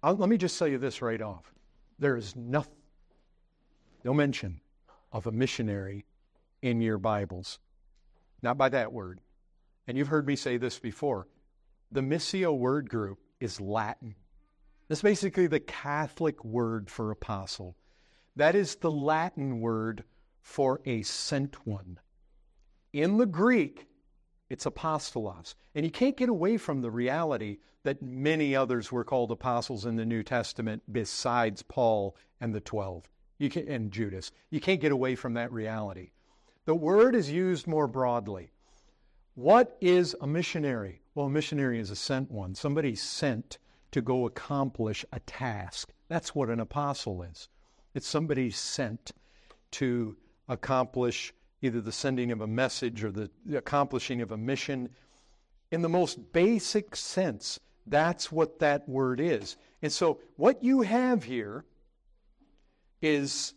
I'll, 0.02 0.16
let 0.16 0.28
me 0.28 0.36
just 0.36 0.58
tell 0.58 0.68
you 0.68 0.78
this 0.78 1.02
right 1.02 1.20
off. 1.20 1.52
There 1.98 2.16
is 2.16 2.34
no, 2.34 2.64
no 4.04 4.12
mention 4.12 4.60
of 5.12 5.26
a 5.26 5.32
missionary 5.32 6.04
in 6.62 6.80
your 6.80 6.98
Bibles. 6.98 7.58
Not 8.42 8.58
by 8.58 8.68
that 8.70 8.92
word. 8.92 9.20
And 9.86 9.96
you've 9.96 10.08
heard 10.08 10.26
me 10.26 10.36
say 10.36 10.56
this 10.56 10.78
before. 10.78 11.28
The 11.92 12.00
Missio 12.00 12.56
word 12.56 12.88
group 12.88 13.18
is 13.40 13.60
Latin. 13.60 14.14
That's 14.88 15.02
basically 15.02 15.46
the 15.46 15.60
Catholic 15.60 16.44
word 16.44 16.90
for 16.90 17.10
apostle. 17.10 17.76
That 18.36 18.54
is 18.54 18.76
the 18.76 18.90
Latin 18.90 19.60
word 19.60 20.04
for 20.40 20.80
a 20.84 21.02
sent 21.02 21.66
one. 21.66 21.98
In 22.92 23.18
the 23.18 23.26
Greek, 23.26 23.86
it's 24.52 24.66
apostolos. 24.66 25.54
And 25.74 25.82
you 25.82 25.90
can't 25.90 26.14
get 26.14 26.28
away 26.28 26.58
from 26.58 26.82
the 26.82 26.90
reality 26.90 27.56
that 27.84 28.02
many 28.02 28.54
others 28.54 28.92
were 28.92 29.02
called 29.02 29.30
apostles 29.30 29.86
in 29.86 29.96
the 29.96 30.04
New 30.04 30.22
Testament 30.22 30.82
besides 30.92 31.62
Paul 31.62 32.14
and 32.38 32.54
the 32.54 32.60
12 32.60 33.08
you 33.38 33.48
can, 33.48 33.66
and 33.66 33.90
Judas. 33.90 34.30
You 34.50 34.60
can't 34.60 34.82
get 34.82 34.92
away 34.92 35.14
from 35.14 35.32
that 35.34 35.50
reality. 35.50 36.10
The 36.66 36.74
word 36.74 37.14
is 37.14 37.30
used 37.30 37.66
more 37.66 37.86
broadly. 37.86 38.52
What 39.36 39.74
is 39.80 40.14
a 40.20 40.26
missionary? 40.26 41.00
Well, 41.14 41.26
a 41.26 41.30
missionary 41.30 41.80
is 41.80 41.90
a 41.90 41.96
sent 41.96 42.30
one, 42.30 42.54
somebody 42.54 42.94
sent 42.94 43.56
to 43.92 44.02
go 44.02 44.26
accomplish 44.26 45.02
a 45.14 45.20
task. 45.20 45.94
That's 46.08 46.34
what 46.34 46.50
an 46.50 46.60
apostle 46.60 47.22
is. 47.22 47.48
It's 47.94 48.06
somebody 48.06 48.50
sent 48.50 49.12
to 49.72 50.14
accomplish 50.46 51.32
either 51.62 51.80
the 51.80 51.92
sending 51.92 52.32
of 52.32 52.40
a 52.40 52.46
message 52.46 53.02
or 53.02 53.10
the, 53.10 53.30
accomplishing 53.54 54.20
of 54.20 54.32
a 54.32 54.36
mission. 54.36 54.88
In 55.70 55.80
the 55.80 55.88
most 55.88 56.32
basic 56.32 56.94
sense, 56.94 57.58
that's 57.86 58.30
what 58.30 58.58
that 58.58 58.86
word 58.88 59.20
is. 59.20 59.56
And 59.80 59.90
so, 59.90 60.20
what 60.36 60.62
you 60.62 60.82
have 60.82 61.24
here 61.24 61.64
is 63.00 63.54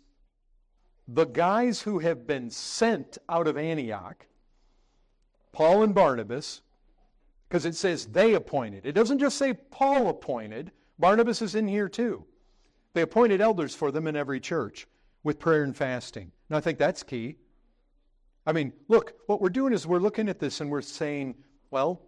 the 1.08 1.26
guys 1.26 1.82
who 1.82 2.00
have 2.00 2.26
been 2.26 2.50
sent 2.50 3.18
out 3.28 3.48
of 3.48 3.58
Antioch, 3.58 4.26
Paul 5.52 5.84
and 5.84 5.94
Barnabas, 5.94 6.62
because 7.48 7.66
it 7.66 7.76
says 7.76 8.08
they 8.08 8.34
appointed. 8.34 8.86
It 8.86 8.94
doesn't 8.94 9.20
just 9.20 9.38
say 9.38 9.54
Paul 9.54 10.10
appointed, 10.10 10.72
Barnabas 10.98 11.42
is 11.42 11.56
in 11.56 11.68
here 11.68 11.90
too. 11.90 12.26
They 12.94 13.02
appointed 13.02 13.42
elders 13.42 13.76
for 13.76 13.92
them 13.92 14.08
in 14.08 14.16
every 14.16 14.40
church 14.40 14.88
with 15.24 15.40
prayer 15.40 15.64
and 15.64 15.76
fasting. 15.76 16.32
And 16.50 16.58
I 16.58 16.62
think 16.62 16.80
that's 16.80 17.04
key. 17.04 17.36
I 18.46 18.54
mean, 18.54 18.74
look, 18.88 19.14
what 19.26 19.42
we're 19.42 19.50
doing 19.50 19.74
is 19.74 19.88
we're 19.88 20.00
looking 20.00 20.30
at 20.30 20.40
this 20.40 20.62
and 20.62 20.70
we're 20.70 20.82
saying, 20.82 21.36
well, 21.72 22.02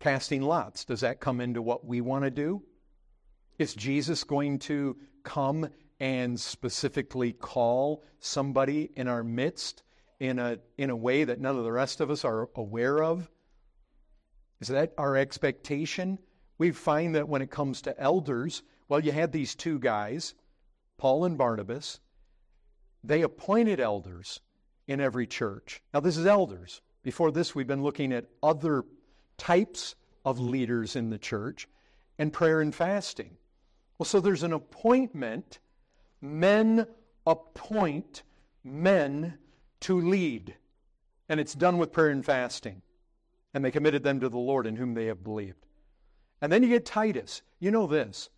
casting 0.00 0.42
lots, 0.42 0.84
does 0.84 1.00
that 1.00 1.20
come 1.20 1.40
into 1.40 1.62
what 1.62 1.84
we 1.84 2.00
want 2.00 2.24
to 2.24 2.30
do? 2.30 2.62
Is 3.58 3.74
Jesus 3.74 4.24
going 4.24 4.58
to 4.60 4.96
come 5.22 5.68
and 6.00 6.38
specifically 6.38 7.32
call 7.32 8.04
somebody 8.18 8.90
in 8.96 9.08
our 9.08 9.22
midst 9.22 9.82
in 10.18 10.38
a, 10.38 10.58
in 10.78 10.90
a 10.90 10.96
way 10.96 11.24
that 11.24 11.40
none 11.40 11.56
of 11.56 11.64
the 11.64 11.72
rest 11.72 12.00
of 12.00 12.10
us 12.10 12.24
are 12.24 12.48
aware 12.56 13.02
of? 13.02 13.30
Is 14.60 14.68
that 14.68 14.94
our 14.98 15.16
expectation? 15.16 16.18
We 16.58 16.72
find 16.72 17.14
that 17.14 17.28
when 17.28 17.42
it 17.42 17.50
comes 17.50 17.82
to 17.82 17.98
elders, 18.00 18.62
well, 18.88 19.00
you 19.00 19.12
had 19.12 19.30
these 19.30 19.54
two 19.54 19.78
guys, 19.78 20.34
Paul 20.98 21.24
and 21.24 21.38
Barnabas. 21.38 22.00
They 23.04 23.22
appointed 23.22 23.78
elders 23.78 24.40
in 24.86 25.00
every 25.00 25.26
church. 25.26 25.82
Now, 25.92 26.00
this 26.00 26.16
is 26.16 26.26
elders. 26.26 26.80
Before 27.02 27.30
this, 27.30 27.54
we've 27.54 27.66
been 27.66 27.82
looking 27.82 28.12
at 28.12 28.26
other 28.42 28.84
types 29.38 29.94
of 30.24 30.40
leaders 30.40 30.96
in 30.96 31.10
the 31.10 31.18
church 31.18 31.68
and 32.18 32.32
prayer 32.32 32.60
and 32.60 32.74
fasting. 32.74 33.36
Well, 33.98 34.06
so 34.06 34.20
there's 34.20 34.42
an 34.42 34.52
appointment. 34.52 35.58
Men 36.20 36.86
appoint 37.26 38.22
men 38.64 39.38
to 39.80 40.00
lead. 40.00 40.56
And 41.28 41.40
it's 41.40 41.54
done 41.54 41.78
with 41.78 41.92
prayer 41.92 42.10
and 42.10 42.24
fasting. 42.24 42.82
And 43.54 43.64
they 43.64 43.70
committed 43.70 44.02
them 44.02 44.20
to 44.20 44.28
the 44.28 44.38
Lord 44.38 44.66
in 44.66 44.76
whom 44.76 44.94
they 44.94 45.06
have 45.06 45.24
believed. 45.24 45.66
And 46.40 46.52
then 46.52 46.62
you 46.62 46.68
get 46.68 46.84
Titus. 46.84 47.42
You 47.58 47.70
know 47.70 47.86
this. 47.86 48.30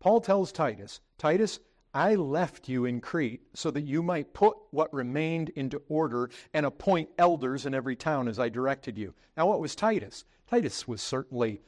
Paul 0.00 0.20
tells 0.20 0.52
Titus, 0.52 1.00
Titus, 1.16 1.58
I 1.94 2.14
left 2.16 2.68
you 2.68 2.84
in 2.84 3.00
Crete 3.00 3.42
so 3.54 3.70
that 3.70 3.82
you 3.82 4.02
might 4.02 4.34
put 4.34 4.56
what 4.70 4.92
remained 4.92 5.50
into 5.50 5.82
order 5.88 6.30
and 6.52 6.66
appoint 6.66 7.08
elders 7.18 7.66
in 7.66 7.74
every 7.74 7.96
town 7.96 8.28
as 8.28 8.38
I 8.38 8.48
directed 8.48 8.98
you. 8.98 9.14
Now, 9.36 9.46
what 9.46 9.60
was 9.60 9.74
Titus? 9.74 10.24
Titus 10.50 10.86
was 10.86 11.00
certainly 11.00 11.62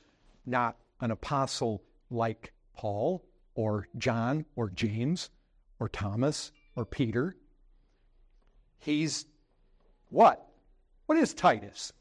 not 0.45 0.77
an 1.01 1.11
apostle 1.11 1.83
like 2.11 2.53
Paul 2.77 3.25
or 3.55 3.89
John 3.99 4.45
or 4.57 4.71
James 4.71 5.31
or 5.79 5.89
Thomas 5.89 6.53
or 6.77 6.85
Peter. 6.85 7.35
He's 8.79 9.27
what? 10.11 10.47
What 11.07 11.19
is 11.19 11.35
Titus? 11.35 11.93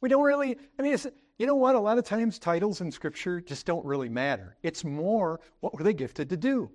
We 0.00 0.08
don't 0.08 0.22
really, 0.22 0.56
I 0.78 0.82
mean, 0.82 0.96
you 1.40 1.46
know 1.46 1.54
what? 1.54 1.74
A 1.74 1.80
lot 1.80 1.96
of 1.96 2.04
times 2.04 2.38
titles 2.38 2.82
in 2.82 2.92
Scripture 2.92 3.40
just 3.40 3.64
don't 3.64 3.84
really 3.86 4.10
matter. 4.10 4.58
It's 4.62 4.84
more 4.84 5.40
what 5.60 5.74
were 5.74 5.82
they 5.82 5.94
gifted 5.94 6.28
to 6.28 6.36
do? 6.36 6.70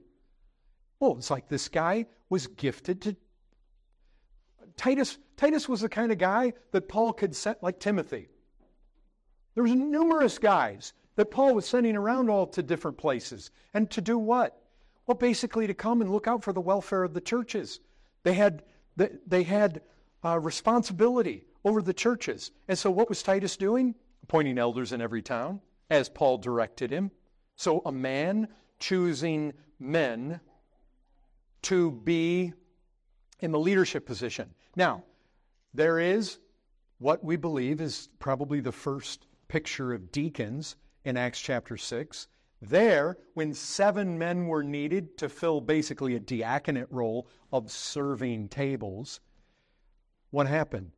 Well, 1.00 1.16
it's 1.20 1.30
like 1.30 1.48
this 1.48 1.70
guy 1.70 2.08
was 2.30 2.48
gifted 2.48 3.00
to 3.04 3.16
Titus, 4.76 5.20
Titus 5.38 5.70
was 5.70 5.82
the 5.82 5.90
kind 5.90 6.12
of 6.12 6.18
guy 6.18 6.54
that 6.72 6.90
Paul 6.90 7.14
could 7.14 7.36
send, 7.36 7.58
like 7.62 7.80
Timothy. 7.80 8.28
There 9.54 9.64
was 9.64 9.76
numerous 9.76 10.40
guys 10.40 10.94
that 11.16 11.30
Paul 11.30 11.54
was 11.54 11.68
sending 11.68 11.96
around 11.96 12.32
all 12.32 12.48
to 12.48 12.64
different 12.64 12.98
places. 12.98 13.52
And 13.76 13.88
to 13.92 14.02
do 14.02 14.18
what? 14.18 14.60
Well, 15.06 15.16
basically 15.16 15.68
to 15.68 15.76
come 15.76 16.02
and 16.02 16.12
look 16.12 16.28
out 16.28 16.44
for 16.44 16.54
the 16.54 16.60
welfare 16.60 17.04
of 17.04 17.14
the 17.14 17.22
churches. 17.22 17.82
They 18.24 18.34
had, 18.34 18.64
they 18.98 19.44
had 19.44 19.82
uh, 20.24 20.40
responsibility 20.40 21.46
over 21.64 21.84
the 21.84 21.94
churches. 21.94 22.50
And 22.68 22.78
so 22.78 22.90
what 22.90 23.10
was 23.10 23.22
Titus 23.22 23.58
doing? 23.58 23.94
Appointing 24.28 24.58
elders 24.58 24.92
in 24.92 25.02
every 25.02 25.22
town, 25.22 25.62
as 25.92 26.10
Paul 26.10 26.40
directed 26.40 26.90
him. 26.90 27.12
So 27.56 27.84
a 27.86 27.92
man 27.92 28.48
choosing 28.80 29.54
men 29.80 30.40
to 31.62 31.92
be 31.92 32.52
in 33.42 33.52
the 33.52 33.60
leadership 33.60 34.04
position. 34.08 34.50
Now, 34.76 35.04
there 35.76 36.00
is 36.00 36.40
what 36.98 37.24
we 37.24 37.36
believe 37.36 37.82
is 37.82 38.10
probably 38.18 38.62
the 38.62 38.72
first 38.72 39.28
picture 39.48 39.94
of 39.94 40.12
deacons 40.12 40.76
in 41.04 41.18
Acts 41.18 41.40
chapter 41.40 41.78
6. 41.78 42.28
There, 42.64 43.18
when 43.36 43.54
seven 43.54 44.18
men 44.18 44.48
were 44.48 44.64
needed 44.64 45.20
to 45.20 45.30
fill 45.30 45.62
basically 45.62 46.16
a 46.16 46.20
diaconate 46.20 46.92
role 46.92 47.28
of 47.52 47.70
serving 47.70 48.50
tables, 48.50 49.20
what 50.32 50.48
happened? 50.48 50.94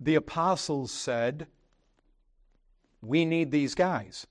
The 0.00 0.16
apostles 0.16 0.90
said, 0.90 1.46
We 3.04 3.24
need 3.24 3.50
these 3.50 3.74
guys. 3.74 4.26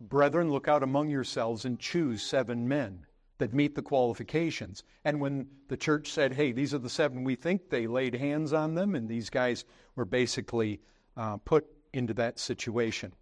Brethren, 0.00 0.50
look 0.50 0.68
out 0.68 0.82
among 0.82 1.10
yourselves 1.10 1.64
and 1.64 1.78
choose 1.78 2.22
seven 2.22 2.66
men 2.68 3.06
that 3.38 3.52
meet 3.52 3.74
the 3.74 3.82
qualifications. 3.82 4.84
And 5.04 5.20
when 5.20 5.46
the 5.68 5.76
church 5.76 6.10
said, 6.10 6.32
hey, 6.32 6.52
these 6.52 6.72
are 6.72 6.78
the 6.78 6.90
seven 6.90 7.24
we 7.24 7.34
think, 7.34 7.68
they 7.68 7.86
laid 7.86 8.14
hands 8.14 8.52
on 8.52 8.74
them, 8.74 8.94
and 8.94 9.08
these 9.08 9.30
guys 9.30 9.64
were 9.96 10.04
basically 10.04 10.80
uh, 11.16 11.38
put 11.38 11.66
into 11.92 12.14
that 12.14 12.38
situation. 12.38 13.12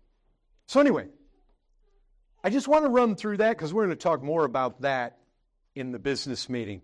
So, 0.66 0.80
anyway, 0.80 1.08
I 2.44 2.50
just 2.50 2.68
want 2.68 2.84
to 2.84 2.90
run 2.90 3.16
through 3.16 3.38
that 3.38 3.56
because 3.56 3.72
we're 3.72 3.84
going 3.84 3.96
to 3.96 4.02
talk 4.02 4.22
more 4.22 4.44
about 4.44 4.82
that 4.82 5.18
in 5.74 5.92
the 5.92 5.98
business 5.98 6.48
meeting. 6.48 6.82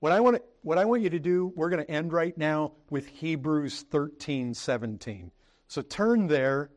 What 0.00 0.12
I 0.12 0.20
want, 0.20 0.36
to, 0.36 0.42
what 0.62 0.78
I 0.78 0.84
want 0.84 1.02
you 1.02 1.10
to 1.10 1.18
do, 1.18 1.52
we're 1.56 1.70
going 1.70 1.84
to 1.84 1.90
end 1.90 2.12
right 2.12 2.36
now 2.36 2.72
with 2.90 3.06
Hebrews 3.06 3.84
13 3.90 4.54
17. 4.54 5.30
So 5.68 5.82
turn 5.82 6.26
there 6.26 6.70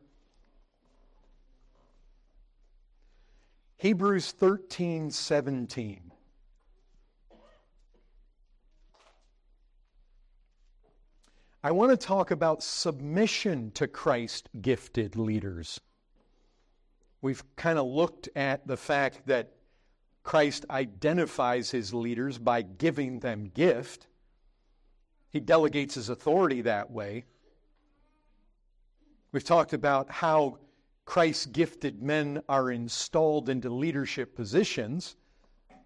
Hebrews 3.78 4.32
13 4.32 5.12
17. 5.12 6.10
I 11.62 11.70
want 11.70 11.90
to 11.92 11.96
talk 11.96 12.32
about 12.32 12.64
submission 12.64 13.70
to 13.72 13.86
Christ 13.86 14.48
gifted 14.60 15.14
leaders. 15.14 15.80
We've 17.22 17.44
kind 17.54 17.78
of 17.78 17.86
looked 17.86 18.28
at 18.34 18.66
the 18.66 18.76
fact 18.76 19.26
that 19.26 19.52
Christ 20.24 20.64
identifies 20.70 21.70
his 21.70 21.94
leaders 21.94 22.36
by 22.36 22.62
giving 22.62 23.20
them 23.20 23.50
gift. 23.54 24.08
He 25.30 25.38
delegates 25.38 25.94
his 25.94 26.08
authority 26.08 26.62
that 26.62 26.90
way. 26.90 27.26
We've 29.30 29.44
talked 29.44 29.72
about 29.72 30.10
how 30.10 30.58
Christ's 31.08 31.46
gifted 31.46 32.02
men 32.02 32.42
are 32.50 32.70
installed 32.70 33.48
into 33.48 33.70
leadership 33.70 34.36
positions, 34.36 35.16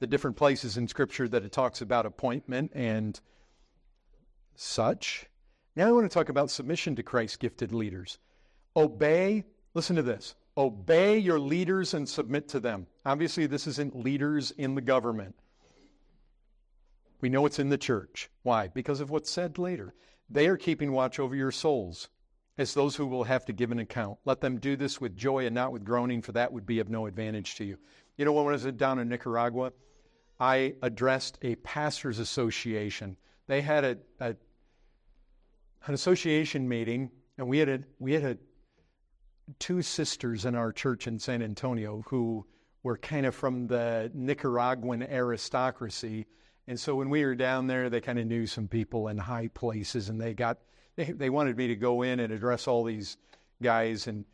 the 0.01 0.07
different 0.09 0.37
places 0.37 0.77
in 0.77 0.89
Scripture 0.89 1.29
that 1.29 1.45
it 1.45 1.53
talks 1.53 1.81
about 1.81 2.07
appointment 2.07 2.73
and 2.75 3.21
such. 4.57 5.27
Now 5.77 5.87
I 5.87 5.93
want 5.93 6.11
to 6.11 6.13
talk 6.13 6.29
about 6.29 6.51
submission 6.51 6.97
to 6.97 7.05
Christ's 7.05 7.37
gifted 7.37 7.73
leaders. 7.73 8.19
Obey, 8.75 9.45
listen 9.75 9.95
to 9.95 10.03
this 10.03 10.35
obey 10.59 11.19
your 11.19 11.39
leaders 11.39 11.95
and 11.95 12.09
submit 12.09 12.49
to 12.49 12.59
them. 12.59 12.89
Obviously, 13.07 13.47
this 13.47 13.69
isn't 13.69 13.95
leaders 13.95 14.51
in 14.51 14.75
the 14.75 14.81
government. 14.81 15.37
We 17.21 17.29
know 17.29 17.47
it's 17.47 17.61
in 17.61 17.69
the 17.69 17.79
church. 17.79 18.29
Why? 18.43 18.67
Because 18.67 18.99
of 18.99 19.11
what's 19.11 19.31
said 19.31 19.57
later. 19.57 19.95
They 20.29 20.49
are 20.49 20.57
keeping 20.57 20.91
watch 20.91 21.21
over 21.21 21.37
your 21.37 21.53
souls 21.53 22.09
as 22.63 22.73
those 22.73 22.97
who 22.97 23.07
will 23.07 23.25
have 23.25 23.45
to 23.45 23.53
give 23.53 23.73
an 23.73 23.81
account. 23.81 24.19
Let 24.25 24.41
them 24.41 24.59
do 24.59 24.77
this 24.77 25.01
with 25.01 25.17
joy 25.17 25.45
and 25.45 25.55
not 25.55 25.73
with 25.73 25.85
groaning, 25.85 26.23
for 26.23 26.33
that 26.33 26.51
would 26.51 26.65
be 26.65 26.79
of 26.79 26.89
no 26.89 27.07
advantage 27.07 27.57
to 27.57 27.65
you. 27.65 27.77
You 28.17 28.25
know, 28.25 28.33
when 28.33 28.47
I 28.47 28.53
was 28.53 28.65
down 28.65 28.99
in 28.99 29.09
Nicaragua, 29.09 29.73
I 30.41 30.75
addressed 30.83 31.39
a 31.43 31.57
pastors' 31.57 32.19
association. 32.19 33.17
They 33.49 33.61
had 33.61 33.85
a, 33.85 33.99
a 34.21 34.37
an 35.87 35.95
association 35.95 36.69
meeting, 36.69 37.11
and 37.37 37.49
we 37.49 37.59
had 37.59 37.69
a, 37.69 37.81
we 37.99 38.13
had 38.13 38.25
a, 38.25 38.39
two 39.59 39.83
sisters 39.83 40.45
in 40.45 40.55
our 40.55 40.73
church 40.73 41.07
in 41.07 41.19
San 41.19 41.43
Antonio 41.43 42.03
who 42.07 42.47
were 42.83 42.97
kind 42.97 43.27
of 43.27 43.35
from 43.35 43.67
the 43.67 44.11
Nicaraguan 44.15 45.03
aristocracy. 45.03 46.27
And 46.69 46.79
so 46.79 46.95
when 46.95 47.11
we 47.11 47.25
were 47.25 47.35
down 47.35 47.67
there, 47.67 47.91
they 47.91 48.01
kind 48.01 48.19
of 48.19 48.27
knew 48.27 48.47
some 48.47 48.69
people 48.69 49.09
in 49.09 49.19
high 49.19 49.49
places, 49.49 50.09
and 50.09 50.21
they 50.21 50.33
got 50.35 50.59
they, 50.97 51.05
they 51.05 51.31
wanted 51.31 51.57
me 51.57 51.69
to 51.69 51.77
go 51.77 52.03
in 52.03 52.21
and 52.21 52.33
address 52.33 52.69
all 52.69 52.85
these 52.85 53.17
guys 53.63 54.07
and 54.07 54.25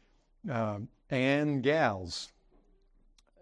um, 0.51 0.89
and 1.11 1.63
gals. 1.63 2.33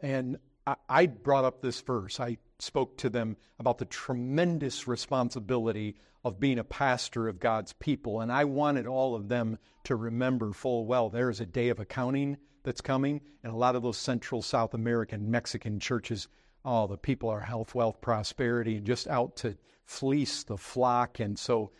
And 0.02 0.38
I, 0.66 0.76
I 0.88 1.06
brought 1.06 1.44
up 1.44 1.60
this 1.60 1.80
verse. 1.80 2.20
I 2.20 2.38
spoke 2.58 2.96
to 2.98 3.10
them 3.10 3.36
about 3.58 3.78
the 3.78 3.84
tremendous 3.84 4.86
responsibility 4.88 5.96
of 6.24 6.40
being 6.40 6.58
a 6.58 6.64
pastor 6.64 7.28
of 7.28 7.38
God's 7.38 7.72
people. 7.74 8.20
And 8.20 8.32
I 8.32 8.44
wanted 8.44 8.86
all 8.86 9.14
of 9.14 9.28
them 9.28 9.58
to 9.84 9.94
remember 9.94 10.52
full 10.52 10.86
well 10.86 11.08
there 11.08 11.30
is 11.30 11.40
a 11.40 11.46
day 11.46 11.68
of 11.68 11.78
accounting 11.78 12.36
that's 12.64 12.80
coming, 12.80 13.20
and 13.44 13.52
a 13.52 13.56
lot 13.56 13.76
of 13.76 13.82
those 13.84 13.96
Central 13.96 14.42
South 14.42 14.74
American 14.74 15.30
Mexican 15.30 15.78
churches, 15.78 16.26
oh, 16.64 16.88
the 16.88 16.96
people 16.96 17.28
are 17.28 17.40
health, 17.40 17.76
wealth, 17.76 18.00
prosperity, 18.00 18.76
and 18.76 18.86
just 18.86 19.06
out 19.06 19.36
to 19.36 19.56
fleece 19.84 20.42
the 20.42 20.56
flock. 20.56 21.20
And 21.20 21.38
so 21.38 21.70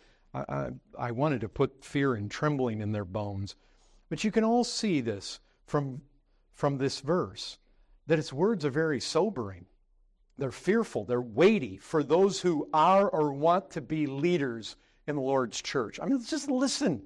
I, 0.47 0.69
I, 0.97 1.11
wanted 1.11 1.41
to 1.41 1.49
put 1.49 1.83
fear 1.83 2.15
and 2.15 2.29
trembling 2.29 2.81
in 2.81 2.91
their 2.91 3.05
bones. 3.05 3.55
But 4.09 4.23
you 4.23 4.31
can 4.31 4.43
all 4.43 4.63
see 4.63 5.01
this 5.01 5.39
from, 5.65 6.01
from 6.53 6.77
this 6.77 7.01
verse, 7.01 7.57
that 8.07 8.19
its 8.19 8.31
words 8.31 8.65
are 8.65 8.69
very 8.69 8.99
sobering. 8.99 9.65
They're 10.37 10.51
fearful, 10.51 11.05
they're 11.05 11.21
weighty 11.21 11.77
for 11.77 12.03
those 12.03 12.41
who 12.41 12.69
are 12.73 13.09
or 13.09 13.33
want 13.33 13.71
to 13.71 13.81
be 13.81 14.05
leaders 14.05 14.75
in 15.07 15.15
the 15.15 15.21
Lord's 15.21 15.61
church. 15.61 15.99
I 16.01 16.05
mean, 16.05 16.23
just 16.23 16.49
listen. 16.49 17.03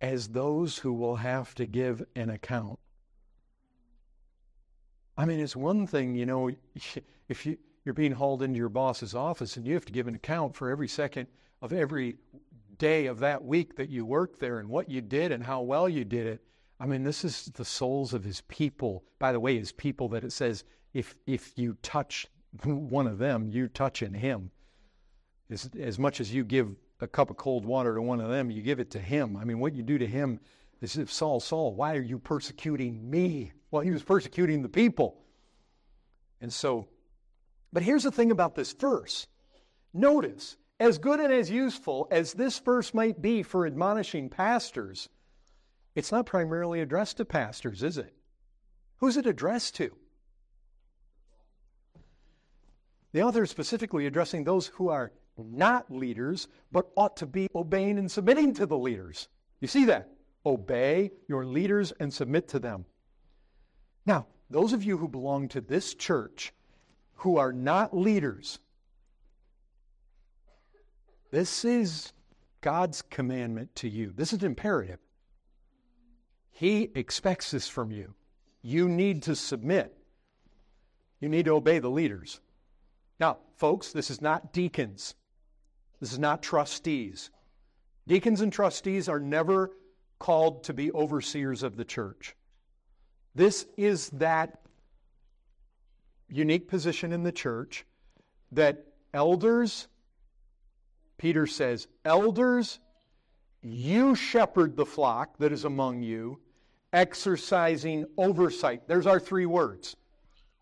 As 0.00 0.28
those 0.28 0.78
who 0.78 0.92
will 0.92 1.16
have 1.16 1.54
to 1.56 1.66
give 1.66 2.04
an 2.14 2.30
account. 2.30 2.78
I 5.16 5.24
mean, 5.24 5.40
it's 5.40 5.56
one 5.56 5.88
thing, 5.88 6.14
you 6.14 6.26
know, 6.26 6.50
if 7.28 7.44
you 7.44 7.58
you're 7.88 7.94
being 7.94 8.12
hauled 8.12 8.42
into 8.42 8.58
your 8.58 8.68
boss's 8.68 9.14
office 9.14 9.56
and 9.56 9.66
you 9.66 9.72
have 9.72 9.86
to 9.86 9.94
give 9.94 10.08
an 10.08 10.14
account 10.14 10.54
for 10.54 10.68
every 10.68 10.86
second 10.86 11.26
of 11.62 11.72
every 11.72 12.18
day 12.76 13.06
of 13.06 13.20
that 13.20 13.42
week 13.42 13.76
that 13.76 13.88
you 13.88 14.04
worked 14.04 14.38
there 14.38 14.58
and 14.58 14.68
what 14.68 14.90
you 14.90 15.00
did 15.00 15.32
and 15.32 15.42
how 15.42 15.62
well 15.62 15.88
you 15.88 16.04
did 16.04 16.26
it. 16.26 16.42
I 16.78 16.84
mean, 16.84 17.02
this 17.02 17.24
is 17.24 17.46
the 17.54 17.64
souls 17.64 18.12
of 18.12 18.22
his 18.22 18.42
people. 18.42 19.04
By 19.18 19.32
the 19.32 19.40
way, 19.40 19.56
his 19.56 19.72
people 19.72 20.06
that 20.10 20.22
it 20.22 20.32
says, 20.32 20.64
if 20.92 21.16
if 21.26 21.56
you 21.56 21.78
touch 21.80 22.26
one 22.64 23.06
of 23.06 23.16
them, 23.16 23.48
you 23.48 23.68
touching 23.68 24.12
him. 24.12 24.50
As, 25.48 25.70
as 25.80 25.98
much 25.98 26.20
as 26.20 26.30
you 26.30 26.44
give 26.44 26.76
a 27.00 27.08
cup 27.08 27.30
of 27.30 27.38
cold 27.38 27.64
water 27.64 27.94
to 27.94 28.02
one 28.02 28.20
of 28.20 28.28
them, 28.28 28.50
you 28.50 28.60
give 28.60 28.80
it 28.80 28.90
to 28.90 28.98
him. 28.98 29.34
I 29.34 29.44
mean, 29.44 29.60
what 29.60 29.74
you 29.74 29.82
do 29.82 29.96
to 29.96 30.06
him 30.06 30.40
is 30.82 30.98
if 30.98 31.10
Saul, 31.10 31.40
Saul, 31.40 31.74
why 31.74 31.96
are 31.96 32.02
you 32.02 32.18
persecuting 32.18 33.08
me? 33.08 33.52
Well, 33.70 33.80
he 33.80 33.92
was 33.92 34.02
persecuting 34.02 34.60
the 34.60 34.68
people. 34.68 35.22
And 36.42 36.52
so 36.52 36.86
but 37.72 37.82
here's 37.82 38.04
the 38.04 38.12
thing 38.12 38.30
about 38.30 38.54
this 38.54 38.72
verse. 38.72 39.26
Notice, 39.92 40.56
as 40.80 40.98
good 40.98 41.20
and 41.20 41.32
as 41.32 41.50
useful 41.50 42.08
as 42.10 42.32
this 42.32 42.58
verse 42.58 42.94
might 42.94 43.20
be 43.20 43.42
for 43.42 43.66
admonishing 43.66 44.28
pastors, 44.28 45.08
it's 45.94 46.12
not 46.12 46.26
primarily 46.26 46.80
addressed 46.80 47.16
to 47.16 47.24
pastors, 47.24 47.82
is 47.82 47.98
it? 47.98 48.14
Who's 48.98 49.16
it 49.16 49.26
addressed 49.26 49.76
to? 49.76 49.90
The 53.12 53.22
author 53.22 53.42
is 53.42 53.50
specifically 53.50 54.06
addressing 54.06 54.44
those 54.44 54.66
who 54.68 54.88
are 54.88 55.12
not 55.38 55.90
leaders, 55.90 56.48
but 56.70 56.90
ought 56.96 57.16
to 57.18 57.26
be 57.26 57.48
obeying 57.54 57.98
and 57.98 58.10
submitting 58.10 58.54
to 58.54 58.66
the 58.66 58.78
leaders. 58.78 59.28
You 59.60 59.68
see 59.68 59.84
that? 59.86 60.10
Obey 60.44 61.10
your 61.28 61.44
leaders 61.44 61.92
and 62.00 62.12
submit 62.12 62.48
to 62.48 62.58
them. 62.58 62.84
Now, 64.06 64.26
those 64.50 64.72
of 64.72 64.82
you 64.82 64.96
who 64.96 65.08
belong 65.08 65.48
to 65.48 65.60
this 65.60 65.94
church 65.94 66.52
who 67.18 67.36
are 67.36 67.52
not 67.52 67.96
leaders. 67.96 68.58
This 71.30 71.64
is 71.64 72.12
God's 72.60 73.02
commandment 73.02 73.74
to 73.76 73.88
you. 73.88 74.12
This 74.14 74.32
is 74.32 74.42
imperative. 74.42 74.98
He 76.50 76.90
expects 76.94 77.50
this 77.50 77.68
from 77.68 77.90
you. 77.90 78.14
You 78.62 78.88
need 78.88 79.24
to 79.24 79.34
submit. 79.34 79.96
You 81.20 81.28
need 81.28 81.44
to 81.46 81.54
obey 81.54 81.80
the 81.80 81.90
leaders. 81.90 82.40
Now, 83.20 83.38
folks, 83.56 83.92
this 83.92 84.10
is 84.10 84.22
not 84.22 84.52
deacons. 84.52 85.14
This 86.00 86.12
is 86.12 86.18
not 86.18 86.42
trustees. 86.42 87.30
Deacons 88.06 88.40
and 88.40 88.52
trustees 88.52 89.08
are 89.08 89.20
never 89.20 89.72
called 90.18 90.64
to 90.64 90.72
be 90.72 90.92
overseers 90.92 91.62
of 91.62 91.76
the 91.76 91.84
church. 91.84 92.36
This 93.34 93.66
is 93.76 94.10
that 94.10 94.60
unique 96.28 96.68
position 96.68 97.12
in 97.12 97.22
the 97.22 97.32
church 97.32 97.84
that 98.52 98.84
elders, 99.14 99.88
Peter 101.16 101.46
says, 101.46 101.88
elders, 102.04 102.80
you 103.62 104.14
shepherd 104.14 104.76
the 104.76 104.86
flock 104.86 105.36
that 105.38 105.52
is 105.52 105.64
among 105.64 106.02
you, 106.02 106.38
exercising 106.92 108.06
oversight. 108.16 108.86
There's 108.86 109.06
our 109.06 109.20
three 109.20 109.46
words 109.46 109.96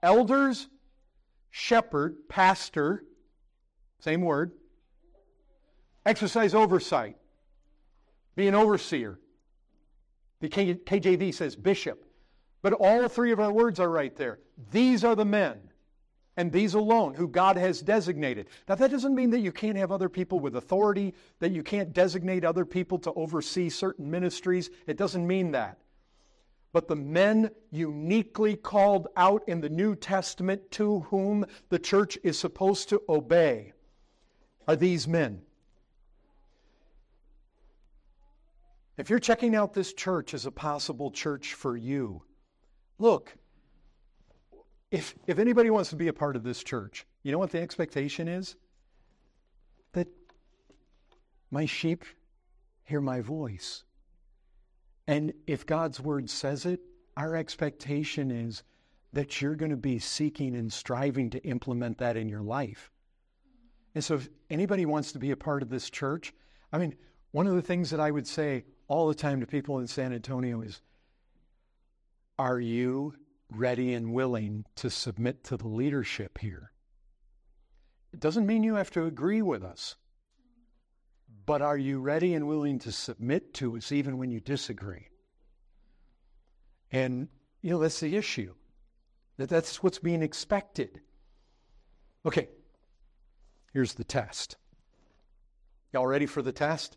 elders, 0.02 0.68
shepherd, 1.50 2.16
pastor, 2.28 3.04
same 4.00 4.22
word, 4.22 4.52
exercise 6.04 6.54
oversight, 6.54 7.16
be 8.34 8.46
an 8.46 8.54
overseer. 8.54 9.18
The 10.40 10.48
KJV 10.48 11.34
says 11.34 11.56
bishop. 11.56 12.05
But 12.66 12.72
all 12.72 13.08
three 13.08 13.30
of 13.30 13.38
our 13.38 13.52
words 13.52 13.78
are 13.78 13.88
right 13.88 14.16
there. 14.16 14.40
These 14.72 15.04
are 15.04 15.14
the 15.14 15.24
men, 15.24 15.60
and 16.36 16.50
these 16.50 16.74
alone, 16.74 17.14
who 17.14 17.28
God 17.28 17.56
has 17.56 17.80
designated. 17.80 18.48
Now, 18.68 18.74
that 18.74 18.90
doesn't 18.90 19.14
mean 19.14 19.30
that 19.30 19.38
you 19.38 19.52
can't 19.52 19.78
have 19.78 19.92
other 19.92 20.08
people 20.08 20.40
with 20.40 20.56
authority, 20.56 21.14
that 21.38 21.52
you 21.52 21.62
can't 21.62 21.92
designate 21.92 22.44
other 22.44 22.64
people 22.64 22.98
to 22.98 23.12
oversee 23.12 23.68
certain 23.68 24.10
ministries. 24.10 24.68
It 24.88 24.96
doesn't 24.96 25.24
mean 25.24 25.52
that. 25.52 25.78
But 26.72 26.88
the 26.88 26.96
men 26.96 27.52
uniquely 27.70 28.56
called 28.56 29.06
out 29.16 29.44
in 29.46 29.60
the 29.60 29.70
New 29.70 29.94
Testament 29.94 30.68
to 30.72 31.02
whom 31.02 31.46
the 31.68 31.78
church 31.78 32.18
is 32.24 32.36
supposed 32.36 32.88
to 32.88 33.00
obey 33.08 33.74
are 34.66 34.74
these 34.74 35.06
men. 35.06 35.40
If 38.98 39.08
you're 39.08 39.20
checking 39.20 39.54
out 39.54 39.72
this 39.72 39.92
church 39.92 40.34
as 40.34 40.46
a 40.46 40.50
possible 40.50 41.12
church 41.12 41.54
for 41.54 41.76
you, 41.76 42.22
look, 42.98 43.34
if, 44.90 45.14
if 45.26 45.38
anybody 45.38 45.70
wants 45.70 45.90
to 45.90 45.96
be 45.96 46.08
a 46.08 46.12
part 46.12 46.36
of 46.36 46.42
this 46.42 46.62
church, 46.62 47.06
you 47.22 47.32
know 47.32 47.38
what 47.38 47.50
the 47.50 47.60
expectation 47.60 48.28
is? 48.28 48.56
That 49.92 50.08
my 51.50 51.66
sheep 51.66 52.04
hear 52.84 53.00
my 53.00 53.20
voice. 53.20 53.84
And 55.06 55.32
if 55.46 55.66
God's 55.66 56.00
word 56.00 56.30
says 56.30 56.66
it, 56.66 56.80
our 57.16 57.36
expectation 57.36 58.30
is 58.30 58.62
that 59.12 59.40
you're 59.40 59.54
going 59.54 59.70
to 59.70 59.76
be 59.76 59.98
seeking 59.98 60.54
and 60.54 60.72
striving 60.72 61.30
to 61.30 61.42
implement 61.44 61.98
that 61.98 62.16
in 62.16 62.28
your 62.28 62.42
life. 62.42 62.90
And 63.94 64.04
so, 64.04 64.16
if 64.16 64.28
anybody 64.50 64.84
wants 64.84 65.12
to 65.12 65.18
be 65.18 65.30
a 65.30 65.36
part 65.36 65.62
of 65.62 65.70
this 65.70 65.88
church, 65.88 66.34
I 66.72 66.78
mean, 66.78 66.94
one 67.30 67.46
of 67.46 67.54
the 67.54 67.62
things 67.62 67.90
that 67.90 68.00
I 68.00 68.10
would 68.10 68.26
say 68.26 68.64
all 68.88 69.08
the 69.08 69.14
time 69.14 69.40
to 69.40 69.46
people 69.46 69.78
in 69.78 69.86
San 69.86 70.12
Antonio 70.12 70.60
is 70.60 70.82
Are 72.38 72.60
you 72.60 73.14
ready 73.50 73.94
and 73.94 74.12
willing 74.12 74.64
to 74.76 74.90
submit 74.90 75.44
to 75.44 75.56
the 75.56 75.68
leadership 75.68 76.38
here? 76.38 76.70
It 78.12 78.20
doesn't 78.20 78.46
mean 78.46 78.62
you 78.62 78.74
have 78.74 78.90
to 78.92 79.06
agree 79.06 79.42
with 79.42 79.62
us, 79.62 79.96
but 81.46 81.62
are 81.62 81.78
you 81.78 82.00
ready 82.00 82.34
and 82.34 82.46
willing 82.46 82.78
to 82.80 82.92
submit 82.92 83.54
to 83.54 83.76
us 83.76 83.92
even 83.92 84.18
when 84.18 84.30
you 84.30 84.40
disagree? 84.40 85.08
And, 86.92 87.28
you 87.62 87.70
know, 87.70 87.78
that's 87.78 88.00
the 88.00 88.16
issue. 88.16 88.54
That 89.38 89.48
that's 89.48 89.82
what's 89.82 89.98
being 89.98 90.22
expected. 90.22 91.00
Okay, 92.24 92.48
here's 93.72 93.94
the 93.94 94.04
test. 94.04 94.56
Y'all 95.92 96.06
ready 96.06 96.26
for 96.26 96.42
the 96.42 96.52
test? 96.52 96.96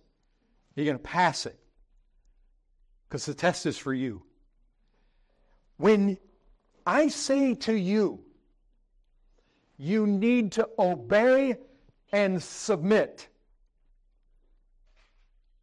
You're 0.75 0.85
going 0.85 0.97
to 0.97 1.03
pass 1.03 1.45
it 1.45 1.59
because 3.07 3.25
the 3.25 3.33
test 3.33 3.65
is 3.65 3.77
for 3.77 3.93
you. 3.93 4.23
When 5.79 6.17
I 6.85 7.07
say 7.07 7.55
to 7.55 7.73
you, 7.73 8.19
you 9.77 10.05
need 10.05 10.51
to 10.53 10.67
obey 10.77 11.55
and 12.11 12.43
submit 12.43 13.29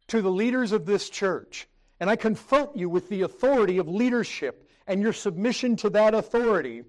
to 0.07 0.23
the 0.23 0.31
leaders 0.31 0.71
of 0.71 0.87
this 0.87 1.11
church, 1.11 1.67
and 1.99 2.09
I 2.09 2.15
confront 2.15 2.75
you 2.75 2.89
with 2.89 3.09
the 3.09 3.21
authority 3.21 3.77
of 3.77 3.87
leadership 3.87 4.67
and 4.87 5.03
your 5.03 5.13
submission 5.13 5.75
to 5.77 5.89
that 5.91 6.15
authority, 6.15 6.81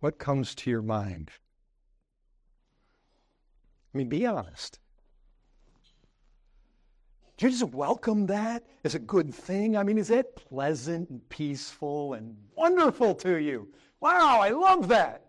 what 0.00 0.18
comes 0.18 0.56
to 0.56 0.70
your 0.70 0.82
mind? 0.82 1.30
I 3.94 3.98
mean, 3.98 4.08
be 4.08 4.26
honest. 4.26 4.80
Do 7.36 7.46
you 7.46 7.50
just 7.50 7.64
welcome 7.74 8.26
that 8.26 8.64
as 8.84 8.94
a 8.94 8.98
good 8.98 9.34
thing? 9.34 9.76
I 9.76 9.82
mean, 9.82 9.98
is 9.98 10.08
that 10.08 10.36
pleasant 10.36 11.10
and 11.10 11.28
peaceful 11.28 12.14
and 12.14 12.36
wonderful 12.54 13.14
to 13.16 13.36
you? 13.36 13.68
Wow, 14.00 14.40
I 14.40 14.50
love 14.50 14.88
that. 14.88 15.24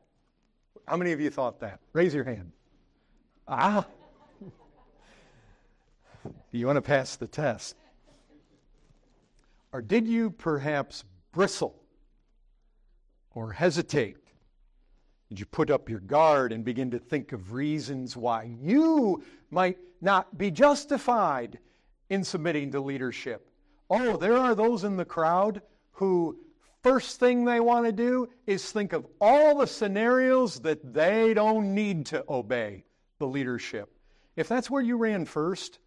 How 0.88 0.98
many 0.98 1.14
of 1.14 1.20
you 1.20 1.32
thought 1.32 1.60
that? 1.62 1.80
Raise 1.94 2.14
your 2.14 2.24
hand. 2.24 2.52
Ah. 3.48 3.86
Do 6.24 6.60
you 6.60 6.68
want 6.68 6.78
to 6.78 6.82
pass 6.82 7.16
the 7.16 7.28
test? 7.28 7.76
Or 9.72 9.82
did 9.82 10.08
you 10.08 10.30
perhaps 10.30 11.04
bristle 11.32 11.82
or 13.34 13.52
hesitate? 13.52 14.18
Did 15.30 15.40
you 15.40 15.46
put 15.48 15.72
up 15.72 15.90
your 15.90 16.00
guard 16.00 16.54
and 16.54 16.64
begin 16.64 16.92
to 16.92 17.00
think 17.00 17.32
of 17.32 17.52
reasons 17.52 18.16
why 18.16 18.56
you 18.62 19.24
might 19.50 19.78
not 20.02 20.38
be 20.38 20.52
justified 20.52 21.60
in 22.10 22.24
submitting 22.24 22.72
to 22.72 22.80
leadership. 22.80 23.50
Oh, 23.90 24.18
there 24.18 24.38
are 24.38 24.56
those 24.56 24.84
in 24.84 24.98
the 24.98 25.06
crowd 25.06 25.62
who 25.92 26.38
first 26.84 27.20
thing 27.20 27.46
they 27.46 27.60
want 27.60 27.86
to 27.86 27.92
do 27.92 28.30
is 28.46 28.72
think 28.72 28.94
of 28.94 29.08
all 29.20 29.58
the 29.58 29.68
scenarios 29.68 30.60
that 30.60 30.94
they 30.94 31.34
don't 31.34 31.74
need 31.74 32.06
to 32.08 32.24
obey 32.30 32.86
the 33.20 33.28
leadership. 33.28 33.90
If 34.36 34.48
that's 34.48 34.70
where 34.70 34.82
you 34.82 34.98
ran 34.98 35.26
first, 35.26 35.80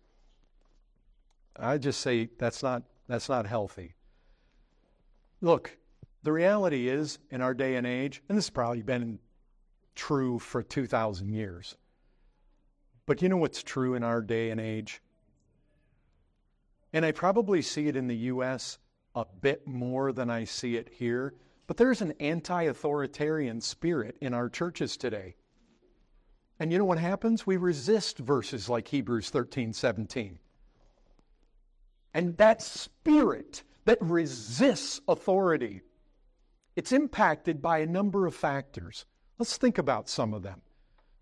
I 1.56 1.78
just 1.78 2.00
say 2.00 2.28
that's 2.38 2.62
not 2.62 2.82
that's 3.08 3.28
not 3.28 3.46
healthy. 3.46 3.94
Look, 5.40 5.76
the 6.22 6.32
reality 6.32 6.88
is 6.88 7.18
in 7.30 7.40
our 7.40 7.54
day 7.54 7.76
and 7.76 7.86
age, 7.86 8.22
and 8.28 8.36
this 8.36 8.46
has 8.46 8.50
probably 8.50 8.82
been 8.82 9.18
true 9.94 10.38
for 10.38 10.62
2,000 10.62 11.32
years. 11.32 11.76
But 13.06 13.22
you 13.22 13.28
know 13.28 13.36
what's 13.36 13.62
true 13.62 13.94
in 13.94 14.02
our 14.02 14.20
day 14.20 14.50
and 14.50 14.60
age? 14.60 15.00
And 16.93 17.05
I 17.05 17.12
probably 17.12 17.62
see 17.62 17.89
it 17.89 17.97
in 17.97 18.07
the 18.07 18.16
U.S. 18.16 18.78
a 19.14 19.24
bit 19.41 19.66
more 19.66 20.12
than 20.12 20.30
I 20.30 20.45
see 20.45 20.76
it 20.76 20.89
here. 20.93 21.34
But 21.66 21.76
there's 21.76 22.01
an 22.01 22.14
anti 22.18 22.62
authoritarian 22.62 23.61
spirit 23.61 24.16
in 24.20 24.32
our 24.32 24.49
churches 24.49 24.97
today. 24.97 25.36
And 26.59 26.72
you 26.72 26.78
know 26.78 26.84
what 26.84 26.99
happens? 26.99 27.47
We 27.47 27.57
resist 27.57 28.18
verses 28.18 28.68
like 28.68 28.89
Hebrews 28.89 29.30
13 29.30 29.72
17. 29.72 30.39
And 32.14 32.36
that 32.39 32.62
spirit 32.62 33.62
that 33.84 33.99
resists 34.01 35.01
authority, 35.07 35.82
it's 36.74 36.93
impacted 36.93 37.62
by 37.62 37.78
a 37.78 37.86
number 37.86 38.26
of 38.26 38.34
factors. 38.34 39.05
Let's 39.39 39.57
think 39.57 39.78
about 39.78 40.09
some 40.09 40.34
of 40.34 40.43
them. 40.43 40.62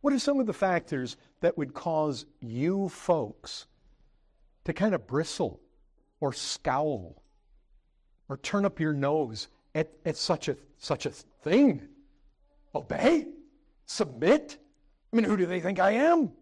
What 0.00 0.14
are 0.14 0.18
some 0.18 0.40
of 0.40 0.46
the 0.46 0.52
factors 0.52 1.16
that 1.40 1.58
would 1.58 1.74
cause 1.74 2.24
you 2.40 2.88
folks 2.88 3.66
to 4.66 4.72
kind 4.72 4.94
of 4.94 5.06
bristle 5.06 5.60
or 6.20 6.32
scowl 6.32 7.22
or 8.28 8.36
turn 8.38 8.64
up 8.64 8.80
your 8.80 8.92
nose 8.92 9.46
at, 9.76 9.92
at 10.04 10.16
such, 10.16 10.48
a, 10.48 10.56
such 10.76 11.06
a 11.06 11.10
thing. 11.10 11.82
Obey? 12.74 13.26
Submit? 13.86 14.58
I 15.12 15.16
mean, 15.16 15.24
who 15.24 15.36
do 15.36 15.46
they 15.46 15.60
think 15.60 15.78
I 15.78 15.92
am? 15.92 16.32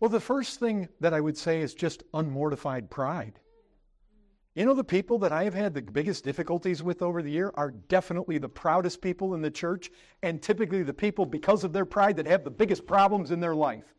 Well, 0.00 0.10
the 0.10 0.20
first 0.20 0.60
thing 0.60 0.88
that 1.00 1.14
I 1.14 1.20
would 1.20 1.38
say 1.38 1.62
is 1.62 1.72
just 1.72 2.04
unmortified 2.12 2.90
pride. 2.90 3.40
You 4.54 4.66
know, 4.66 4.74
the 4.74 4.84
people 4.84 5.18
that 5.20 5.32
I 5.32 5.44
have 5.44 5.54
had 5.54 5.72
the 5.72 5.80
biggest 5.80 6.24
difficulties 6.24 6.82
with 6.82 7.00
over 7.00 7.22
the 7.22 7.30
year 7.30 7.52
are 7.54 7.70
definitely 7.70 8.36
the 8.36 8.48
proudest 8.50 9.00
people 9.00 9.34
in 9.34 9.40
the 9.40 9.50
church, 9.50 9.90
and 10.22 10.42
typically 10.42 10.82
the 10.82 10.92
people, 10.92 11.24
because 11.24 11.64
of 11.64 11.72
their 11.72 11.86
pride, 11.86 12.16
that 12.16 12.26
have 12.26 12.44
the 12.44 12.50
biggest 12.50 12.86
problems 12.86 13.30
in 13.30 13.40
their 13.40 13.54
life. 13.54 13.94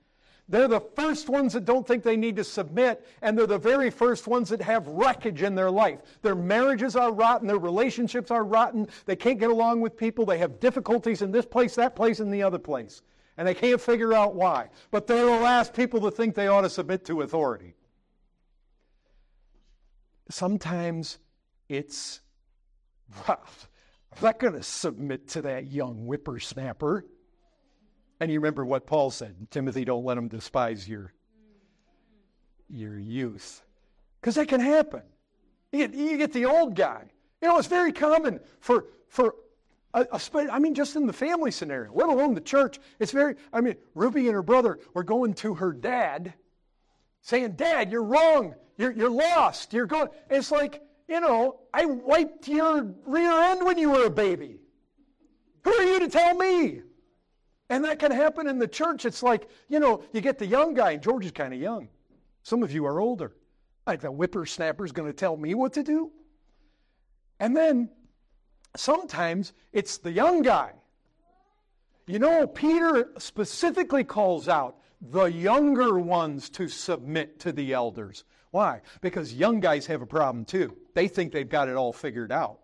They're 0.49 0.67
the 0.67 0.81
first 0.81 1.29
ones 1.29 1.53
that 1.53 1.65
don't 1.65 1.87
think 1.87 2.01
they 2.01 2.17
need 2.17 2.35
to 2.37 2.43
submit, 2.43 3.05
and 3.21 3.37
they're 3.37 3.45
the 3.45 3.59
very 3.59 3.91
first 3.91 4.25
ones 4.25 4.49
that 4.49 4.61
have 4.63 4.87
wreckage 4.87 5.43
in 5.43 5.53
their 5.53 5.69
life. 5.69 5.99
Their 6.23 6.33
marriages 6.33 6.95
are 6.95 7.13
rotten, 7.13 7.47
their 7.47 7.59
relationships 7.59 8.31
are 8.31 8.43
rotten, 8.43 8.87
they 9.05 9.15
can't 9.15 9.39
get 9.39 9.51
along 9.51 9.81
with 9.81 9.95
people, 9.95 10.25
they 10.25 10.39
have 10.39 10.59
difficulties 10.59 11.21
in 11.21 11.31
this 11.31 11.45
place, 11.45 11.75
that 11.75 11.95
place, 11.95 12.19
and 12.19 12.33
the 12.33 12.41
other 12.41 12.57
place. 12.57 13.03
And 13.37 13.47
they 13.47 13.53
can't 13.53 13.79
figure 13.79 14.11
out 14.11 14.33
why. 14.33 14.69
But 14.89 15.05
they're 15.05 15.23
the 15.23 15.31
last 15.31 15.73
people 15.73 16.01
to 16.01 16.11
think 16.11 16.33
they 16.33 16.47
ought 16.47 16.61
to 16.61 16.69
submit 16.69 17.05
to 17.05 17.21
authority. 17.21 17.75
Sometimes 20.31 21.19
it's, 21.69 22.21
well, 23.27 23.43
I'm 24.11 24.23
not 24.23 24.39
going 24.39 24.53
to 24.53 24.63
submit 24.63 25.27
to 25.29 25.43
that 25.43 25.67
young 25.67 26.05
whippersnapper. 26.05 27.05
And 28.20 28.32
you 28.32 28.39
remember 28.39 28.65
what 28.65 28.86
Paul 28.86 29.11
said 29.11 29.36
Timothy, 29.49 29.86
don't 29.86 30.03
let 30.03 30.15
them 30.15 30.28
despise 30.28 30.88
your, 30.88 31.13
your 32.70 32.97
youth. 32.97 33.63
Because 34.20 34.36
that 34.36 34.47
can 34.47 34.59
happen. 34.59 35.03
You 35.72 35.88
get, 35.88 35.93
you 35.97 36.17
get 36.17 36.34
the 36.34 36.45
old 36.45 36.76
guy. 36.76 37.05
You 37.41 37.47
know, 37.47 37.57
it's 37.57 37.67
very 37.67 37.93
common 37.93 38.39
for, 38.59 38.86
for 39.07 39.36
a, 39.93 40.05
a, 40.11 40.51
I 40.51 40.59
mean, 40.59 40.76
just 40.76 40.95
in 40.95 41.07
the 41.07 41.13
family 41.13 41.51
scenario, 41.51 41.93
let 41.93 42.09
alone 42.09 42.34
the 42.34 42.41
church. 42.41 42.80
It's 42.99 43.11
very, 43.11 43.36
I 43.53 43.61
mean, 43.61 43.76
Ruby 43.95 44.26
and 44.26 44.34
her 44.34 44.43
brother 44.43 44.80
were 44.93 45.03
going 45.03 45.34
to 45.36 45.53
her 45.55 45.72
dad 45.72 46.34
saying, 47.22 47.53
Dad, 47.53 47.91
you're 47.91 48.03
wrong. 48.03 48.55
You're, 48.78 48.91
you're 48.91 49.09
lost. 49.09 49.74
You're 49.74 49.86
going. 49.86 50.09
It's 50.30 50.51
like, 50.51 50.82
you 51.07 51.20
know, 51.20 51.61
I 51.74 51.86
wiped 51.86 52.47
your 52.47 52.93
rear 53.05 53.32
end 53.32 53.65
when 53.65 53.78
you 53.78 53.91
were 53.91 54.05
a 54.05 54.09
baby. 54.09 54.59
Who 55.63 55.74
are 55.74 55.84
you 55.84 55.99
to 55.99 56.09
tell 56.09 56.36
me? 56.36 56.82
And 57.70 57.84
that 57.86 57.99
can 57.99 58.11
happen 58.11 58.47
in 58.47 58.57
the 58.57 58.67
church. 58.67 59.05
It's 59.05 59.22
like, 59.22 59.47
you 59.67 59.80
know, 59.80 60.03
you 60.11 60.22
get 60.22 60.39
the 60.39 60.45
young 60.45 60.74
guy, 60.74 60.91
and 60.91 61.03
George 61.03 61.26
is 61.26 61.32
kind 61.32 61.53
of 61.53 61.59
young. 61.59 61.88
Some 62.43 62.63
of 62.63 62.72
you 62.72 62.86
are 62.86 62.99
older. 62.99 63.36
Like 63.86 64.01
the 64.01 64.09
whippersnapper 64.09 64.86
is 64.86 64.91
going 64.91 65.07
to 65.09 65.13
tell 65.13 65.38
me 65.38 65.53
what 65.53 65.74
to 65.74 65.84
do. 65.84 66.11
And 67.39 67.55
then 67.55 67.89
sometimes 68.76 69.53
it's 69.72 69.97
the 69.97 70.11
young 70.11 70.41
guy. 70.41 70.74
You 72.07 72.20
know, 72.20 72.47
Peter 72.47 73.11
specifically 73.20 74.03
calls 74.03 74.47
out 74.47 74.78
the 74.99 75.26
younger 75.26 75.99
ones 75.99 76.49
to 76.51 76.67
submit 76.67 77.39
to 77.41 77.51
the 77.51 77.74
elders. 77.74 78.24
Why? 78.51 78.82
Because 79.01 79.34
young 79.34 79.59
guys 79.59 79.86
have 79.86 80.01
a 80.01 80.07
problem 80.07 80.43
too. 80.43 80.76
They 80.95 81.07
think 81.07 81.32
they've 81.32 81.47
got 81.47 81.70
it 81.70 81.76
all 81.76 81.93
figured 81.93 82.32
out. 82.32 82.59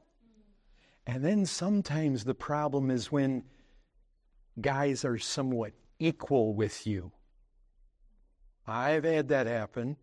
And 1.08 1.24
then 1.24 1.46
sometimes 1.46 2.24
the 2.24 2.34
problem 2.34 2.90
is 2.90 3.12
when 3.12 3.44
guys 4.60 5.06
are 5.06 5.18
somewhat 5.18 5.74
equal 6.00 6.54
with 6.54 6.86
you. 6.88 7.12
I've 8.68 9.04
had 9.04 9.28
that 9.30 9.48
happen. 9.48 9.96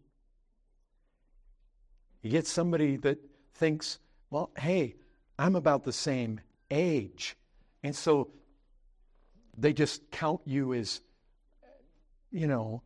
You 2.22 2.30
get 2.30 2.46
somebody 2.46 2.96
that 2.98 3.18
thinks, 3.54 3.98
well, 4.30 4.50
hey, 4.56 4.94
I'm 5.38 5.56
about 5.56 5.84
the 5.84 5.92
same 5.92 6.40
age. 6.70 7.36
And 7.82 7.94
so 7.94 8.30
they 9.56 9.72
just 9.72 10.08
count 10.10 10.40
you 10.44 10.72
as, 10.74 11.00
you 12.30 12.46
know, 12.46 12.82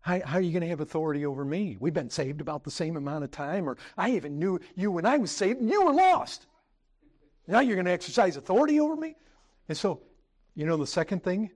how, 0.00 0.20
how 0.24 0.38
are 0.38 0.40
you 0.40 0.52
going 0.52 0.62
to 0.62 0.68
have 0.68 0.80
authority 0.80 1.26
over 1.26 1.44
me? 1.44 1.76
We've 1.80 1.92
been 1.92 2.10
saved 2.10 2.40
about 2.40 2.64
the 2.64 2.70
same 2.70 2.96
amount 2.96 3.24
of 3.24 3.30
time, 3.30 3.68
or 3.68 3.76
I 3.98 4.12
even 4.12 4.38
knew 4.38 4.60
you 4.76 4.90
when 4.90 5.04
I 5.04 5.18
was 5.18 5.30
saved 5.30 5.60
and 5.60 5.68
you 5.68 5.84
were 5.84 5.92
lost. 5.92 6.46
Now 7.48 7.60
you're 7.60 7.76
going 7.76 7.86
to 7.86 7.92
exercise 7.92 8.36
authority 8.36 8.80
over 8.80 8.96
me? 8.96 9.16
And 9.68 9.76
so, 9.76 10.00
you 10.56 10.66
know, 10.66 10.76
the 10.76 10.86
second 10.86 11.22
thing? 11.22 11.50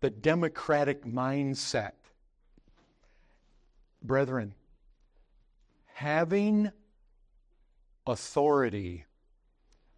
The 0.00 0.10
democratic 0.10 1.04
mindset. 1.04 1.92
Brethren, 4.00 4.54
having 5.86 6.70
authority, 8.06 9.06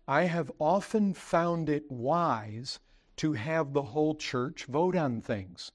I 0.07 0.23
have 0.23 0.51
often 0.59 1.13
found 1.13 1.69
it 1.69 1.91
wise 1.91 2.81
to 3.17 3.35
have 3.35 3.75
the 3.75 3.83
whole 3.83 4.15
church 4.15 4.65
vote 4.65 4.97
on 4.97 5.21
things 5.21 5.73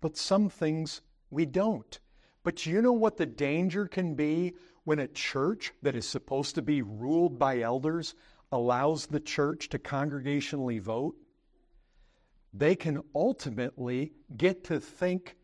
but 0.00 0.16
some 0.16 0.48
things 0.48 1.00
we 1.30 1.44
don't. 1.44 1.98
But 2.44 2.66
you 2.66 2.80
know 2.80 2.92
what 2.92 3.16
the 3.16 3.26
danger 3.26 3.86
can 3.86 4.14
be 4.14 4.54
when 4.84 4.98
a 4.98 5.08
church 5.08 5.72
that 5.82 5.96
is 5.96 6.08
supposed 6.08 6.54
to 6.54 6.62
be 6.62 6.82
ruled 6.82 7.38
by 7.38 7.60
elders 7.60 8.14
allows 8.50 9.06
the 9.06 9.20
church 9.20 9.68
to 9.70 9.78
congregationally 9.78 10.80
vote? 10.80 11.16
They 12.52 12.74
can 12.74 13.02
ultimately 13.14 14.12
get 14.36 14.64
to 14.64 14.80
think 14.80 15.36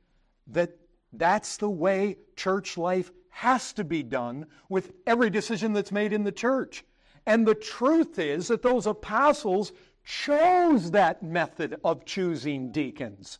that 0.49 0.77
that's 1.13 1.57
the 1.57 1.71
way 1.71 2.19
church 2.37 2.77
life 2.77 3.13
has 3.31 3.73
to 3.75 3.85
be 3.85 4.03
done 4.03 4.47
with 4.69 4.93
every 5.07 5.31
decision 5.31 5.73
that's 5.73 5.93
made 5.93 6.13
in 6.13 6.25
the 6.25 6.33
church. 6.33 6.85
And 7.27 7.47
the 7.47 7.55
truth 7.55 8.19
is 8.19 8.49
that 8.49 8.63
those 8.63 8.87
apostles 8.87 9.73
chose 10.05 10.91
that 10.91 11.23
method 11.23 11.79
of 11.85 12.05
choosing 12.05 12.71
deacons. 12.71 13.39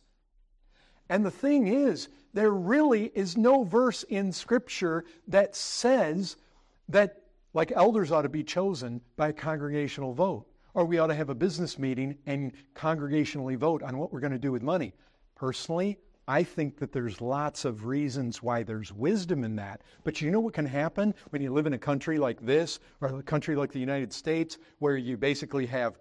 And 1.09 1.25
the 1.25 1.31
thing 1.31 1.67
is, 1.67 2.09
there 2.33 2.51
really 2.51 3.11
is 3.13 3.37
no 3.37 3.63
verse 3.63 4.03
in 4.03 4.31
Scripture 4.31 5.05
that 5.27 5.55
says 5.55 6.35
that, 6.89 7.21
like, 7.53 7.71
elders 7.71 8.11
ought 8.11 8.23
to 8.23 8.29
be 8.29 8.43
chosen 8.43 9.01
by 9.15 9.31
congregational 9.31 10.13
vote, 10.13 10.47
or 10.75 10.85
we 10.85 10.99
ought 10.99 11.07
to 11.07 11.15
have 11.15 11.29
a 11.29 11.35
business 11.35 11.79
meeting 11.79 12.17
and 12.27 12.51
congregationally 12.75 13.57
vote 13.57 13.81
on 13.81 13.97
what 13.97 14.13
we're 14.13 14.19
going 14.19 14.33
to 14.33 14.37
do 14.37 14.51
with 14.51 14.61
money. 14.61 14.93
Personally, 15.35 15.97
I 16.27 16.43
think 16.43 16.77
that 16.79 16.91
there's 16.91 17.21
lots 17.21 17.65
of 17.65 17.85
reasons 17.85 18.43
why 18.43 18.63
there's 18.63 18.91
wisdom 18.91 19.43
in 19.43 19.55
that. 19.55 19.81
But 20.03 20.21
you 20.21 20.31
know 20.31 20.39
what 20.39 20.53
can 20.53 20.65
happen 20.65 21.15
when 21.29 21.41
you 21.41 21.53
live 21.53 21.65
in 21.65 21.73
a 21.73 21.79
country 21.79 22.17
like 22.17 22.45
this, 22.45 22.79
or 22.99 23.07
a 23.19 23.23
country 23.23 23.55
like 23.55 23.71
the 23.71 23.79
United 23.79 24.11
States, 24.11 24.57
where 24.79 24.97
you 24.97 25.17
basically 25.17 25.65
have 25.67 25.97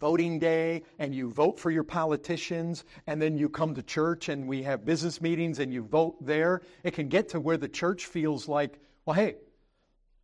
voting 0.00 0.38
day 0.38 0.82
and 0.98 1.14
you 1.14 1.30
vote 1.30 1.58
for 1.58 1.70
your 1.70 1.82
politicians 1.82 2.84
and 3.06 3.20
then 3.20 3.36
you 3.36 3.48
come 3.48 3.74
to 3.74 3.82
church 3.82 4.28
and 4.28 4.46
we 4.46 4.62
have 4.62 4.84
business 4.84 5.20
meetings 5.20 5.58
and 5.58 5.72
you 5.72 5.82
vote 5.82 6.16
there, 6.24 6.60
it 6.84 6.92
can 6.92 7.08
get 7.08 7.28
to 7.28 7.40
where 7.40 7.56
the 7.56 7.68
church 7.68 8.06
feels 8.06 8.48
like, 8.48 8.78
well, 9.06 9.14
hey, 9.14 9.36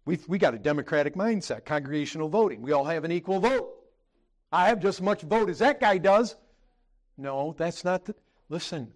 we've 0.05 0.27
we 0.29 0.39
got 0.39 0.55
a 0.55 0.59
democratic 0.59 1.15
mindset, 1.15 1.65
congregational 1.65 2.29
voting. 2.29 2.63
We 2.63 2.73
all 2.73 2.85
have 2.85 3.05
an 3.05 3.13
equal 3.13 3.41
vote. 3.41 3.71
I 4.53 4.69
have 4.69 4.81
just 4.81 4.99
as 4.99 5.05
much 5.05 5.23
vote 5.23 5.51
as 5.51 5.59
that 5.59 5.81
guy 5.81 5.99
does. 5.99 6.37
No, 7.17 7.55
that's 7.57 7.85
not 7.85 8.05
the. 8.05 8.15
Listen, 8.49 8.93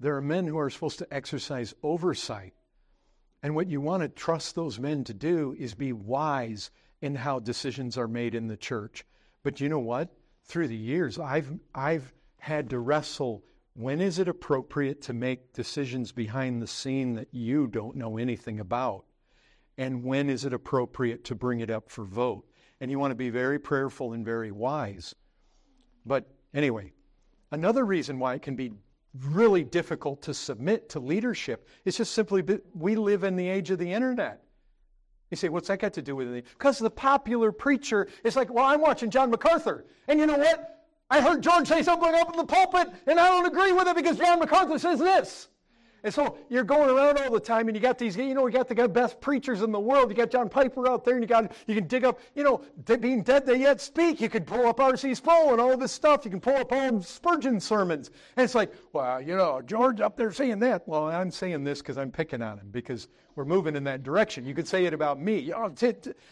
there 0.00 0.16
are 0.16 0.22
men 0.22 0.46
who 0.46 0.58
are 0.58 0.70
supposed 0.70 0.98
to 0.98 1.14
exercise 1.14 1.74
oversight. 1.82 2.54
And 3.42 3.54
what 3.54 3.68
you 3.68 3.80
want 3.80 4.02
to 4.02 4.08
trust 4.08 4.54
those 4.54 4.78
men 4.78 5.04
to 5.04 5.14
do 5.14 5.56
is 5.58 5.74
be 5.74 5.92
wise 5.92 6.70
in 7.00 7.14
how 7.16 7.40
decisions 7.40 7.98
are 7.98 8.06
made 8.06 8.34
in 8.34 8.46
the 8.46 8.56
church. 8.56 9.04
But 9.42 9.60
you 9.60 9.68
know 9.68 9.80
what? 9.80 10.08
Through 10.44 10.68
the 10.68 10.76
years, 10.76 11.18
I've, 11.18 11.52
I've 11.74 12.12
had 12.38 12.70
to 12.70 12.78
wrestle 12.78 13.42
when 13.74 14.00
is 14.00 14.18
it 14.18 14.28
appropriate 14.28 15.02
to 15.02 15.14
make 15.14 15.54
decisions 15.54 16.12
behind 16.12 16.60
the 16.60 16.66
scene 16.66 17.14
that 17.14 17.28
you 17.32 17.66
don't 17.66 17.96
know 17.96 18.18
anything 18.18 18.60
about? 18.60 19.04
And 19.78 20.04
when 20.04 20.28
is 20.28 20.44
it 20.44 20.52
appropriate 20.52 21.24
to 21.24 21.34
bring 21.34 21.60
it 21.60 21.70
up 21.70 21.90
for 21.90 22.04
vote? 22.04 22.44
And 22.80 22.90
you 22.90 22.98
want 22.98 23.12
to 23.12 23.16
be 23.16 23.30
very 23.30 23.58
prayerful 23.58 24.12
and 24.12 24.24
very 24.24 24.50
wise. 24.50 25.14
But 26.04 26.28
anyway, 26.52 26.92
another 27.52 27.84
reason 27.84 28.18
why 28.18 28.34
it 28.34 28.42
can 28.42 28.56
be 28.56 28.72
really 29.26 29.62
difficult 29.62 30.22
to 30.22 30.34
submit 30.34 30.88
to 30.90 31.00
leadership 31.00 31.68
is 31.84 31.96
just 31.96 32.12
simply 32.12 32.42
we 32.74 32.96
live 32.96 33.24
in 33.24 33.36
the 33.36 33.48
age 33.48 33.70
of 33.70 33.78
the 33.78 33.92
internet. 33.92 34.42
You 35.30 35.36
say, 35.36 35.48
what's 35.48 35.68
that 35.68 35.78
got 35.78 35.94
to 35.94 36.02
do 36.02 36.14
with 36.14 36.28
it? 36.28 36.44
Because 36.58 36.78
the 36.78 36.90
popular 36.90 37.52
preacher 37.52 38.08
is 38.24 38.36
like, 38.36 38.52
well, 38.52 38.66
I'm 38.66 38.82
watching 38.82 39.10
John 39.10 39.30
MacArthur. 39.30 39.86
And 40.08 40.20
you 40.20 40.26
know 40.26 40.36
what? 40.36 40.72
I 41.08 41.20
heard 41.20 41.42
George 41.42 41.68
say 41.68 41.82
something 41.82 42.14
up 42.14 42.30
in 42.30 42.36
the 42.36 42.44
pulpit, 42.44 42.88
and 43.06 43.18
I 43.18 43.28
don't 43.28 43.46
agree 43.46 43.72
with 43.72 43.86
it 43.86 43.96
because 43.96 44.18
John 44.18 44.40
MacArthur 44.40 44.78
says 44.78 44.98
this. 44.98 45.48
And 46.04 46.12
so 46.12 46.36
you're 46.48 46.64
going 46.64 46.90
around 46.90 47.18
all 47.18 47.30
the 47.30 47.40
time, 47.40 47.68
and 47.68 47.76
you 47.76 47.80
got 47.80 47.96
these, 47.96 48.16
you 48.16 48.34
know, 48.34 48.46
you 48.46 48.52
got 48.52 48.68
the 48.68 48.88
best 48.88 49.20
preachers 49.20 49.62
in 49.62 49.70
the 49.70 49.78
world. 49.78 50.10
You 50.10 50.16
got 50.16 50.30
John 50.30 50.48
Piper 50.48 50.88
out 50.88 51.04
there, 51.04 51.14
and 51.14 51.22
you 51.22 51.28
got, 51.28 51.52
you 51.66 51.74
can 51.74 51.86
dig 51.86 52.04
up, 52.04 52.18
you 52.34 52.42
know, 52.42 52.62
being 53.00 53.22
dead 53.22 53.46
they 53.46 53.56
yet 53.56 53.80
speak. 53.80 54.20
You 54.20 54.28
could 54.28 54.46
pull 54.46 54.66
up 54.66 54.80
R.C. 54.80 55.14
Sproul 55.14 55.52
and 55.52 55.60
all 55.60 55.76
this 55.76 55.92
stuff. 55.92 56.24
You 56.24 56.30
can 56.30 56.40
pull 56.40 56.56
up 56.56 56.72
all 56.72 57.00
Spurgeon 57.02 57.60
sermons, 57.60 58.10
and 58.36 58.44
it's 58.44 58.54
like, 58.54 58.72
well, 58.92 59.20
you 59.20 59.36
know, 59.36 59.62
George 59.62 60.00
up 60.00 60.16
there 60.16 60.32
saying 60.32 60.58
that. 60.60 60.86
Well, 60.88 61.04
I'm 61.04 61.30
saying 61.30 61.62
this 61.62 61.80
because 61.80 61.98
I'm 61.98 62.10
picking 62.10 62.42
on 62.42 62.58
him 62.58 62.68
because 62.72 63.08
we're 63.36 63.44
moving 63.44 63.76
in 63.76 63.84
that 63.84 64.02
direction. 64.02 64.44
You 64.44 64.54
could 64.54 64.66
say 64.66 64.84
it 64.86 64.94
about 64.94 65.20
me. 65.20 65.52
Oh, 65.54 65.72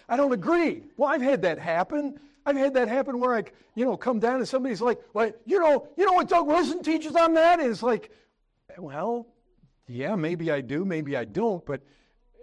I 0.09 0.17
don't 0.17 0.33
agree. 0.33 0.83
Well, 0.97 1.09
I've 1.09 1.23
had 1.23 1.43
that 1.43 1.59
happen. 1.59 2.19
I've 2.45 2.57
had 2.57 2.75
that 2.75 2.89
happen 2.89 3.21
where 3.21 3.37
I, 3.37 3.45
you 3.75 3.85
know, 3.85 3.97
come 3.97 4.19
down 4.19 4.37
and 4.37 4.49
somebody's 4.49 4.81
like, 4.81 4.99
well, 5.13 5.31
you 5.47 5.61
know, 5.61 5.87
you 5.97 6.07
know 6.07 6.15
what 6.15 6.29
Doug 6.29 6.47
Wilson 6.47 6.83
teaches 6.83 7.15
on 7.15 7.35
that 7.35 7.61
is 7.61 7.83
like, 7.83 8.11
well, 8.79 9.27
yeah, 9.91 10.15
maybe 10.15 10.51
I 10.51 10.61
do, 10.61 10.85
maybe 10.85 11.17
I 11.17 11.25
don't, 11.25 11.65
but 11.67 11.83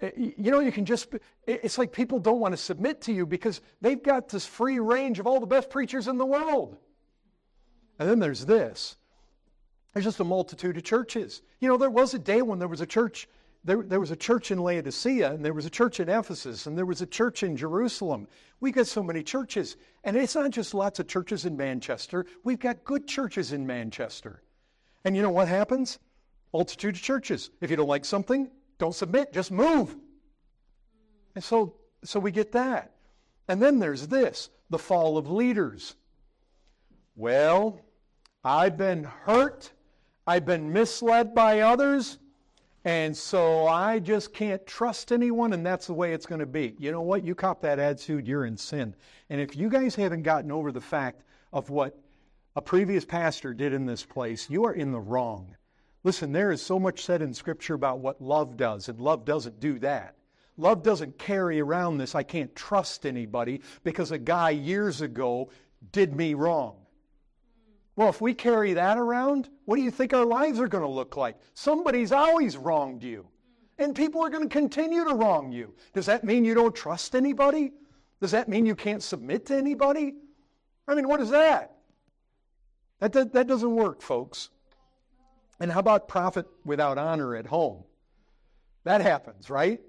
eh, 0.02 0.12
you 0.16 0.52
know, 0.52 0.60
you 0.60 0.72
can 0.72 0.86
just, 0.86 1.08
it's 1.46 1.78
like 1.78 1.92
people 1.92 2.20
don't 2.20 2.40
want 2.40 2.54
to 2.54 2.58
submit 2.58 3.02
to 3.02 3.14
you 3.14 3.26
because 3.26 3.62
they've 3.82 4.02
got 4.02 4.30
this 4.30 4.46
free 4.46 4.80
range 4.80 5.20
of 5.20 5.28
all 5.28 5.40
the 5.40 5.48
best 5.48 5.70
preachers 5.70 6.08
in 6.08 6.18
the 6.18 6.26
world. 6.26 6.78
And 8.00 8.10
then 8.10 8.20
there's 8.20 8.46
this 8.46 8.98
there's 9.94 10.06
just 10.06 10.20
a 10.20 10.24
multitude 10.24 10.78
of 10.78 10.84
churches. 10.84 11.42
You 11.60 11.68
know, 11.68 11.78
there 11.78 11.90
was 11.90 12.14
a 12.14 12.20
day 12.20 12.44
when 12.44 12.60
there 12.60 12.68
was 12.68 12.82
a 12.82 12.86
church. 12.86 13.28
There, 13.64 13.82
there 13.82 14.00
was 14.00 14.12
a 14.12 14.16
church 14.16 14.52
in 14.52 14.60
Laodicea, 14.60 15.32
and 15.32 15.44
there 15.44 15.56
was 15.56 15.66
a 15.66 15.72
church 15.72 16.00
in 16.00 16.08
Ephesus, 16.08 16.68
and 16.68 16.78
there 16.78 16.86
was 16.86 17.02
a 17.02 17.08
church 17.08 17.42
in 17.42 17.58
Jerusalem. 17.58 18.28
We 18.60 18.72
got 18.72 18.86
so 18.86 19.02
many 19.02 19.24
churches. 19.24 19.76
And 20.04 20.16
it's 20.16 20.36
not 20.36 20.52
just 20.52 20.76
lots 20.76 21.00
of 21.00 21.08
churches 21.08 21.46
in 21.46 21.58
Manchester, 21.58 22.28
we've 22.44 22.60
got 22.60 22.84
good 22.84 23.08
churches 23.08 23.54
in 23.54 23.66
Manchester. 23.66 24.44
And 25.04 25.16
you 25.16 25.24
know 25.24 25.32
what 25.32 25.48
happens? 25.48 25.98
Multitude 26.54 26.96
of 26.96 27.02
churches. 27.02 27.50
If 27.62 27.70
you 27.70 27.78
don't 27.78 27.88
like 27.88 28.06
something, 28.06 28.50
don't 28.78 28.96
submit, 28.96 29.34
just 29.34 29.52
move. 29.52 29.96
And 31.36 31.44
so, 31.44 31.76
so 32.04 32.20
we 32.20 32.32
get 32.32 32.52
that. 32.54 32.94
And 33.48 33.62
then 33.62 33.80
there's 33.80 34.08
this 34.08 34.50
the 34.70 34.78
fall 34.78 35.18
of 35.18 35.30
leaders. 35.30 35.96
Well, 37.16 37.82
I've 38.44 38.78
been 38.78 39.04
hurt, 39.04 39.72
I've 40.26 40.46
been 40.46 40.72
misled 40.72 41.34
by 41.34 41.62
others, 41.62 42.20
and 42.86 43.16
so 43.16 43.68
I 43.68 44.00
just 44.00 44.34
can't 44.34 44.66
trust 44.66 45.12
anyone, 45.12 45.52
and 45.52 45.66
that's 45.66 45.88
the 45.88 45.94
way 45.94 46.14
it's 46.14 46.26
going 46.26 46.40
to 46.40 46.46
be. 46.46 46.76
You 46.80 46.94
know 46.94 47.02
what? 47.02 47.26
You 47.26 47.36
cop 47.36 47.62
that 47.62 47.80
attitude, 47.80 48.26
you're 48.26 48.46
in 48.46 48.56
sin. 48.56 48.96
And 49.30 49.42
if 49.42 49.58
you 49.58 49.70
guys 49.70 49.96
haven't 49.96 50.24
gotten 50.24 50.52
over 50.52 50.72
the 50.72 50.80
fact 50.80 51.24
of 51.52 51.70
what 51.70 52.00
a 52.56 52.62
previous 52.62 53.04
pastor 53.04 53.54
did 53.54 53.74
in 53.74 53.86
this 53.86 54.06
place, 54.06 54.50
you 54.50 54.64
are 54.64 54.74
in 54.74 54.94
the 54.94 55.00
wrong. 55.00 55.57
Listen, 56.08 56.32
there 56.32 56.52
is 56.52 56.62
so 56.62 56.80
much 56.80 57.04
said 57.04 57.22
in 57.22 57.34
Scripture 57.34 57.74
about 57.74 58.00
what 58.00 58.22
love 58.22 58.56
does, 58.56 58.88
and 58.88 58.98
love 58.98 59.26
doesn't 59.26 59.60
do 59.60 59.78
that. 59.80 60.16
Love 60.56 60.82
doesn't 60.82 61.20
carry 61.20 61.60
around 61.60 61.98
this, 61.98 62.16
I 62.16 62.24
can't 62.24 62.56
trust 62.56 63.06
anybody 63.06 63.60
because 63.84 64.12
a 64.14 64.18
guy 64.18 64.52
years 64.52 65.02
ago 65.02 65.50
did 65.92 66.16
me 66.16 66.34
wrong. 66.34 66.78
Well, 67.98 68.08
if 68.08 68.22
we 68.22 68.34
carry 68.34 68.72
that 68.72 68.98
around, 68.98 69.50
what 69.66 69.76
do 69.76 69.82
you 69.82 69.92
think 69.92 70.14
our 70.14 70.24
lives 70.24 70.62
are 70.62 70.70
going 70.70 70.86
to 70.86 70.90
look 70.90 71.18
like? 71.18 71.36
Somebody's 71.56 72.14
always 72.14 72.56
wronged 72.56 73.04
you. 73.04 73.28
And 73.78 73.94
people 73.94 74.24
are 74.24 74.30
going 74.30 74.48
to 74.48 74.50
continue 74.50 75.04
to 75.04 75.14
wrong 75.14 75.52
you. 75.52 75.74
Does 75.92 76.06
that 76.06 76.24
mean 76.24 76.46
you 76.46 76.54
don't 76.54 76.74
trust 76.74 77.16
anybody? 77.16 77.74
Does 78.22 78.32
that 78.32 78.48
mean 78.48 78.66
you 78.66 78.76
can't 78.76 79.04
submit 79.04 79.46
to 79.48 79.58
anybody? 79.58 80.16
I 80.88 80.96
mean, 80.96 81.10
what 81.10 81.20
is 81.20 81.32
that? 81.32 81.76
That, 83.02 83.12
that, 83.12 83.34
that 83.34 83.48
doesn't 83.48 83.76
work, 83.76 84.02
folks. 84.02 84.52
And 85.60 85.72
how 85.72 85.80
about 85.80 86.08
prophet 86.08 86.46
without 86.66 86.98
honor 86.98 87.36
at 87.36 87.48
home? 87.48 87.84
That 88.84 89.02
happens, 89.02 89.50
right? 89.50 89.82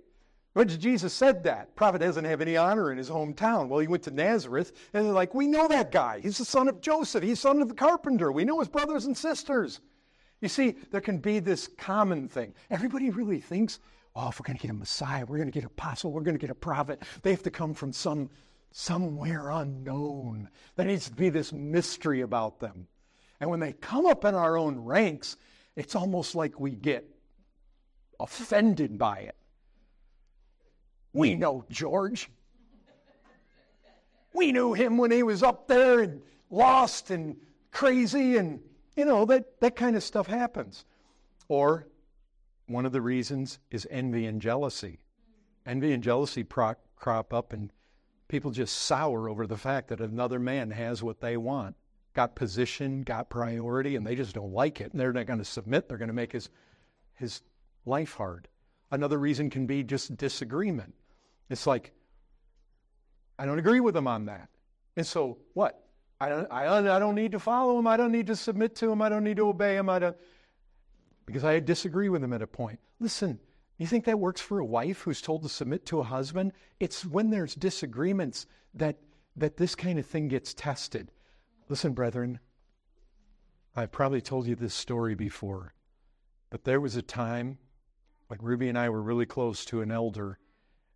When 0.55 0.67
Jesus 0.69 1.13
said 1.13 1.45
that, 1.45 1.77
prophet 1.77 2.01
doesn't 2.01 2.25
have 2.25 2.41
any 2.41 2.57
honor 2.57 2.91
in 2.91 2.99
his 2.99 3.11
hometown. 3.11 3.69
Well, 3.69 3.79
he 3.79 3.87
went 3.87 4.03
to 4.05 4.11
Nazareth, 4.11 4.73
and 4.93 5.05
they're 5.05 5.13
like, 5.13 5.35
We 5.35 5.47
know 5.47 5.69
that 5.69 5.93
guy. 5.93 6.21
He's 6.21 6.39
the 6.39 6.45
son 6.45 6.69
of 6.69 6.81
Joseph. 6.81 7.23
He's 7.23 7.39
son 7.39 7.63
of 7.63 7.69
the 7.69 7.75
carpenter. 7.75 8.33
We 8.33 8.45
know 8.45 8.59
his 8.59 8.69
brothers 8.69 9.05
and 9.05 9.17
sisters. 9.17 9.81
You 10.41 10.49
see, 10.49 10.77
there 10.91 11.01
can 11.01 11.19
be 11.19 11.41
this 11.41 11.69
common 11.79 12.29
thing. 12.29 12.55
Everybody 12.71 13.11
really 13.11 13.41
thinks, 13.41 13.81
oh, 14.15 14.29
if 14.29 14.41
we're 14.41 14.47
going 14.47 14.57
to 14.57 14.63
get 14.63 14.71
a 14.71 14.75
Messiah, 14.75 15.25
we're 15.27 15.37
going 15.37 15.49
to 15.49 15.53
get 15.53 15.65
an 15.65 15.67
apostle, 15.67 16.13
we're 16.13 16.23
going 16.23 16.37
to 16.37 16.41
get 16.41 16.51
a 16.51 16.55
prophet, 16.55 17.03
they 17.23 17.31
have 17.31 17.43
to 17.43 17.51
come 17.51 17.75
from 17.75 17.93
some 17.93 18.31
somewhere 18.71 19.51
unknown. 19.51 20.49
There 20.77 20.87
needs 20.87 21.09
to 21.09 21.15
be 21.15 21.31
this 21.31 21.53
mystery 21.53 22.21
about 22.21 22.61
them. 22.61 22.87
And 23.41 23.49
when 23.49 23.61
they 23.61 23.73
come 23.73 24.07
up 24.07 24.25
in 24.25 24.35
our 24.35 24.57
own 24.57 24.79
ranks, 24.79 25.37
it's 25.79 25.95
almost 25.95 26.35
like 26.35 26.59
we 26.59 26.73
get 26.73 27.09
offended 28.19 28.99
by 28.99 29.19
it. 29.19 29.37
We 31.13 31.35
hmm. 31.35 31.41
know 31.41 31.65
George. 31.71 32.29
We 34.35 34.51
knew 34.51 34.73
him 34.73 34.99
when 34.99 35.13
he 35.13 35.23
was 35.23 35.43
up 35.45 35.69
there 35.69 36.01
and 36.01 36.21
lost 36.51 37.11
and 37.11 37.37
crazy, 37.71 38.37
and 38.37 38.61
you 38.97 39.05
know, 39.05 39.25
that, 39.27 39.61
that 39.61 39.77
kind 39.77 39.95
of 39.95 40.03
stuff 40.03 40.27
happens. 40.27 40.85
Or 41.47 41.87
one 42.67 42.85
of 42.85 42.93
the 42.93 43.01
reasons 43.01 43.61
is 43.71 43.87
envy 43.89 44.27
and 44.27 44.43
jealousy. 44.43 44.99
Envy 45.65 45.93
and 45.93 46.03
jealousy 46.03 46.43
crop 46.45 47.33
up, 47.33 47.53
and 47.53 47.73
people 48.27 48.51
just 48.51 48.77
sour 48.77 49.29
over 49.29 49.47
the 49.47 49.57
fact 49.57 49.89
that 49.89 50.01
another 50.01 50.41
man 50.41 50.73
has 50.73 51.05
what 51.05 51.21
they 51.21 51.37
want 51.37 51.77
got 52.15 52.35
position, 52.35 53.03
got 53.03 53.31
priority, 53.31 53.97
and 53.97 54.07
they 54.07 54.17
just 54.17 54.35
don't 54.35 54.53
like 54.53 54.81
it. 54.81 54.93
And 54.93 55.01
they're 55.01 55.13
not 55.13 55.27
going 55.27 55.39
to 55.39 55.45
submit. 55.45 55.89
They're 55.89 55.99
going 55.99 56.09
to 56.09 56.15
make 56.15 56.33
his, 56.33 56.49
his 57.15 57.43
life 57.87 58.15
hard. 58.15 58.49
Another 58.91 59.19
reason 59.19 59.51
can 59.51 59.67
be 59.67 59.83
just 59.83 60.17
disagreement. 60.17 60.95
It's 61.51 61.67
like, 61.67 61.93
I 63.39 63.47
don't 63.47 63.59
agree 63.59 63.81
with 63.81 63.97
him 63.97 64.07
on 64.07 64.27
that. 64.27 64.49
And 64.97 65.07
so 65.07 65.39
what? 65.55 65.85
I 66.21 66.29
don't, 66.29 66.49
I, 66.51 66.97
I 66.97 66.99
don't 66.99 67.15
need 67.15 67.33
to 67.33 67.39
follow 67.39 67.79
him. 67.79 67.87
I 67.87 67.97
don't 67.97 68.11
need 68.11 68.27
to 68.27 68.37
submit 68.37 68.75
to 68.77 68.91
him. 68.91 69.01
I 69.01 69.09
don't 69.09 69.23
need 69.23 69.37
to 69.37 69.49
obey 69.49 69.77
him. 69.77 69.89
I 69.89 70.01
don't, 70.01 70.17
because 71.27 71.45
I 71.45 71.61
disagree 71.61 72.09
with 72.09 72.25
him 72.25 72.33
at 72.33 72.43
a 72.43 72.47
point. 72.47 72.81
Listen, 72.99 73.39
you 73.77 73.87
think 73.87 74.07
that 74.07 74.19
works 74.19 74.41
for 74.41 74.59
a 74.59 74.65
wife 74.65 75.03
who's 75.03 75.23
told 75.23 75.43
to 75.43 75.49
submit 75.49 75.87
to 75.87 76.01
a 76.01 76.05
husband? 76.05 76.53
It's 76.81 77.05
when 77.05 77.31
there's 77.31 77.55
disagreements 77.55 78.47
that, 78.75 78.99
that 79.37 79.57
this 79.57 79.77
kind 79.77 80.01
of 80.01 80.07
thing 80.07 80.27
gets 80.27 80.53
tested. 80.55 81.13
Listen, 81.71 81.93
brethren, 81.93 82.39
I've 83.77 83.93
probably 83.93 84.23
told 84.23 84.47
you 84.47 84.55
this 84.55 84.73
story 84.73 85.15
before, 85.15 85.75
but 86.49 86.65
there 86.65 86.81
was 86.81 86.97
a 86.97 87.03
time 87.03 87.59
when 88.29 88.39
Ruby 88.41 88.71
and 88.71 88.79
I 88.79 88.89
were 88.89 89.03
really 89.03 89.27
close 89.27 89.67
to 89.67 89.83
an 89.83 89.91
elder 89.91 90.39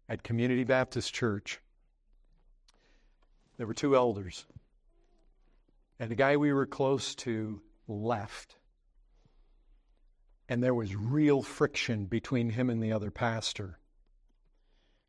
at 0.08 0.22
Community 0.22 0.64
Baptist 0.64 1.12
Church. 1.12 1.60
There 3.58 3.66
were 3.66 3.74
two 3.74 3.94
elders, 3.94 4.46
and 6.00 6.10
the 6.10 6.14
guy 6.14 6.38
we 6.38 6.54
were 6.54 6.64
close 6.64 7.14
to 7.16 7.60
left. 7.86 8.56
And 10.48 10.62
there 10.62 10.74
was 10.74 10.96
real 10.96 11.42
friction 11.42 12.06
between 12.06 12.48
him 12.48 12.70
and 12.70 12.82
the 12.82 12.92
other 12.92 13.10
pastor. 13.10 13.78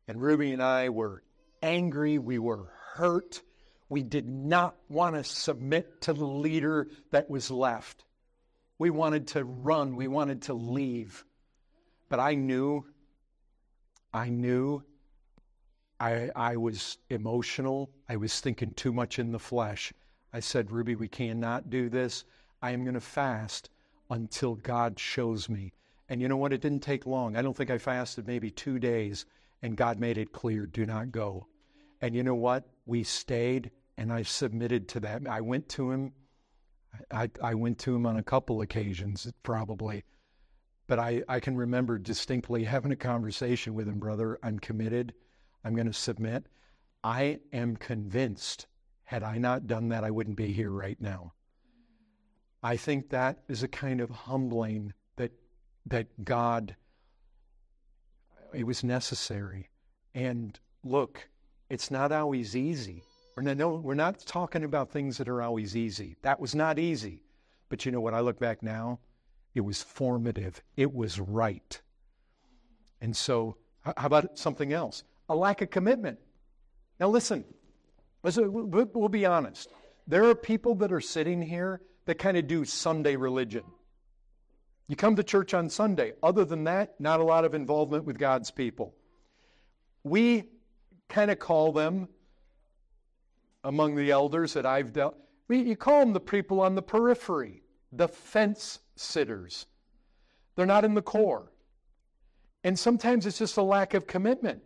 And 0.06 0.20
Ruby 0.20 0.52
and 0.52 0.62
I 0.62 0.90
were 0.90 1.22
angry, 1.62 2.18
we 2.18 2.38
were 2.38 2.70
hurt 2.92 3.42
we 3.88 4.02
did 4.02 4.28
not 4.28 4.76
want 4.88 5.14
to 5.14 5.24
submit 5.24 6.00
to 6.02 6.12
the 6.12 6.26
leader 6.26 6.88
that 7.10 7.28
was 7.28 7.50
left. 7.50 8.04
We 8.78 8.90
wanted 8.90 9.28
to 9.28 9.44
run, 9.44 9.96
we 9.96 10.08
wanted 10.08 10.42
to 10.42 10.54
leave. 10.54 11.24
But 12.08 12.20
I 12.20 12.34
knew, 12.34 12.84
I 14.12 14.28
knew 14.30 14.82
I, 16.00 16.30
I 16.34 16.56
was 16.56 16.98
emotional. 17.08 17.90
I 18.08 18.16
was 18.16 18.40
thinking 18.40 18.72
too 18.72 18.92
much 18.92 19.18
in 19.18 19.32
the 19.32 19.38
flesh. 19.38 19.92
I 20.32 20.40
said, 20.40 20.70
Ruby, 20.70 20.96
we 20.96 21.08
cannot 21.08 21.70
do 21.70 21.88
this. 21.88 22.24
I 22.60 22.72
am 22.72 22.82
going 22.82 22.94
to 22.94 23.00
fast 23.00 23.70
until 24.10 24.56
God 24.56 24.98
shows 24.98 25.48
me. 25.48 25.72
And 26.08 26.20
you 26.20 26.28
know 26.28 26.36
what? 26.36 26.52
It 26.52 26.60
didn't 26.60 26.82
take 26.82 27.06
long. 27.06 27.36
I 27.36 27.42
don't 27.42 27.56
think 27.56 27.70
I 27.70 27.78
fasted 27.78 28.26
maybe 28.26 28.50
two 28.50 28.78
days, 28.78 29.24
and 29.62 29.76
God 29.76 29.98
made 29.98 30.18
it 30.18 30.32
clear 30.32 30.66
do 30.66 30.84
not 30.84 31.12
go. 31.12 31.46
And 32.04 32.14
you 32.14 32.22
know 32.22 32.34
what? 32.34 32.64
We 32.84 33.02
stayed 33.02 33.70
and 33.96 34.12
I 34.12 34.24
submitted 34.24 34.88
to 34.88 35.00
that. 35.00 35.26
I 35.26 35.40
went 35.40 35.70
to 35.70 35.90
him. 35.90 36.12
I, 37.10 37.30
I 37.42 37.54
went 37.54 37.78
to 37.78 37.96
him 37.96 38.04
on 38.04 38.18
a 38.18 38.22
couple 38.22 38.60
occasions, 38.60 39.26
probably. 39.42 40.04
But 40.86 40.98
I, 40.98 41.22
I 41.30 41.40
can 41.40 41.56
remember 41.56 41.96
distinctly 41.96 42.64
having 42.64 42.92
a 42.92 42.96
conversation 42.96 43.72
with 43.72 43.88
him, 43.88 44.00
brother. 44.00 44.38
I'm 44.42 44.58
committed. 44.58 45.14
I'm 45.64 45.74
going 45.74 45.86
to 45.86 45.94
submit. 45.94 46.44
I 47.02 47.38
am 47.54 47.74
convinced, 47.74 48.66
had 49.04 49.22
I 49.22 49.38
not 49.38 49.66
done 49.66 49.88
that, 49.88 50.04
I 50.04 50.10
wouldn't 50.10 50.36
be 50.36 50.52
here 50.52 50.70
right 50.70 51.00
now. 51.00 51.32
I 52.62 52.76
think 52.76 53.08
that 53.08 53.44
is 53.48 53.62
a 53.62 53.68
kind 53.68 54.02
of 54.02 54.10
humbling 54.10 54.92
that, 55.16 55.32
that 55.86 56.22
God, 56.22 56.76
it 58.52 58.66
was 58.66 58.84
necessary. 58.84 59.70
And 60.14 60.60
look, 60.84 61.28
it's 61.70 61.90
not 61.90 62.12
always 62.12 62.56
easy. 62.56 63.02
We're 63.36 63.42
not, 63.42 63.56
no, 63.56 63.74
we're 63.74 63.94
not 63.94 64.20
talking 64.20 64.64
about 64.64 64.90
things 64.90 65.18
that 65.18 65.28
are 65.28 65.42
always 65.42 65.76
easy. 65.76 66.16
That 66.22 66.38
was 66.38 66.54
not 66.54 66.78
easy. 66.78 67.22
But 67.68 67.84
you 67.84 67.92
know 67.92 68.00
what? 68.00 68.14
I 68.14 68.20
look 68.20 68.38
back 68.38 68.62
now, 68.62 69.00
it 69.54 69.62
was 69.62 69.82
formative, 69.82 70.62
it 70.76 70.92
was 70.94 71.18
right. 71.18 71.80
And 73.00 73.16
so, 73.16 73.56
how 73.82 74.06
about 74.06 74.38
something 74.38 74.72
else? 74.72 75.02
A 75.28 75.34
lack 75.34 75.62
of 75.62 75.70
commitment. 75.70 76.18
Now, 77.00 77.08
listen, 77.08 77.44
uh, 78.24 78.30
we'll 78.46 79.08
be 79.08 79.26
honest. 79.26 79.68
There 80.06 80.24
are 80.24 80.34
people 80.34 80.74
that 80.76 80.92
are 80.92 81.00
sitting 81.00 81.42
here 81.42 81.80
that 82.06 82.18
kind 82.18 82.36
of 82.36 82.46
do 82.46 82.64
Sunday 82.64 83.16
religion. 83.16 83.64
You 84.88 84.96
come 84.96 85.16
to 85.16 85.22
church 85.22 85.54
on 85.54 85.70
Sunday. 85.70 86.12
Other 86.22 86.44
than 86.44 86.64
that, 86.64 86.98
not 87.00 87.20
a 87.20 87.24
lot 87.24 87.44
of 87.44 87.54
involvement 87.54 88.04
with 88.04 88.18
God's 88.18 88.50
people. 88.50 88.94
We 90.02 90.44
kind 91.08 91.30
of 91.30 91.38
call 91.38 91.72
them 91.72 92.08
among 93.62 93.94
the 93.96 94.10
elders 94.10 94.52
that 94.54 94.66
I've 94.66 94.92
dealt 94.92 95.16
you 95.48 95.76
call 95.76 96.00
them 96.00 96.12
the 96.12 96.20
people 96.20 96.60
on 96.60 96.74
the 96.74 96.82
periphery, 96.82 97.62
the 97.92 98.08
fence 98.08 98.80
sitters. 98.96 99.66
They're 100.56 100.66
not 100.66 100.84
in 100.84 100.94
the 100.94 101.02
core. 101.02 101.50
And 102.62 102.78
sometimes 102.78 103.26
it's 103.26 103.38
just 103.38 103.56
a 103.56 103.62
lack 103.62 103.94
of 103.94 104.06
commitment. 104.06 104.62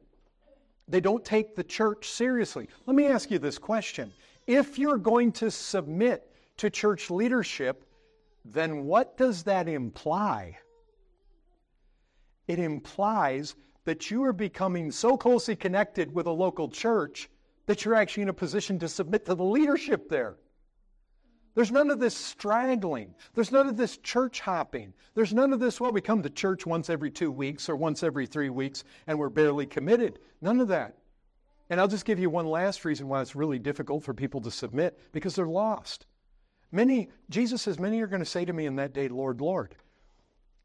They 0.87 1.01
don't 1.01 1.25
take 1.25 1.57
the 1.57 1.65
church 1.65 2.09
seriously. 2.11 2.69
Let 2.87 2.95
me 2.95 3.07
ask 3.07 3.31
you 3.31 3.39
this 3.39 3.59
question. 3.59 4.13
If 4.47 4.79
you're 4.79 4.99
going 4.99 5.33
to 5.33 5.51
submit 5.51 6.31
to 6.59 6.71
church 6.71 7.11
leadership, 7.11 7.85
then 8.45 8.85
what 8.85 9.17
does 9.17 9.43
that 9.43 9.69
imply? 9.69 10.57
It 12.47 12.59
implies 12.59 13.55
that 13.89 14.11
you 14.11 14.23
are 14.23 14.35
becoming 14.35 14.91
so 14.91 15.17
closely 15.17 15.57
connected 15.57 16.15
with 16.15 16.27
a 16.27 16.31
local 16.31 16.69
church 16.69 17.31
that 17.65 17.87
you're 17.87 17.95
actually 17.95 18.23
in 18.23 18.29
a 18.29 18.35
position 18.35 18.79
to 18.79 18.87
submit 18.87 19.25
to 19.25 19.35
the 19.35 19.43
leadership 19.43 20.11
there. 20.11 20.37
There's 21.55 21.73
none 21.73 21.91
of 21.91 21.99
this 21.99 22.15
straggling. 22.15 23.15
There's 23.33 23.51
none 23.51 23.67
of 23.67 23.79
this 23.79 23.97
church 23.97 24.41
hopping. 24.41 24.93
There's 25.15 25.33
none 25.33 25.55
of 25.55 25.59
this, 25.59 25.81
well, 25.81 25.91
we 25.91 26.03
come 26.03 26.23
to 26.23 26.29
church 26.29 26.67
once 26.67 26.91
every 26.91 27.11
two 27.11 27.33
weeks 27.33 27.71
or 27.71 27.77
once 27.77 28.03
every 28.03 28.27
three 28.27 28.51
weeks 28.51 28.85
and 29.07 29.19
we're 29.19 29.31
barely 29.31 29.65
committed. 29.65 30.19
None 30.43 30.61
of 30.61 30.69
that. 30.69 30.99
And 31.71 31.81
I'll 31.81 31.89
just 31.89 32.05
give 32.05 32.19
you 32.19 32.29
one 32.29 32.47
last 32.47 32.85
reason 32.85 33.09
why 33.09 33.23
it's 33.23 33.35
really 33.35 33.59
difficult 33.59 34.05
for 34.05 34.13
people 34.13 34.43
to 34.43 34.51
submit 34.51 34.99
because 35.13 35.35
they're 35.35 35.47
lost. 35.47 36.05
Many, 36.71 37.09
Jesus 37.31 37.63
says, 37.63 37.79
many 37.79 38.03
are 38.03 38.07
going 38.07 38.21
to 38.21 38.27
say 38.27 38.45
to 38.45 38.53
me 38.53 38.67
in 38.67 38.77
that 38.77 38.93
day, 38.93 39.09
Lord, 39.09 39.41
Lord. 39.41 39.77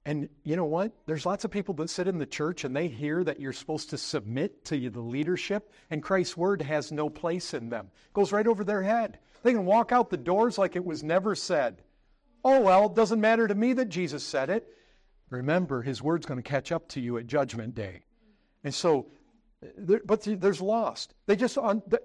And 0.06 0.28
you 0.44 0.58
know 0.58 0.66
what? 0.66 0.92
There's 1.06 1.26
lots 1.26 1.46
of 1.46 1.52
people 1.52 1.74
that 1.76 1.90
sit 1.90 2.10
in 2.10 2.18
the 2.18 2.26
church 2.26 2.66
and 2.66 2.76
they 2.76 2.90
hear 2.90 3.24
that 3.24 3.40
you're 3.40 3.54
supposed 3.54 3.92
to 3.92 3.98
submit 3.98 4.66
to 4.66 4.90
the 4.90 5.00
leadership, 5.00 5.72
and 5.90 6.04
Christ's 6.04 6.36
word 6.36 6.62
has 6.62 6.92
no 6.92 7.10
place 7.10 7.54
in 7.54 7.70
them. 7.70 7.90
It 8.08 8.14
goes 8.14 8.34
right 8.34 8.48
over 8.48 8.64
their 8.64 8.84
head. 8.84 9.20
They 9.44 9.54
can 9.54 9.66
walk 9.66 9.92
out 9.92 10.10
the 10.10 10.18
doors 10.18 10.58
like 10.58 10.76
it 10.76 10.84
was 10.84 11.04
never 11.04 11.36
said. 11.36 11.82
Oh, 12.44 12.60
well, 12.60 12.88
it 12.88 12.96
doesn't 12.96 13.22
matter 13.22 13.48
to 13.48 13.56
me 13.56 13.74
that 13.74 13.90
Jesus 13.90 14.24
said 14.24 14.50
it. 14.50 14.68
Remember, 15.30 15.82
his 15.82 16.02
word's 16.02 16.26
going 16.26 16.42
to 16.42 16.50
catch 16.50 16.72
up 16.72 16.90
to 16.90 17.02
you 17.02 17.18
at 17.18 17.28
Judgment 17.28 17.74
Day. 17.74 18.04
And 18.64 18.74
so, 18.74 19.08
but 19.78 20.22
there's 20.24 20.62
lost. 20.62 21.14
They 21.26 21.38
just, 21.38 21.58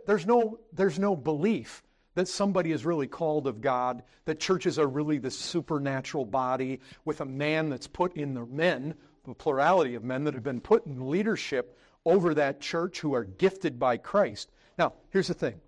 there's 0.07 0.27
no, 0.27 0.61
there's 0.73 0.99
no 0.99 1.17
belief 1.17 1.83
that 2.19 2.27
somebody 2.27 2.73
is 2.73 2.85
really 2.85 3.07
called 3.07 3.47
of 3.47 3.61
God, 3.61 4.03
that 4.25 4.41
churches 4.41 4.77
are 4.77 4.89
really 4.89 5.19
the 5.19 5.31
supernatural 5.31 6.25
body 6.25 6.81
with 7.05 7.21
a 7.21 7.25
man 7.25 7.69
that's 7.69 7.87
put 7.87 8.17
in 8.17 8.35
the 8.35 8.45
men, 8.45 8.93
the 9.25 9.35
plurality 9.35 9.95
of 9.95 10.03
men 10.03 10.25
that 10.25 10.35
have 10.35 10.43
been 10.43 10.61
put 10.61 10.85
in 10.85 11.09
leadership 11.11 11.79
over 12.05 12.35
that 12.35 12.61
church 12.61 12.99
who 12.99 13.15
are 13.15 13.23
gifted 13.23 13.79
by 13.79 13.99
Christ. 13.99 14.51
Now, 14.77 14.95
here's 15.11 15.29
the 15.29 15.35
thing. 15.35 15.61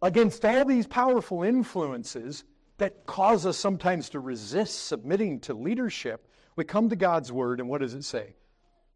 Against 0.00 0.44
all 0.44 0.64
these 0.64 0.86
powerful 0.86 1.42
influences 1.42 2.44
that 2.78 3.04
cause 3.04 3.46
us 3.46 3.56
sometimes 3.56 4.10
to 4.10 4.20
resist 4.20 4.86
submitting 4.86 5.40
to 5.40 5.54
leadership, 5.54 6.24
we 6.54 6.62
come 6.62 6.88
to 6.88 6.96
God's 6.96 7.32
word, 7.32 7.58
and 7.58 7.68
what 7.68 7.80
does 7.80 7.94
it 7.94 8.04
say? 8.04 8.36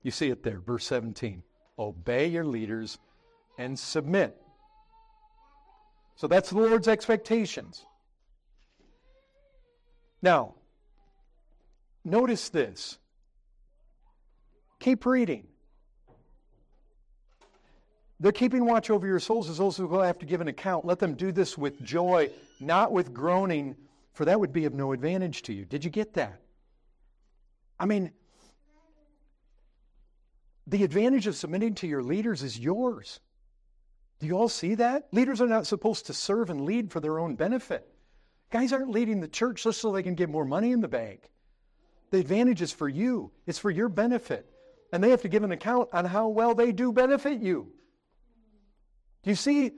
You 0.04 0.12
see 0.12 0.30
it 0.30 0.44
there, 0.44 0.60
verse 0.60 0.86
17. 0.86 1.42
Obey 1.76 2.28
your 2.28 2.44
leaders 2.44 2.98
and 3.58 3.76
submit 3.76 4.40
so 6.16 6.26
that's 6.26 6.50
the 6.50 6.58
Lord's 6.58 6.88
expectations. 6.88 7.84
Now, 10.22 10.54
notice 12.04 12.48
this. 12.48 12.98
Keep 14.80 15.06
reading. 15.06 15.46
They're 18.20 18.32
keeping 18.32 18.64
watch 18.64 18.90
over 18.90 19.06
your 19.06 19.18
souls 19.18 19.50
as 19.50 19.58
those 19.58 19.76
who 19.76 19.86
will 19.86 20.02
have 20.02 20.18
to 20.20 20.26
give 20.26 20.40
an 20.40 20.48
account. 20.48 20.84
Let 20.84 20.98
them 20.98 21.14
do 21.14 21.32
this 21.32 21.58
with 21.58 21.82
joy, 21.82 22.30
not 22.60 22.92
with 22.92 23.12
groaning, 23.12 23.76
for 24.12 24.24
that 24.24 24.38
would 24.38 24.52
be 24.52 24.64
of 24.64 24.74
no 24.74 24.92
advantage 24.92 25.42
to 25.42 25.52
you. 25.52 25.64
Did 25.64 25.84
you 25.84 25.90
get 25.90 26.14
that? 26.14 26.40
I 27.78 27.86
mean, 27.86 28.12
the 30.66 30.84
advantage 30.84 31.26
of 31.26 31.34
submitting 31.34 31.74
to 31.76 31.86
your 31.86 32.02
leaders 32.02 32.42
is 32.42 32.58
yours. 32.58 33.20
Do 34.24 34.28
you 34.28 34.38
all 34.38 34.48
see 34.48 34.76
that? 34.76 35.08
Leaders 35.12 35.42
are 35.42 35.46
not 35.46 35.66
supposed 35.66 36.06
to 36.06 36.14
serve 36.14 36.48
and 36.48 36.62
lead 36.62 36.90
for 36.90 36.98
their 36.98 37.18
own 37.18 37.34
benefit. 37.34 37.86
Guys 38.50 38.72
aren't 38.72 38.88
leading 38.88 39.20
the 39.20 39.28
church 39.28 39.64
just 39.64 39.82
so 39.82 39.92
they 39.92 40.02
can 40.02 40.14
get 40.14 40.30
more 40.30 40.46
money 40.46 40.72
in 40.72 40.80
the 40.80 40.88
bank. 40.88 41.28
The 42.10 42.20
advantage 42.20 42.62
is 42.62 42.72
for 42.72 42.88
you, 42.88 43.32
it's 43.46 43.58
for 43.58 43.70
your 43.70 43.90
benefit. 43.90 44.48
And 44.94 45.04
they 45.04 45.10
have 45.10 45.20
to 45.20 45.28
give 45.28 45.42
an 45.42 45.52
account 45.52 45.90
on 45.92 46.06
how 46.06 46.28
well 46.28 46.54
they 46.54 46.72
do 46.72 46.90
benefit 46.90 47.40
you. 47.40 47.70
Do 49.24 49.30
you 49.30 49.36
see 49.36 49.72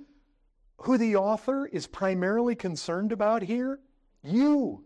who 0.77 0.97
the 0.97 1.17
author 1.17 1.67
is 1.67 1.89
primarily 1.89 2.55
concerned 2.55 3.11
about 3.11 3.43
here? 3.43 3.81
You. 4.23 4.85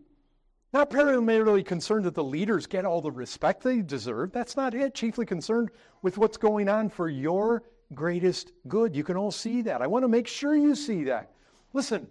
Not 0.73 0.89
primarily 0.89 1.61
concerned 1.61 2.05
that 2.05 2.15
the 2.15 2.23
leaders 2.23 2.65
get 2.65 2.83
all 2.83 3.01
the 3.01 3.11
respect 3.11 3.61
they 3.61 3.83
deserve. 3.83 4.31
That's 4.31 4.57
not 4.57 4.73
it. 4.73 4.95
Chiefly 4.95 5.27
concerned 5.27 5.69
with 6.01 6.17
what's 6.17 6.37
going 6.37 6.67
on 6.67 6.89
for 6.89 7.07
your 7.07 7.61
greatest 7.93 8.51
good. 8.67 8.95
You 8.95 9.03
can 9.03 9.17
all 9.17 9.31
see 9.31 9.63
that. 9.63 9.81
I 9.81 9.87
want 9.87 10.03
to 10.03 10.09
make 10.09 10.27
sure 10.27 10.55
you 10.55 10.75
see 10.75 11.05
that. 11.05 11.31
Listen, 11.73 12.07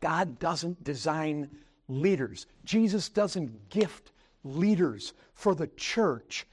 God 0.00 0.38
doesn't 0.38 0.82
design 0.84 1.50
leaders, 1.88 2.46
Jesus 2.64 3.08
doesn't 3.08 3.68
gift 3.68 4.12
leaders 4.44 5.12
for 5.34 5.54
the 5.54 5.66
church 5.68 6.46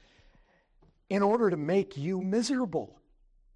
in 1.08 1.22
order 1.22 1.50
to 1.50 1.56
make 1.56 1.96
you 1.96 2.20
miserable. 2.20 3.00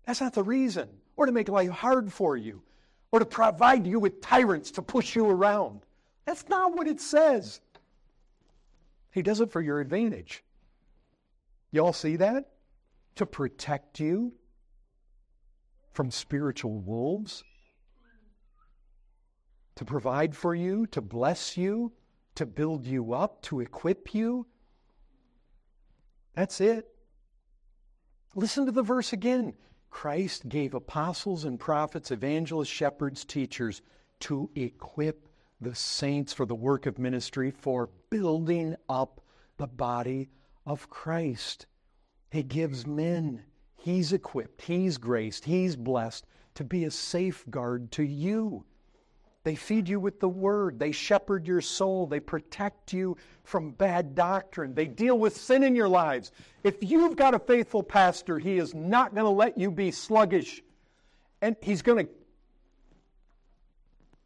That's 0.07 0.21
not 0.21 0.35
the 0.35 0.43
reason. 0.43 0.89
Or 1.17 1.27
to 1.27 1.33
make 1.33 1.49
life 1.49 1.71
hard 1.71 2.13
for 2.13 2.37
you, 2.37 2.61
or 3.13 3.21
to 3.21 3.25
provide 3.25 3.87
you 3.87 4.01
with 4.01 4.21
tyrants 4.21 4.73
to 4.73 4.83
push 4.83 5.15
you 5.15 5.31
around. 5.31 5.81
That's 6.25 6.49
not 6.49 6.75
what 6.75 6.89
it 6.89 7.01
says. 7.01 7.61
He 9.13 9.23
does 9.23 9.41
it 9.41 9.53
for 9.53 9.61
your 9.61 9.81
advantage. 9.81 10.43
You 11.71 11.85
all 11.85 11.93
see 11.93 12.17
that? 12.17 12.51
To 13.15 13.27
protect 13.27 14.01
you, 14.01 14.33
from 15.95 16.11
spiritual 16.11 16.79
wolves, 16.81 17.43
to 19.77 19.85
provide 19.85 20.37
for 20.37 20.55
you, 20.55 20.87
to 20.89 21.01
bless 21.01 21.57
you, 21.57 21.93
to 22.35 22.45
build 22.45 22.87
you 22.87 23.15
up, 23.15 23.41
to 23.43 23.61
equip 23.61 24.13
you. 24.15 24.47
That's 26.35 26.61
it. 26.61 26.87
Listen 28.35 28.67
to 28.67 28.73
the 28.73 28.83
verse 28.83 29.13
again. 29.13 29.55
Christ 29.89 30.49
gave 30.49 30.75
apostles 30.75 31.45
and 31.45 31.59
prophets, 31.59 32.11
evangelists, 32.11 32.69
shepherds, 32.69 33.25
teachers 33.25 33.81
to 34.21 34.51
equip 34.57 35.29
the 35.61 35.75
saints 35.75 36.33
for 36.33 36.45
the 36.45 36.55
work 36.55 36.87
of 36.87 36.99
ministry, 36.99 37.53
for 37.53 37.91
building 38.11 38.75
up 38.89 39.21
the 39.57 39.69
body 39.69 40.29
of 40.67 40.91
Christ. 40.91 41.67
He 42.33 42.43
gives 42.43 42.85
men 42.85 43.45
He's 43.85 44.15
equipped, 44.15 44.63
He's 44.63 44.97
graced, 44.97 45.45
He's 45.45 45.77
blessed 45.77 46.25
to 46.55 46.65
be 46.65 46.85
a 46.85 46.91
safeguard 46.91 47.93
to 47.93 48.03
you. 48.03 48.65
They 49.43 49.57
feed 49.57 49.91
you 49.91 50.01
with 50.01 50.21
the 50.21 50.29
word. 50.29 50.79
They 50.79 50.91
shepherd 50.91 51.47
your 51.47 51.61
soul. 51.61 52.07
They 52.07 52.19
protect 52.19 52.95
you 52.95 53.19
from 53.43 53.73
bad 53.73 54.15
doctrine. 54.15 54.73
They 54.73 54.87
deal 54.87 55.19
with 55.19 55.37
sin 55.37 55.63
in 55.63 55.77
your 55.77 55.87
lives. 55.89 56.33
If 56.63 56.77
you've 56.81 57.15
got 57.15 57.35
a 57.35 57.39
faithful 57.39 57.83
pastor, 57.83 58.39
he 58.39 58.57
is 58.57 58.75
not 58.75 59.15
going 59.15 59.27
to 59.27 59.31
let 59.31 59.59
you 59.59 59.71
be 59.71 59.91
sluggish. 59.91 60.63
And 61.43 61.55
he's 61.61 61.83
going 61.83 62.07
to, 62.07 62.13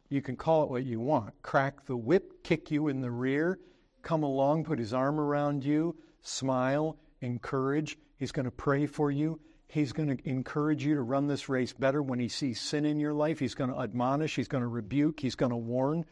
you 0.07 0.21
can 0.21 0.37
call 0.37 0.63
it 0.63 0.69
what 0.69 0.85
you 0.85 1.01
want 1.01 1.33
crack 1.41 1.85
the 1.85 1.97
whip, 1.97 2.43
kick 2.43 2.71
you 2.71 2.87
in 2.87 3.01
the 3.01 3.11
rear, 3.11 3.59
come 4.03 4.23
along, 4.23 4.63
put 4.63 4.79
his 4.79 4.93
arm 4.93 5.19
around 5.19 5.65
you, 5.65 5.97
smile, 6.21 6.95
encourage. 7.19 7.97
He's 8.15 8.31
going 8.31 8.45
to 8.45 8.51
pray 8.51 8.85
for 8.85 9.11
you. 9.11 9.37
He's 9.71 9.93
going 9.93 10.17
to 10.17 10.29
encourage 10.29 10.83
you 10.83 10.95
to 10.95 11.03
run 11.03 11.27
this 11.27 11.47
race 11.47 11.73
better 11.73 12.01
when 12.01 12.19
he 12.19 12.27
sees 12.27 12.59
sin 12.59 12.85
in 12.85 12.99
your 12.99 13.13
life. 13.13 13.37
He's 13.37 13.53
going 13.53 13.69
to 13.69 13.79
admonish, 13.79 14.35
he's 14.35 14.47
going 14.47 14.63
to 14.63 14.67
rebuke, 14.67 15.19
he's 15.19 15.35
going 15.35 15.51
to 15.51 15.57
warn. 15.57 16.05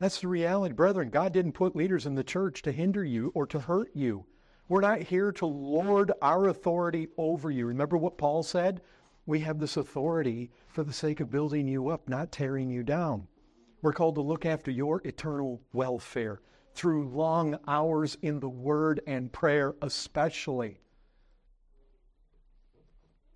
That's 0.00 0.20
the 0.20 0.26
reality. 0.26 0.74
Brethren, 0.74 1.10
God 1.10 1.32
didn't 1.32 1.52
put 1.52 1.76
leaders 1.76 2.06
in 2.06 2.16
the 2.16 2.24
church 2.24 2.62
to 2.62 2.72
hinder 2.72 3.04
you 3.04 3.30
or 3.36 3.46
to 3.46 3.60
hurt 3.60 3.90
you. 3.94 4.26
We're 4.68 4.80
not 4.80 4.98
here 4.98 5.30
to 5.30 5.46
lord 5.46 6.10
our 6.22 6.48
authority 6.48 7.06
over 7.16 7.52
you. 7.52 7.66
Remember 7.66 7.96
what 7.96 8.18
Paul 8.18 8.42
said? 8.42 8.80
We 9.26 9.38
have 9.40 9.60
this 9.60 9.76
authority 9.76 10.50
for 10.66 10.82
the 10.82 10.92
sake 10.92 11.20
of 11.20 11.30
building 11.30 11.68
you 11.68 11.90
up, 11.90 12.08
not 12.08 12.32
tearing 12.32 12.68
you 12.68 12.82
down. 12.82 13.28
We're 13.80 13.92
called 13.92 14.16
to 14.16 14.22
look 14.22 14.44
after 14.44 14.72
your 14.72 15.00
eternal 15.04 15.62
welfare 15.72 16.40
through 16.74 17.10
long 17.10 17.58
hours 17.68 18.18
in 18.22 18.40
the 18.40 18.48
Word 18.48 19.00
and 19.06 19.32
prayer, 19.32 19.76
especially. 19.82 20.80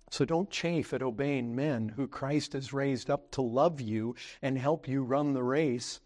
So 0.09 0.25
don't 0.25 0.49
chafe 0.49 0.93
at 0.93 1.03
obeying 1.03 1.55
men 1.55 1.89
who 1.89 2.07
Christ 2.07 2.53
has 2.53 2.73
raised 2.73 3.09
up 3.09 3.31
to 3.31 3.41
love 3.41 3.79
you 3.79 4.15
and 4.41 4.57
help 4.57 4.87
you 4.87 5.03
run 5.03 5.33
the 5.33 5.43
race 5.43 5.99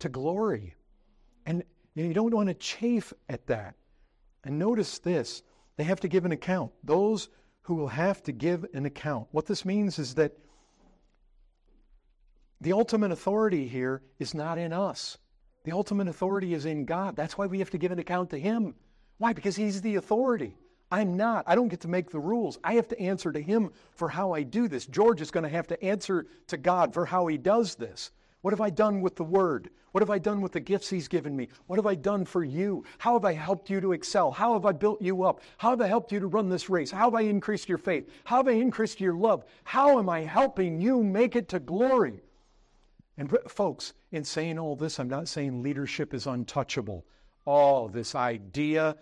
to 0.00 0.08
glory. 0.08 0.74
And 1.46 1.62
you 1.94 2.12
don't 2.12 2.34
want 2.34 2.48
to 2.48 2.54
chafe 2.54 3.12
at 3.28 3.46
that. 3.46 3.76
And 4.44 4.58
notice 4.58 4.98
this 4.98 5.42
they 5.76 5.84
have 5.84 6.00
to 6.00 6.08
give 6.08 6.24
an 6.24 6.32
account. 6.32 6.72
Those 6.82 7.28
who 7.62 7.74
will 7.74 7.88
have 7.88 8.22
to 8.24 8.32
give 8.32 8.66
an 8.74 8.86
account. 8.86 9.28
What 9.30 9.46
this 9.46 9.64
means 9.64 9.98
is 9.98 10.14
that 10.14 10.32
the 12.60 12.72
ultimate 12.72 13.10
authority 13.10 13.66
here 13.68 14.02
is 14.18 14.34
not 14.34 14.58
in 14.58 14.72
us. 14.72 15.18
The 15.64 15.72
ultimate 15.72 16.08
authority 16.08 16.54
is 16.54 16.66
in 16.66 16.84
God. 16.84 17.16
That's 17.16 17.38
why 17.38 17.46
we 17.46 17.58
have 17.58 17.70
to 17.70 17.78
give 17.78 17.92
an 17.92 17.98
account 17.98 18.30
to 18.30 18.38
Him. 18.38 18.74
Why? 19.18 19.32
Because 19.32 19.56
He's 19.56 19.80
the 19.80 19.96
authority. 19.96 20.56
I'm 20.94 21.16
not. 21.16 21.42
I 21.48 21.56
don't 21.56 21.66
get 21.66 21.80
to 21.80 21.88
make 21.88 22.08
the 22.08 22.20
rules. 22.20 22.60
I 22.62 22.74
have 22.74 22.86
to 22.86 23.00
answer 23.00 23.32
to 23.32 23.40
Him 23.42 23.72
for 23.90 24.08
how 24.08 24.30
I 24.32 24.44
do 24.44 24.68
this. 24.68 24.86
George 24.86 25.20
is 25.20 25.32
going 25.32 25.42
to 25.42 25.50
have 25.50 25.66
to 25.66 25.84
answer 25.84 26.28
to 26.46 26.56
God 26.56 26.94
for 26.94 27.04
how 27.04 27.26
he 27.26 27.36
does 27.36 27.74
this. 27.74 28.12
What 28.42 28.52
have 28.52 28.60
I 28.60 28.70
done 28.70 29.00
with 29.00 29.16
the 29.16 29.24
Word? 29.24 29.70
What 29.90 30.02
have 30.02 30.10
I 30.10 30.20
done 30.20 30.40
with 30.40 30.52
the 30.52 30.60
gifts 30.60 30.88
He's 30.88 31.08
given 31.08 31.36
me? 31.36 31.48
What 31.66 31.80
have 31.80 31.86
I 31.86 31.96
done 31.96 32.24
for 32.24 32.44
you? 32.44 32.84
How 32.98 33.14
have 33.14 33.24
I 33.24 33.32
helped 33.32 33.70
you 33.70 33.80
to 33.80 33.90
excel? 33.90 34.30
How 34.30 34.52
have 34.52 34.66
I 34.66 34.70
built 34.70 35.02
you 35.02 35.24
up? 35.24 35.40
How 35.56 35.70
have 35.70 35.80
I 35.80 35.88
helped 35.88 36.12
you 36.12 36.20
to 36.20 36.28
run 36.28 36.48
this 36.48 36.70
race? 36.70 36.92
How 36.92 37.06
have 37.06 37.14
I 37.16 37.22
increased 37.22 37.68
your 37.68 37.78
faith? 37.78 38.08
How 38.22 38.36
have 38.36 38.46
I 38.46 38.52
increased 38.52 39.00
your 39.00 39.14
love? 39.14 39.44
How 39.64 39.98
am 39.98 40.08
I 40.08 40.20
helping 40.20 40.80
you 40.80 41.02
make 41.02 41.34
it 41.34 41.48
to 41.48 41.58
glory? 41.58 42.22
And 43.18 43.36
folks, 43.48 43.94
in 44.12 44.22
saying 44.22 44.60
all 44.60 44.76
this, 44.76 45.00
I'm 45.00 45.10
not 45.10 45.26
saying 45.26 45.60
leadership 45.60 46.14
is 46.14 46.28
untouchable. 46.28 47.04
Oh, 47.48 47.88
this 47.88 48.14
idea 48.14 48.94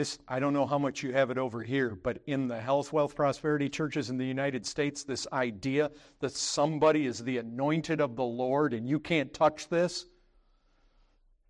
This, 0.00 0.18
I 0.26 0.40
don't 0.40 0.54
know 0.54 0.64
how 0.64 0.78
much 0.78 1.02
you 1.02 1.12
have 1.12 1.30
it 1.30 1.36
over 1.36 1.62
here, 1.62 1.94
but 1.94 2.22
in 2.26 2.48
the 2.48 2.58
health, 2.58 2.90
wealth, 2.90 3.14
prosperity 3.14 3.68
churches 3.68 4.08
in 4.08 4.16
the 4.16 4.24
United 4.24 4.64
States, 4.64 5.04
this 5.04 5.26
idea 5.30 5.90
that 6.20 6.32
somebody 6.32 7.04
is 7.04 7.18
the 7.18 7.36
anointed 7.36 8.00
of 8.00 8.16
the 8.16 8.24
Lord 8.24 8.72
and 8.72 8.88
you 8.88 8.98
can't 8.98 9.30
touch 9.34 9.68
this, 9.68 10.06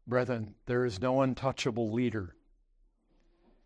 brethren, 0.08 0.52
there 0.66 0.84
is 0.84 1.00
no 1.00 1.22
untouchable 1.22 1.92
leader. 1.92 2.34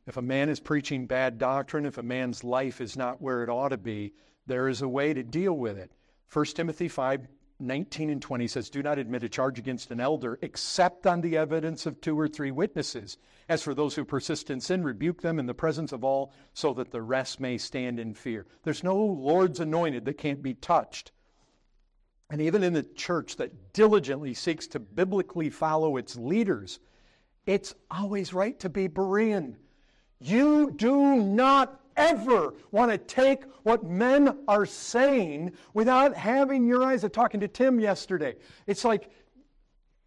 If 0.07 0.19
a 0.19 0.23
man 0.23 0.51
is 0.51 0.61
preaching 0.61 1.07
bad 1.07 1.39
doctrine, 1.39 1.87
if 1.87 1.97
a 1.97 2.03
man's 2.03 2.45
life 2.45 2.83
is 2.83 2.95
not 2.95 3.23
where 3.23 3.43
it 3.43 3.49
ought 3.49 3.71
to 3.71 3.79
be, 3.79 4.13
there 4.47 4.69
is 4.69 4.83
a 4.83 4.89
way 4.89 5.15
to 5.15 5.23
deal 5.23 5.55
with 5.55 5.79
it. 5.79 5.93
1 6.31 6.45
Timothy 6.45 6.89
5 6.89 7.27
19 7.61 8.11
and 8.11 8.21
20 8.21 8.49
says, 8.49 8.69
Do 8.69 8.83
not 8.83 8.99
admit 8.99 9.23
a 9.23 9.29
charge 9.29 9.59
against 9.59 9.91
an 9.91 10.01
elder 10.01 10.39
except 10.43 11.07
on 11.07 11.21
the 11.21 11.37
evidence 11.37 11.87
of 11.87 12.01
two 12.01 12.19
or 12.19 12.29
three 12.29 12.51
witnesses. 12.51 13.17
As 13.49 13.63
for 13.63 13.75
those 13.75 13.95
who 13.95 14.05
persist 14.05 14.51
in 14.51 14.61
sin, 14.61 14.83
rebuke 14.83 15.23
them 15.23 15.39
in 15.39 15.47
the 15.47 15.55
presence 15.55 15.93
of 15.93 16.03
all, 16.03 16.33
so 16.53 16.75
that 16.75 16.91
the 16.91 17.03
rest 17.03 17.41
may 17.41 17.59
stand 17.59 18.01
in 18.01 18.15
fear. 18.15 18.47
There's 18.65 18.83
no 18.83 18.97
Lord's 18.97 19.61
anointed 19.61 20.05
that 20.05 20.19
can't 20.19 20.43
be 20.43 20.55
touched. 20.55 21.13
And 22.31 22.41
even 22.41 22.65
in 22.65 22.73
the 22.73 22.83
church 22.83 23.37
that 23.37 23.73
diligently 23.73 24.35
seeks 24.35 24.67
to 24.69 24.81
biblically 24.81 25.51
follow 25.51 25.97
its 25.97 26.17
leaders, 26.17 26.81
it's 27.47 27.75
always 27.91 28.35
right 28.35 28.59
to 28.61 28.69
be 28.69 28.89
Berean. 28.89 29.57
You 30.19 30.71
do 30.71 31.17
not 31.17 31.81
ever 31.97 32.55
want 32.71 32.91
to 32.91 32.99
take 32.99 33.45
what 33.63 33.85
men 33.85 34.39
are 34.49 34.67
saying 34.67 35.53
without 35.73 36.17
having 36.17 36.67
your 36.67 36.83
eyes. 36.83 37.05
I'm 37.05 37.11
talking 37.11 37.41
to 37.41 37.49
Tim 37.49 37.81
yesterday. 37.81 38.37
It's 38.67 38.85
like, 38.85 39.11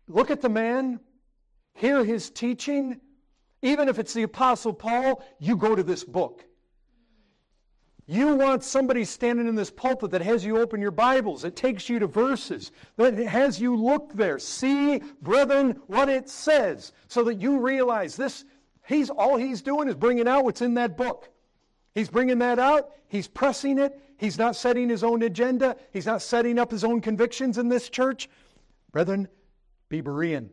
look 0.08 0.32
at 0.32 0.42
the 0.42 0.50
man, 0.50 1.00
hear 1.74 2.04
his 2.04 2.30
teaching, 2.30 3.00
even 3.62 3.90
if 3.90 4.00
it's 4.00 4.14
the 4.14 4.24
Apostle 4.24 4.74
Paul, 4.74 5.24
you 5.40 5.56
go 5.56 5.76
to 5.76 5.84
this 5.84 6.04
book. 6.04 6.44
You 8.10 8.36
want 8.36 8.64
somebody 8.64 9.04
standing 9.04 9.48
in 9.48 9.56
this 9.56 9.70
pulpit 9.70 10.12
that 10.12 10.22
has 10.22 10.46
you 10.46 10.60
open 10.60 10.80
your 10.80 10.92
Bibles. 10.92 11.44
It 11.44 11.58
takes 11.58 11.90
you 11.90 12.00
to 12.00 12.08
verses, 12.08 12.72
that 12.96 13.18
has 13.18 13.60
you 13.60 13.76
look 13.76 14.14
there. 14.14 14.40
See, 14.40 15.02
brethren, 15.22 15.82
what 15.88 16.08
it 16.08 16.30
says, 16.30 16.94
so 17.10 17.26
that 17.26 17.42
you 17.42 17.60
realize 17.60 18.16
this. 18.16 18.46
He's 18.88 19.10
all 19.10 19.36
he's 19.36 19.62
doing 19.62 19.90
is 19.90 19.96
bringing 19.96 20.28
out 20.28 20.46
what's 20.46 20.62
in 20.62 20.76
that 20.76 20.96
book. 20.96 21.30
He's 21.94 22.10
bringing 22.10 22.40
that 22.40 22.60
out. 22.60 22.92
He's 23.08 23.28
pressing 23.28 23.80
it. 23.80 24.00
He's 24.18 24.38
not 24.38 24.56
setting 24.56 24.90
his 24.90 25.04
own 25.04 25.22
agenda. 25.24 25.76
He's 25.94 26.06
not 26.06 26.22
setting 26.22 26.60
up 26.60 26.72
his 26.72 26.84
own 26.84 27.02
convictions 27.02 27.58
in 27.58 27.70
this 27.70 27.90
church. 27.90 28.30
Brethren, 28.92 29.28
be 29.90 30.02
Berean. 30.02 30.50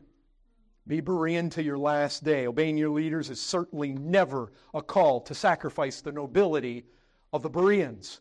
Be 0.86 1.00
Berean 1.00 1.50
to 1.52 1.62
your 1.62 1.78
last 1.78 2.24
day. 2.24 2.46
Obeying 2.46 2.76
your 2.76 2.90
leaders 2.90 3.30
is 3.30 3.40
certainly 3.40 3.92
never 3.92 4.52
a 4.74 4.82
call 4.82 5.20
to 5.22 5.34
sacrifice 5.34 6.00
the 6.00 6.12
nobility 6.12 6.84
of 7.32 7.42
the 7.42 7.48
Bereans, 7.48 8.20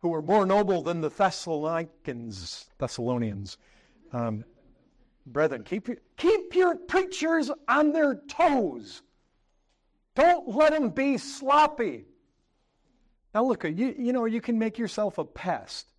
who 0.00 0.10
were 0.10 0.22
more 0.22 0.44
noble 0.44 0.82
than 0.82 1.00
the 1.00 1.08
Thessalonians. 1.08 2.66
Thessalonians. 2.78 3.56
Um, 4.12 4.44
brethren, 5.26 5.64
keep 5.64 5.88
keep 6.16 6.54
your 6.54 6.76
preachers 6.76 7.50
on 7.66 7.92
their 7.92 8.16
toes. 8.28 9.02
Don't 10.14 10.48
let 10.48 10.72
them 10.72 10.90
be 10.90 11.16
sloppy. 11.16 12.04
Now, 13.36 13.44
look, 13.44 13.64
you, 13.64 13.94
you 13.98 14.14
know, 14.14 14.24
you 14.24 14.40
can 14.40 14.58
make 14.58 14.78
yourself 14.78 15.18
a 15.18 15.24
pest. 15.26 15.92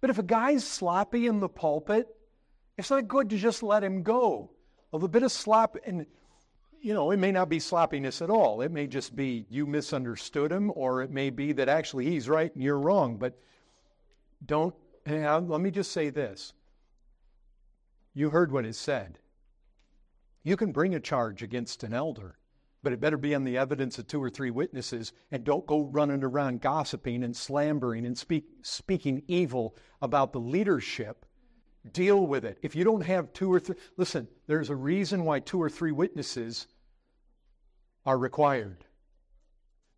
But 0.00 0.08
if 0.08 0.20
a 0.20 0.22
guy's 0.22 0.64
sloppy 0.64 1.26
in 1.26 1.40
the 1.40 1.48
pulpit, 1.48 2.06
it's 2.78 2.90
not 2.90 3.08
good 3.08 3.28
to 3.30 3.38
just 3.38 3.64
let 3.64 3.82
him 3.82 4.04
go. 4.04 4.52
A 4.92 5.08
bit 5.08 5.24
of 5.24 5.32
slop 5.32 5.76
and 5.84 6.06
you 6.80 6.94
know 6.94 7.10
it 7.10 7.16
may 7.16 7.32
not 7.32 7.48
be 7.48 7.58
sloppiness 7.58 8.22
at 8.22 8.30
all. 8.30 8.60
It 8.60 8.70
may 8.70 8.86
just 8.86 9.16
be 9.16 9.46
you 9.50 9.66
misunderstood 9.66 10.52
him 10.52 10.70
or 10.76 11.02
it 11.02 11.10
may 11.10 11.30
be 11.30 11.50
that 11.54 11.68
actually 11.68 12.06
he's 12.06 12.28
right 12.28 12.54
and 12.54 12.62
you're 12.62 12.78
wrong 12.78 13.16
but 13.16 13.36
don't 14.44 14.72
let 15.04 15.60
me 15.60 15.72
just 15.72 15.90
say 15.90 16.10
this. 16.10 16.52
You 18.14 18.30
heard 18.30 18.52
what 18.52 18.64
is 18.64 18.78
said. 18.78 19.18
You 20.44 20.56
can 20.56 20.70
bring 20.70 20.94
a 20.94 21.00
charge 21.00 21.42
against 21.42 21.82
an 21.82 21.92
elder 21.92 22.38
but 22.86 22.92
it 22.92 23.00
better 23.00 23.16
be 23.16 23.34
on 23.34 23.42
the 23.42 23.58
evidence 23.58 23.98
of 23.98 24.06
two 24.06 24.22
or 24.22 24.30
three 24.30 24.52
witnesses 24.52 25.12
and 25.32 25.42
don't 25.42 25.66
go 25.66 25.80
running 25.82 26.22
around 26.22 26.60
gossiping 26.60 27.24
and 27.24 27.36
slandering 27.36 28.06
and 28.06 28.16
speak, 28.16 28.44
speaking 28.62 29.24
evil 29.26 29.74
about 30.00 30.32
the 30.32 30.38
leadership 30.38 31.26
Deal 31.92 32.24
with 32.26 32.44
it. 32.44 32.58
If 32.62 32.74
you 32.74 32.84
don't 32.84 33.02
have 33.02 33.32
two 33.32 33.52
or 33.52 33.60
three, 33.60 33.76
listen, 33.96 34.28
there's 34.46 34.70
a 34.70 34.76
reason 34.76 35.24
why 35.24 35.40
two 35.40 35.60
or 35.60 35.68
three 35.68 35.90
witnesses 35.90 36.66
are 38.04 38.18
required. 38.18 38.85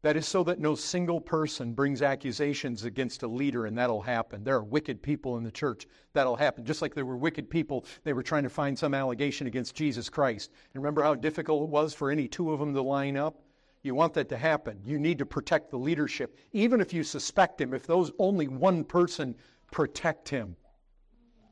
That 0.03 0.17
is 0.17 0.29
so 0.29 0.45
that 0.45 0.61
no 0.61 0.77
single 0.77 1.21
person 1.21 1.73
brings 1.73 2.03
accusations 2.03 2.85
against 2.85 3.25
a 3.25 3.29
leader, 3.29 3.67
and 3.67 3.77
that'll 3.77 4.01
happen. 4.01 4.45
There 4.45 4.55
are 4.55 4.63
wicked 4.63 5.03
people 5.03 5.37
in 5.39 5.43
the 5.43 5.51
church. 5.51 5.89
That'll 6.13 6.37
happen. 6.37 6.65
Just 6.65 6.83
like 6.83 6.95
there 6.95 7.05
were 7.05 7.17
wicked 7.17 7.51
people, 7.51 7.85
they 8.05 8.13
were 8.13 8.23
trying 8.23 8.45
to 8.45 8.49
find 8.49 8.79
some 8.79 8.95
allegation 8.95 9.49
against 9.49 9.75
Jesus 9.75 10.09
Christ. 10.09 10.53
And 10.73 10.83
remember 10.83 11.03
how 11.03 11.17
difficult 11.17 11.65
it 11.65 11.69
was 11.69 11.95
for 11.95 12.13
any 12.13 12.29
two 12.29 12.53
of 12.53 12.61
them 12.61 12.75
to 12.75 12.83
line 12.83 13.17
up? 13.17 13.43
You 13.83 13.97
want 13.97 14.15
that 14.15 14.29
to 14.29 14.37
happen. 14.37 14.81
You 14.85 15.01
need 15.01 15.19
to 15.19 15.27
protect 15.27 15.71
the 15.71 15.79
leadership. 15.79 16.37
Even 16.53 16.81
if 16.81 16.93
you 16.93 17.03
suspect 17.03 17.61
him, 17.61 17.75
if 17.75 17.87
those 17.87 18.13
only 18.21 18.47
one 18.47 18.85
person 18.85 19.35
protect 19.73 20.29
him. 20.29 20.57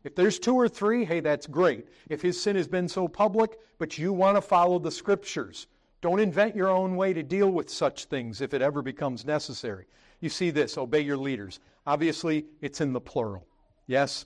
If 0.04 0.14
there's 0.14 0.38
two 0.38 0.54
or 0.54 0.68
three, 0.68 1.04
hey, 1.04 1.18
that's 1.18 1.48
great. 1.48 1.88
If 2.08 2.22
his 2.22 2.40
sin 2.40 2.54
has 2.54 2.68
been 2.68 2.88
so 2.88 3.08
public, 3.08 3.58
but 3.78 3.98
you 3.98 4.12
want 4.12 4.36
to 4.36 4.40
follow 4.40 4.78
the 4.78 4.90
scriptures, 4.90 5.66
don't 6.06 6.20
invent 6.20 6.54
your 6.54 6.68
own 6.68 6.94
way 6.94 7.12
to 7.12 7.24
deal 7.24 7.50
with 7.50 7.68
such 7.68 8.04
things 8.04 8.40
if 8.40 8.54
it 8.54 8.62
ever 8.62 8.80
becomes 8.80 9.24
necessary. 9.24 9.86
You 10.20 10.28
see 10.28 10.50
this 10.50 10.78
obey 10.78 11.00
your 11.00 11.16
leaders. 11.16 11.58
Obviously, 11.84 12.46
it's 12.60 12.80
in 12.80 12.92
the 12.92 13.00
plural. 13.00 13.44
Yes? 13.88 14.24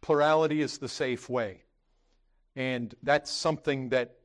Plurality 0.00 0.62
is 0.62 0.78
the 0.78 0.88
safe 0.88 1.28
way. 1.28 1.60
And 2.56 2.94
that's 3.02 3.30
something 3.30 3.90
that 3.90 4.16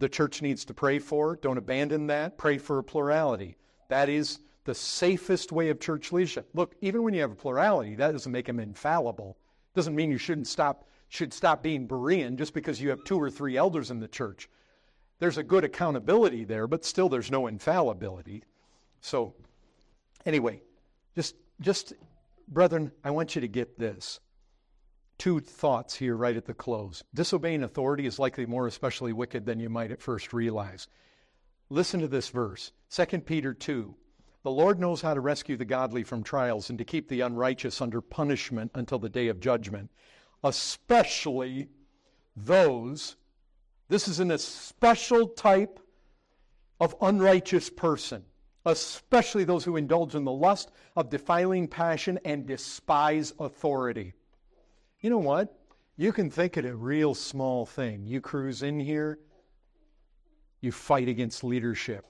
the 0.00 0.08
church 0.08 0.42
needs 0.42 0.64
to 0.64 0.74
pray 0.74 0.98
for. 0.98 1.36
Don't 1.36 1.56
abandon 1.56 2.08
that. 2.08 2.36
Pray 2.36 2.58
for 2.58 2.82
plurality. 2.82 3.56
That 3.90 4.08
is 4.08 4.40
the 4.64 4.74
safest 4.74 5.52
way 5.52 5.68
of 5.68 5.78
church 5.78 6.10
leadership. 6.10 6.48
Look, 6.52 6.74
even 6.80 7.04
when 7.04 7.14
you 7.14 7.20
have 7.20 7.30
a 7.30 7.36
plurality, 7.36 7.94
that 7.94 8.10
doesn't 8.10 8.32
make 8.32 8.46
them 8.46 8.58
infallible. 8.58 9.38
Doesn't 9.76 9.94
mean 9.94 10.10
you 10.10 10.18
shouldn't 10.18 10.48
stop 10.48 10.88
should 11.10 11.32
stop 11.32 11.62
being 11.62 11.86
Berean 11.86 12.36
just 12.36 12.54
because 12.54 12.80
you 12.80 12.88
have 12.90 13.04
two 13.04 13.20
or 13.20 13.30
three 13.30 13.56
elders 13.56 13.92
in 13.92 14.00
the 14.00 14.08
church. 14.08 14.48
There's 15.20 15.38
a 15.38 15.42
good 15.42 15.64
accountability 15.64 16.44
there, 16.44 16.66
but 16.66 16.84
still 16.84 17.08
there's 17.08 17.30
no 17.30 17.46
infallibility. 17.46 18.42
So 19.00 19.34
anyway, 20.26 20.62
just 21.14 21.36
just 21.60 21.92
brethren, 22.48 22.90
I 23.04 23.10
want 23.10 23.34
you 23.34 23.40
to 23.42 23.48
get 23.48 23.78
this. 23.78 24.18
Two 25.18 25.38
thoughts 25.40 25.94
here 25.94 26.16
right 26.16 26.36
at 26.36 26.46
the 26.46 26.54
close. 26.54 27.04
Disobeying 27.14 27.62
authority 27.62 28.06
is 28.06 28.18
likely 28.18 28.46
more 28.46 28.66
especially 28.66 29.12
wicked 29.12 29.44
than 29.44 29.60
you 29.60 29.68
might 29.68 29.90
at 29.90 30.00
first 30.00 30.32
realize. 30.32 30.88
Listen 31.68 32.00
to 32.00 32.08
this 32.08 32.30
verse, 32.30 32.72
2 32.90 33.20
Peter 33.20 33.52
2. 33.52 33.94
The 34.42 34.50
Lord 34.50 34.80
knows 34.80 35.02
how 35.02 35.12
to 35.12 35.20
rescue 35.20 35.58
the 35.58 35.66
godly 35.66 36.02
from 36.02 36.22
trials 36.22 36.70
and 36.70 36.78
to 36.78 36.84
keep 36.84 37.08
the 37.08 37.20
unrighteous 37.20 37.82
under 37.82 38.00
punishment 38.00 38.70
until 38.74 38.98
the 38.98 39.10
day 39.10 39.28
of 39.28 39.38
judgment, 39.38 39.90
especially 40.42 41.68
those. 42.34 43.16
This 43.90 44.06
is 44.06 44.20
an 44.20 44.30
especial 44.30 45.26
type 45.26 45.80
of 46.78 46.94
unrighteous 47.02 47.70
person, 47.70 48.22
especially 48.64 49.42
those 49.42 49.64
who 49.64 49.76
indulge 49.76 50.14
in 50.14 50.22
the 50.22 50.30
lust 50.30 50.70
of 50.94 51.10
defiling 51.10 51.66
passion 51.66 52.16
and 52.24 52.46
despise 52.46 53.34
authority. 53.40 54.14
You 55.00 55.10
know 55.10 55.18
what? 55.18 55.58
You 55.96 56.12
can 56.12 56.30
think 56.30 56.56
it 56.56 56.64
a 56.64 56.76
real 56.76 57.16
small 57.16 57.66
thing. 57.66 58.06
You 58.06 58.20
cruise 58.20 58.62
in 58.62 58.78
here, 58.78 59.18
you 60.60 60.70
fight 60.70 61.08
against 61.08 61.42
leadership. 61.42 62.06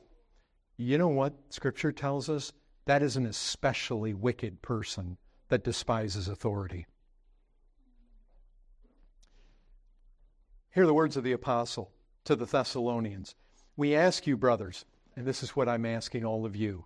You 0.77 0.99
know 0.99 1.09
what 1.09 1.33
Scripture 1.49 1.93
tells 1.93 2.29
us? 2.29 2.53
That 2.85 3.03
is 3.03 3.17
an 3.17 3.25
especially 3.25 4.13
wicked 4.13 4.61
person 4.61 5.17
that 5.49 5.65
despises 5.65 6.29
authority. 6.29 6.85
Hear 10.73 10.87
the 10.87 10.95
words 10.95 11.17
of 11.17 11.25
the 11.25 11.33
apostle 11.33 11.91
to 12.25 12.37
the 12.37 12.47
Thessalonians. 12.47 13.35
We 13.77 13.97
ask 13.97 14.27
you, 14.27 14.37
brothers, 14.37 14.85
and 15.17 15.27
this 15.27 15.43
is 15.43 15.57
what 15.57 15.69
I'm 15.69 15.85
asking 15.85 16.25
all 16.25 16.47
of 16.47 16.55
you 16.55 16.85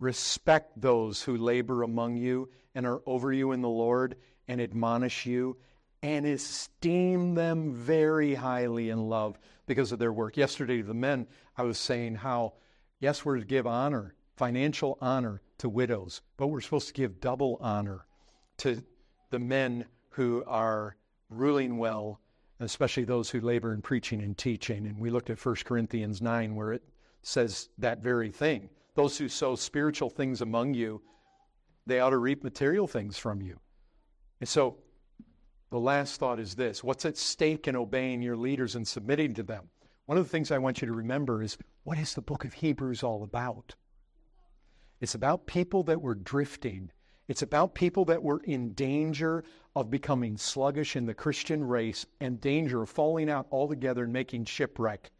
respect 0.00 0.80
those 0.80 1.22
who 1.22 1.36
labor 1.36 1.82
among 1.82 2.16
you 2.16 2.50
and 2.74 2.84
are 2.84 3.00
over 3.06 3.32
you 3.32 3.52
in 3.52 3.62
the 3.62 3.68
Lord 3.68 4.16
and 4.48 4.60
admonish 4.60 5.24
you 5.24 5.56
and 6.02 6.26
esteem 6.26 7.34
them 7.34 7.72
very 7.72 8.34
highly 8.34 8.90
in 8.90 9.08
love 9.08 9.38
because 9.66 9.92
of 9.92 9.98
their 9.98 10.12
work. 10.12 10.36
Yesterday, 10.36 10.78
to 10.78 10.82
the 10.82 10.94
men, 10.94 11.26
I 11.56 11.62
was 11.62 11.78
saying 11.78 12.16
how 12.16 12.54
Yes, 13.00 13.22
we're 13.22 13.38
to 13.38 13.44
give 13.44 13.66
honor, 13.66 14.14
financial 14.36 14.96
honor 15.00 15.42
to 15.58 15.68
widows, 15.68 16.22
but 16.38 16.46
we're 16.46 16.62
supposed 16.62 16.88
to 16.88 16.94
give 16.94 17.20
double 17.20 17.58
honor 17.60 18.06
to 18.58 18.82
the 19.28 19.38
men 19.38 19.84
who 20.10 20.42
are 20.46 20.96
ruling 21.28 21.76
well, 21.76 22.20
especially 22.64 23.04
those 23.04 23.30
who 23.30 23.40
labor 23.40 23.72
in 23.72 23.82
preaching 23.82 24.22
and 24.22 24.36
teaching. 24.36 24.86
And 24.86 24.98
we 24.98 25.10
looked 25.10 25.30
at 25.30 25.44
1 25.44 25.56
Corinthians 25.64 26.22
9, 26.22 26.54
where 26.54 26.72
it 26.72 26.82
says 27.22 27.68
that 27.78 28.02
very 28.02 28.30
thing. 28.30 28.68
Those 28.94 29.18
who 29.18 29.28
sow 29.28 29.56
spiritual 29.56 30.10
things 30.10 30.40
among 30.40 30.74
you, 30.74 31.02
they 31.86 32.00
ought 32.00 32.10
to 32.10 32.18
reap 32.18 32.44
material 32.44 32.86
things 32.86 33.18
from 33.18 33.42
you. 33.42 33.58
And 34.40 34.48
so 34.48 34.78
the 35.70 35.78
last 35.78 36.20
thought 36.20 36.38
is 36.38 36.54
this 36.54 36.84
what's 36.84 37.04
at 37.04 37.16
stake 37.16 37.66
in 37.66 37.76
obeying 37.76 38.22
your 38.22 38.36
leaders 38.36 38.76
and 38.76 38.86
submitting 38.86 39.34
to 39.34 39.42
them? 39.42 39.68
One 40.06 40.18
of 40.18 40.24
the 40.24 40.30
things 40.30 40.50
I 40.50 40.58
want 40.58 40.80
you 40.80 40.86
to 40.86 40.94
remember 40.94 41.42
is 41.42 41.56
what 41.82 41.98
is 41.98 42.14
the 42.14 42.22
book 42.22 42.44
of 42.44 42.52
Hebrews 42.52 43.02
all 43.02 43.24
about? 43.24 43.74
It's 45.00 45.14
about 45.14 45.46
people 45.46 45.82
that 45.84 46.00
were 46.00 46.14
drifting. 46.14 46.90
It's 47.26 47.42
about 47.42 47.74
people 47.74 48.04
that 48.06 48.22
were 48.22 48.40
in 48.44 48.74
danger 48.74 49.44
of 49.76 49.90
becoming 49.90 50.36
sluggish 50.36 50.96
in 50.96 51.06
the 51.06 51.14
Christian 51.14 51.64
race 51.64 52.06
and 52.20 52.40
danger 52.40 52.82
of 52.82 52.90
falling 52.90 53.28
out 53.28 53.46
altogether 53.50 54.04
and 54.04 54.12
making 54.12 54.44
shipwreck. 54.44 55.10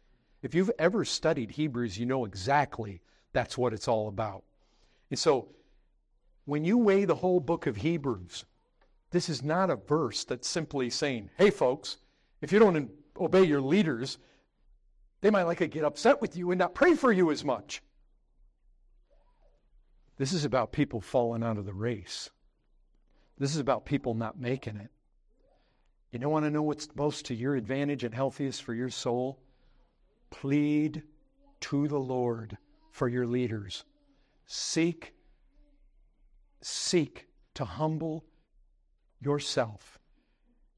If 0.41 0.55
you've 0.55 0.71
ever 0.79 1.03
studied 1.03 1.51
Hebrews, 1.51 1.97
you 1.97 2.05
know 2.05 2.25
exactly 2.25 3.01
that's 3.33 3.57
what 3.57 3.73
it's 3.73 3.87
all 3.87 4.07
about. 4.07 4.43
And 5.09 5.19
so, 5.19 5.49
when 6.45 6.63
you 6.63 6.77
weigh 6.77 7.05
the 7.05 7.15
whole 7.15 7.39
book 7.39 7.67
of 7.67 7.75
Hebrews, 7.75 8.45
this 9.11 9.29
is 9.29 9.43
not 9.43 9.69
a 9.69 9.75
verse 9.75 10.23
that's 10.23 10.47
simply 10.47 10.89
saying, 10.89 11.29
hey, 11.37 11.49
folks, 11.49 11.97
if 12.41 12.51
you 12.51 12.59
don't 12.59 12.89
obey 13.19 13.43
your 13.43 13.61
leaders, 13.61 14.19
they 15.21 15.29
might 15.29 15.43
likely 15.43 15.67
get 15.67 15.83
upset 15.83 16.21
with 16.21 16.37
you 16.37 16.51
and 16.51 16.59
not 16.59 16.75
pray 16.75 16.93
for 16.93 17.11
you 17.11 17.31
as 17.31 17.43
much. 17.43 17.81
This 20.17 20.31
is 20.31 20.45
about 20.45 20.71
people 20.71 21.01
falling 21.01 21.43
out 21.43 21.57
of 21.57 21.65
the 21.65 21.73
race. 21.73 22.29
This 23.37 23.53
is 23.53 23.59
about 23.59 23.85
people 23.85 24.13
not 24.13 24.39
making 24.39 24.77
it. 24.77 24.89
You 26.11 26.19
don't 26.19 26.31
want 26.31 26.45
to 26.45 26.51
know 26.51 26.63
what's 26.63 26.87
most 26.95 27.25
to 27.25 27.35
your 27.35 27.55
advantage 27.55 28.03
and 28.05 28.15
healthiest 28.15 28.63
for 28.63 28.73
your 28.73 28.89
soul? 28.89 29.39
Plead 30.29 31.03
to 31.61 31.87
the 31.87 31.99
Lord 31.99 32.57
for 32.91 33.09
your 33.09 33.27
leaders. 33.27 33.83
Seek, 34.45 35.13
seek 36.61 37.27
to 37.55 37.65
humble 37.65 38.23
yourself 39.19 39.99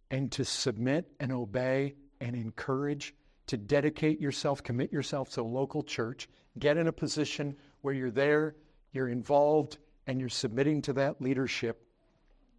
and 0.10 0.32
to 0.32 0.44
submit 0.44 1.12
and 1.20 1.32
obey 1.32 1.96
and 2.20 2.36
encourage, 2.36 3.14
to 3.46 3.58
dedicate 3.58 4.20
yourself, 4.20 4.64
commit 4.64 4.92
yourself 4.92 5.30
to 5.30 5.42
a 5.42 5.44
local 5.44 5.84
church, 5.84 6.28
get 6.58 6.78
in 6.78 6.88
a 6.88 6.92
position 6.92 7.56
where 7.82 7.94
you're 7.94 8.10
there, 8.10 8.56
you're 8.92 9.10
involved, 9.10 9.78
and 10.08 10.20
you're 10.20 10.30
submitting 10.30 10.82
to 10.82 10.94
that 10.94 11.22
leadership. 11.22 11.87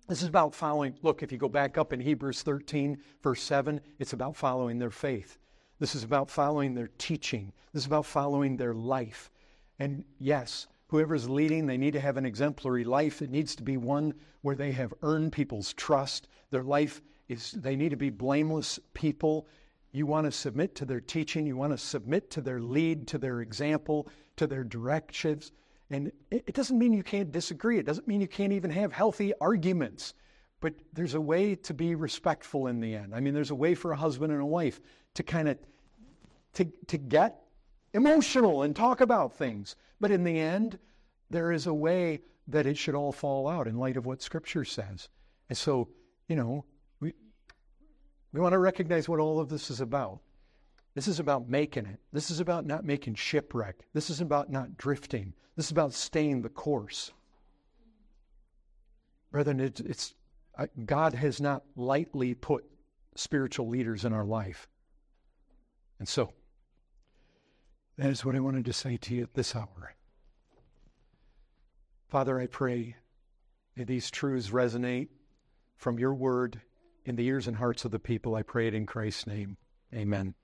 This 0.09 0.23
is 0.23 0.29
about 0.29 0.55
following. 0.55 0.95
Look, 1.03 1.23
if 1.23 1.31
you 1.31 1.37
go 1.37 1.51
back 1.51 1.77
up 1.77 1.93
in 1.93 2.01
Hebrews 2.01 2.41
13, 2.41 2.97
verse 3.23 3.43
7, 3.43 3.79
it's 3.99 4.15
about 4.15 4.37
following 4.37 4.79
their 4.79 4.91
faith. 4.91 5.37
This 5.81 5.95
is 5.95 6.03
about 6.03 6.31
following 6.31 6.75
their 6.75 6.89
teaching. 6.97 7.53
This 7.75 7.83
is 7.83 7.87
about 7.89 8.07
following 8.07 8.57
their 8.57 8.73
life. 8.73 9.31
And 9.79 10.03
yes, 10.19 10.67
whoever's 10.87 11.29
leading, 11.29 11.67
they 11.67 11.77
need 11.77 11.93
to 11.93 12.01
have 12.01 12.17
an 12.17 12.25
exemplary 12.25 12.85
life. 12.85 13.21
It 13.21 13.29
needs 13.29 13.55
to 13.57 13.63
be 13.63 13.77
one 13.77 14.15
where 14.41 14.57
they 14.57 14.73
have 14.73 14.95
earned 15.03 15.33
people's 15.33 15.75
trust. 15.75 16.29
Their 16.51 16.65
life 16.65 17.03
is, 17.29 17.53
they 17.53 17.77
need 17.77 17.91
to 17.91 17.97
be 17.97 18.09
blameless 18.09 18.81
people. 18.95 19.47
You 19.93 20.07
want 20.07 20.25
to 20.25 20.33
submit 20.33 20.75
to 20.77 20.87
their 20.87 21.03
teaching, 21.03 21.47
you 21.47 21.57
want 21.57 21.75
to 21.75 21.79
submit 21.79 22.31
to 22.31 22.41
their 22.41 22.61
lead, 22.61 23.07
to 23.09 23.19
their 23.19 23.43
example, 23.43 24.09
to 24.37 24.47
their 24.47 24.65
directives. 24.65 25.53
And 25.91 26.13
it 26.31 26.53
doesn't 26.53 26.79
mean 26.79 26.93
you 26.93 27.03
can't 27.03 27.33
disagree. 27.33 27.79
It 27.79 27.87
doesn't 27.87 28.07
mean 28.07 28.21
you 28.21 28.29
can't 28.29 28.53
even 28.53 28.71
have 28.71 28.93
healthy 28.93 29.33
arguments. 29.41 30.15
But 30.61 30.75
there's 30.93 31.15
a 31.15 31.21
way 31.21 31.55
to 31.55 31.73
be 31.73 31.95
respectful 31.95 32.67
in 32.67 32.81
the 32.81 32.95
end. 32.95 33.15
I 33.15 33.21
mean, 33.21 33.33
there's 33.33 33.53
a 33.53 33.55
way 33.55 33.75
for 33.75 33.93
a 33.93 33.97
husband 33.97 34.33
and 34.33 34.43
a 34.43 34.47
wife 34.47 34.81
to 35.15 35.23
kind 35.23 35.49
of 35.49 35.59
to, 36.55 36.67
to 36.89 36.99
get 36.99 37.41
emotional 37.95 38.63
and 38.63 38.75
talk 38.75 39.01
about 39.01 39.37
things. 39.37 39.77
But 40.01 40.11
in 40.11 40.25
the 40.25 40.39
end, 40.39 40.79
there 41.31 41.53
is 41.53 41.67
a 41.67 41.75
way 41.75 42.21
that 42.49 42.67
it 42.67 42.77
should 42.77 42.95
all 42.95 43.13
fall 43.13 43.49
out 43.49 43.69
in 43.69 43.77
light 43.77 43.97
of 43.97 44.07
what 44.07 44.23
Scripture 44.23 44.65
says. 44.65 45.09
And 45.49 45.57
so, 45.57 45.89
you 46.29 46.37
know, 46.37 46.65
we, 47.01 47.15
we 48.33 48.41
want 48.41 48.53
to 48.53 48.59
recognize 48.59 49.09
what 49.09 49.21
all 49.21 49.39
of 49.39 49.49
this 49.49 49.71
is 49.71 49.81
about. 49.81 50.21
This 50.99 51.07
is 51.07 51.21
about 51.21 51.49
making 51.49 51.87
it. 51.87 52.01
This 52.13 52.29
is 52.29 52.41
about 52.41 52.67
not 52.67 52.85
making 52.85 53.15
shipwreck. 53.15 53.77
This 53.93 54.11
is 54.11 54.21
about 54.21 54.51
not 54.51 54.77
drifting. 54.77 55.33
This 55.55 55.67
is 55.67 55.71
about 55.71 55.93
staying 55.93 56.43
the 56.43 56.49
course. 56.49 57.13
Brethren, 59.31 59.61
it, 59.61 59.79
it's 59.79 60.15
God 60.87 61.15
has 61.15 61.41
not 61.41 61.63
lightly 61.77 62.35
put 62.35 62.65
spiritual 63.15 63.69
leaders 63.69 64.05
in 64.05 64.13
our 64.13 64.25
life. 64.25 64.67
And 66.01 66.09
so, 66.09 66.33
that 67.97 68.11
is 68.11 68.25
what 68.25 68.35
I 68.35 68.41
wanted 68.41 68.65
to 68.65 68.73
say 68.73 68.97
to 68.97 69.15
you 69.15 69.23
at 69.23 69.35
this 69.35 69.55
hour. 69.55 69.95
Father, 72.09 72.41
I 72.41 72.49
pray 72.49 72.97
that 73.77 73.87
these 73.87 74.11
truths 74.11 74.51
resonate 74.51 75.11
from 75.77 76.01
your 76.01 76.15
word 76.15 76.61
in 77.05 77.15
the 77.15 77.27
ears 77.27 77.47
and 77.47 77.57
hearts 77.57 77.85
of 77.85 77.93
the 77.93 78.01
people. 78.01 78.35
I 78.35 78.43
pray 78.43 78.67
it 78.67 78.75
in 78.75 78.85
Christ's 78.85 79.29
name. 79.29 79.59
Amen. 79.95 80.35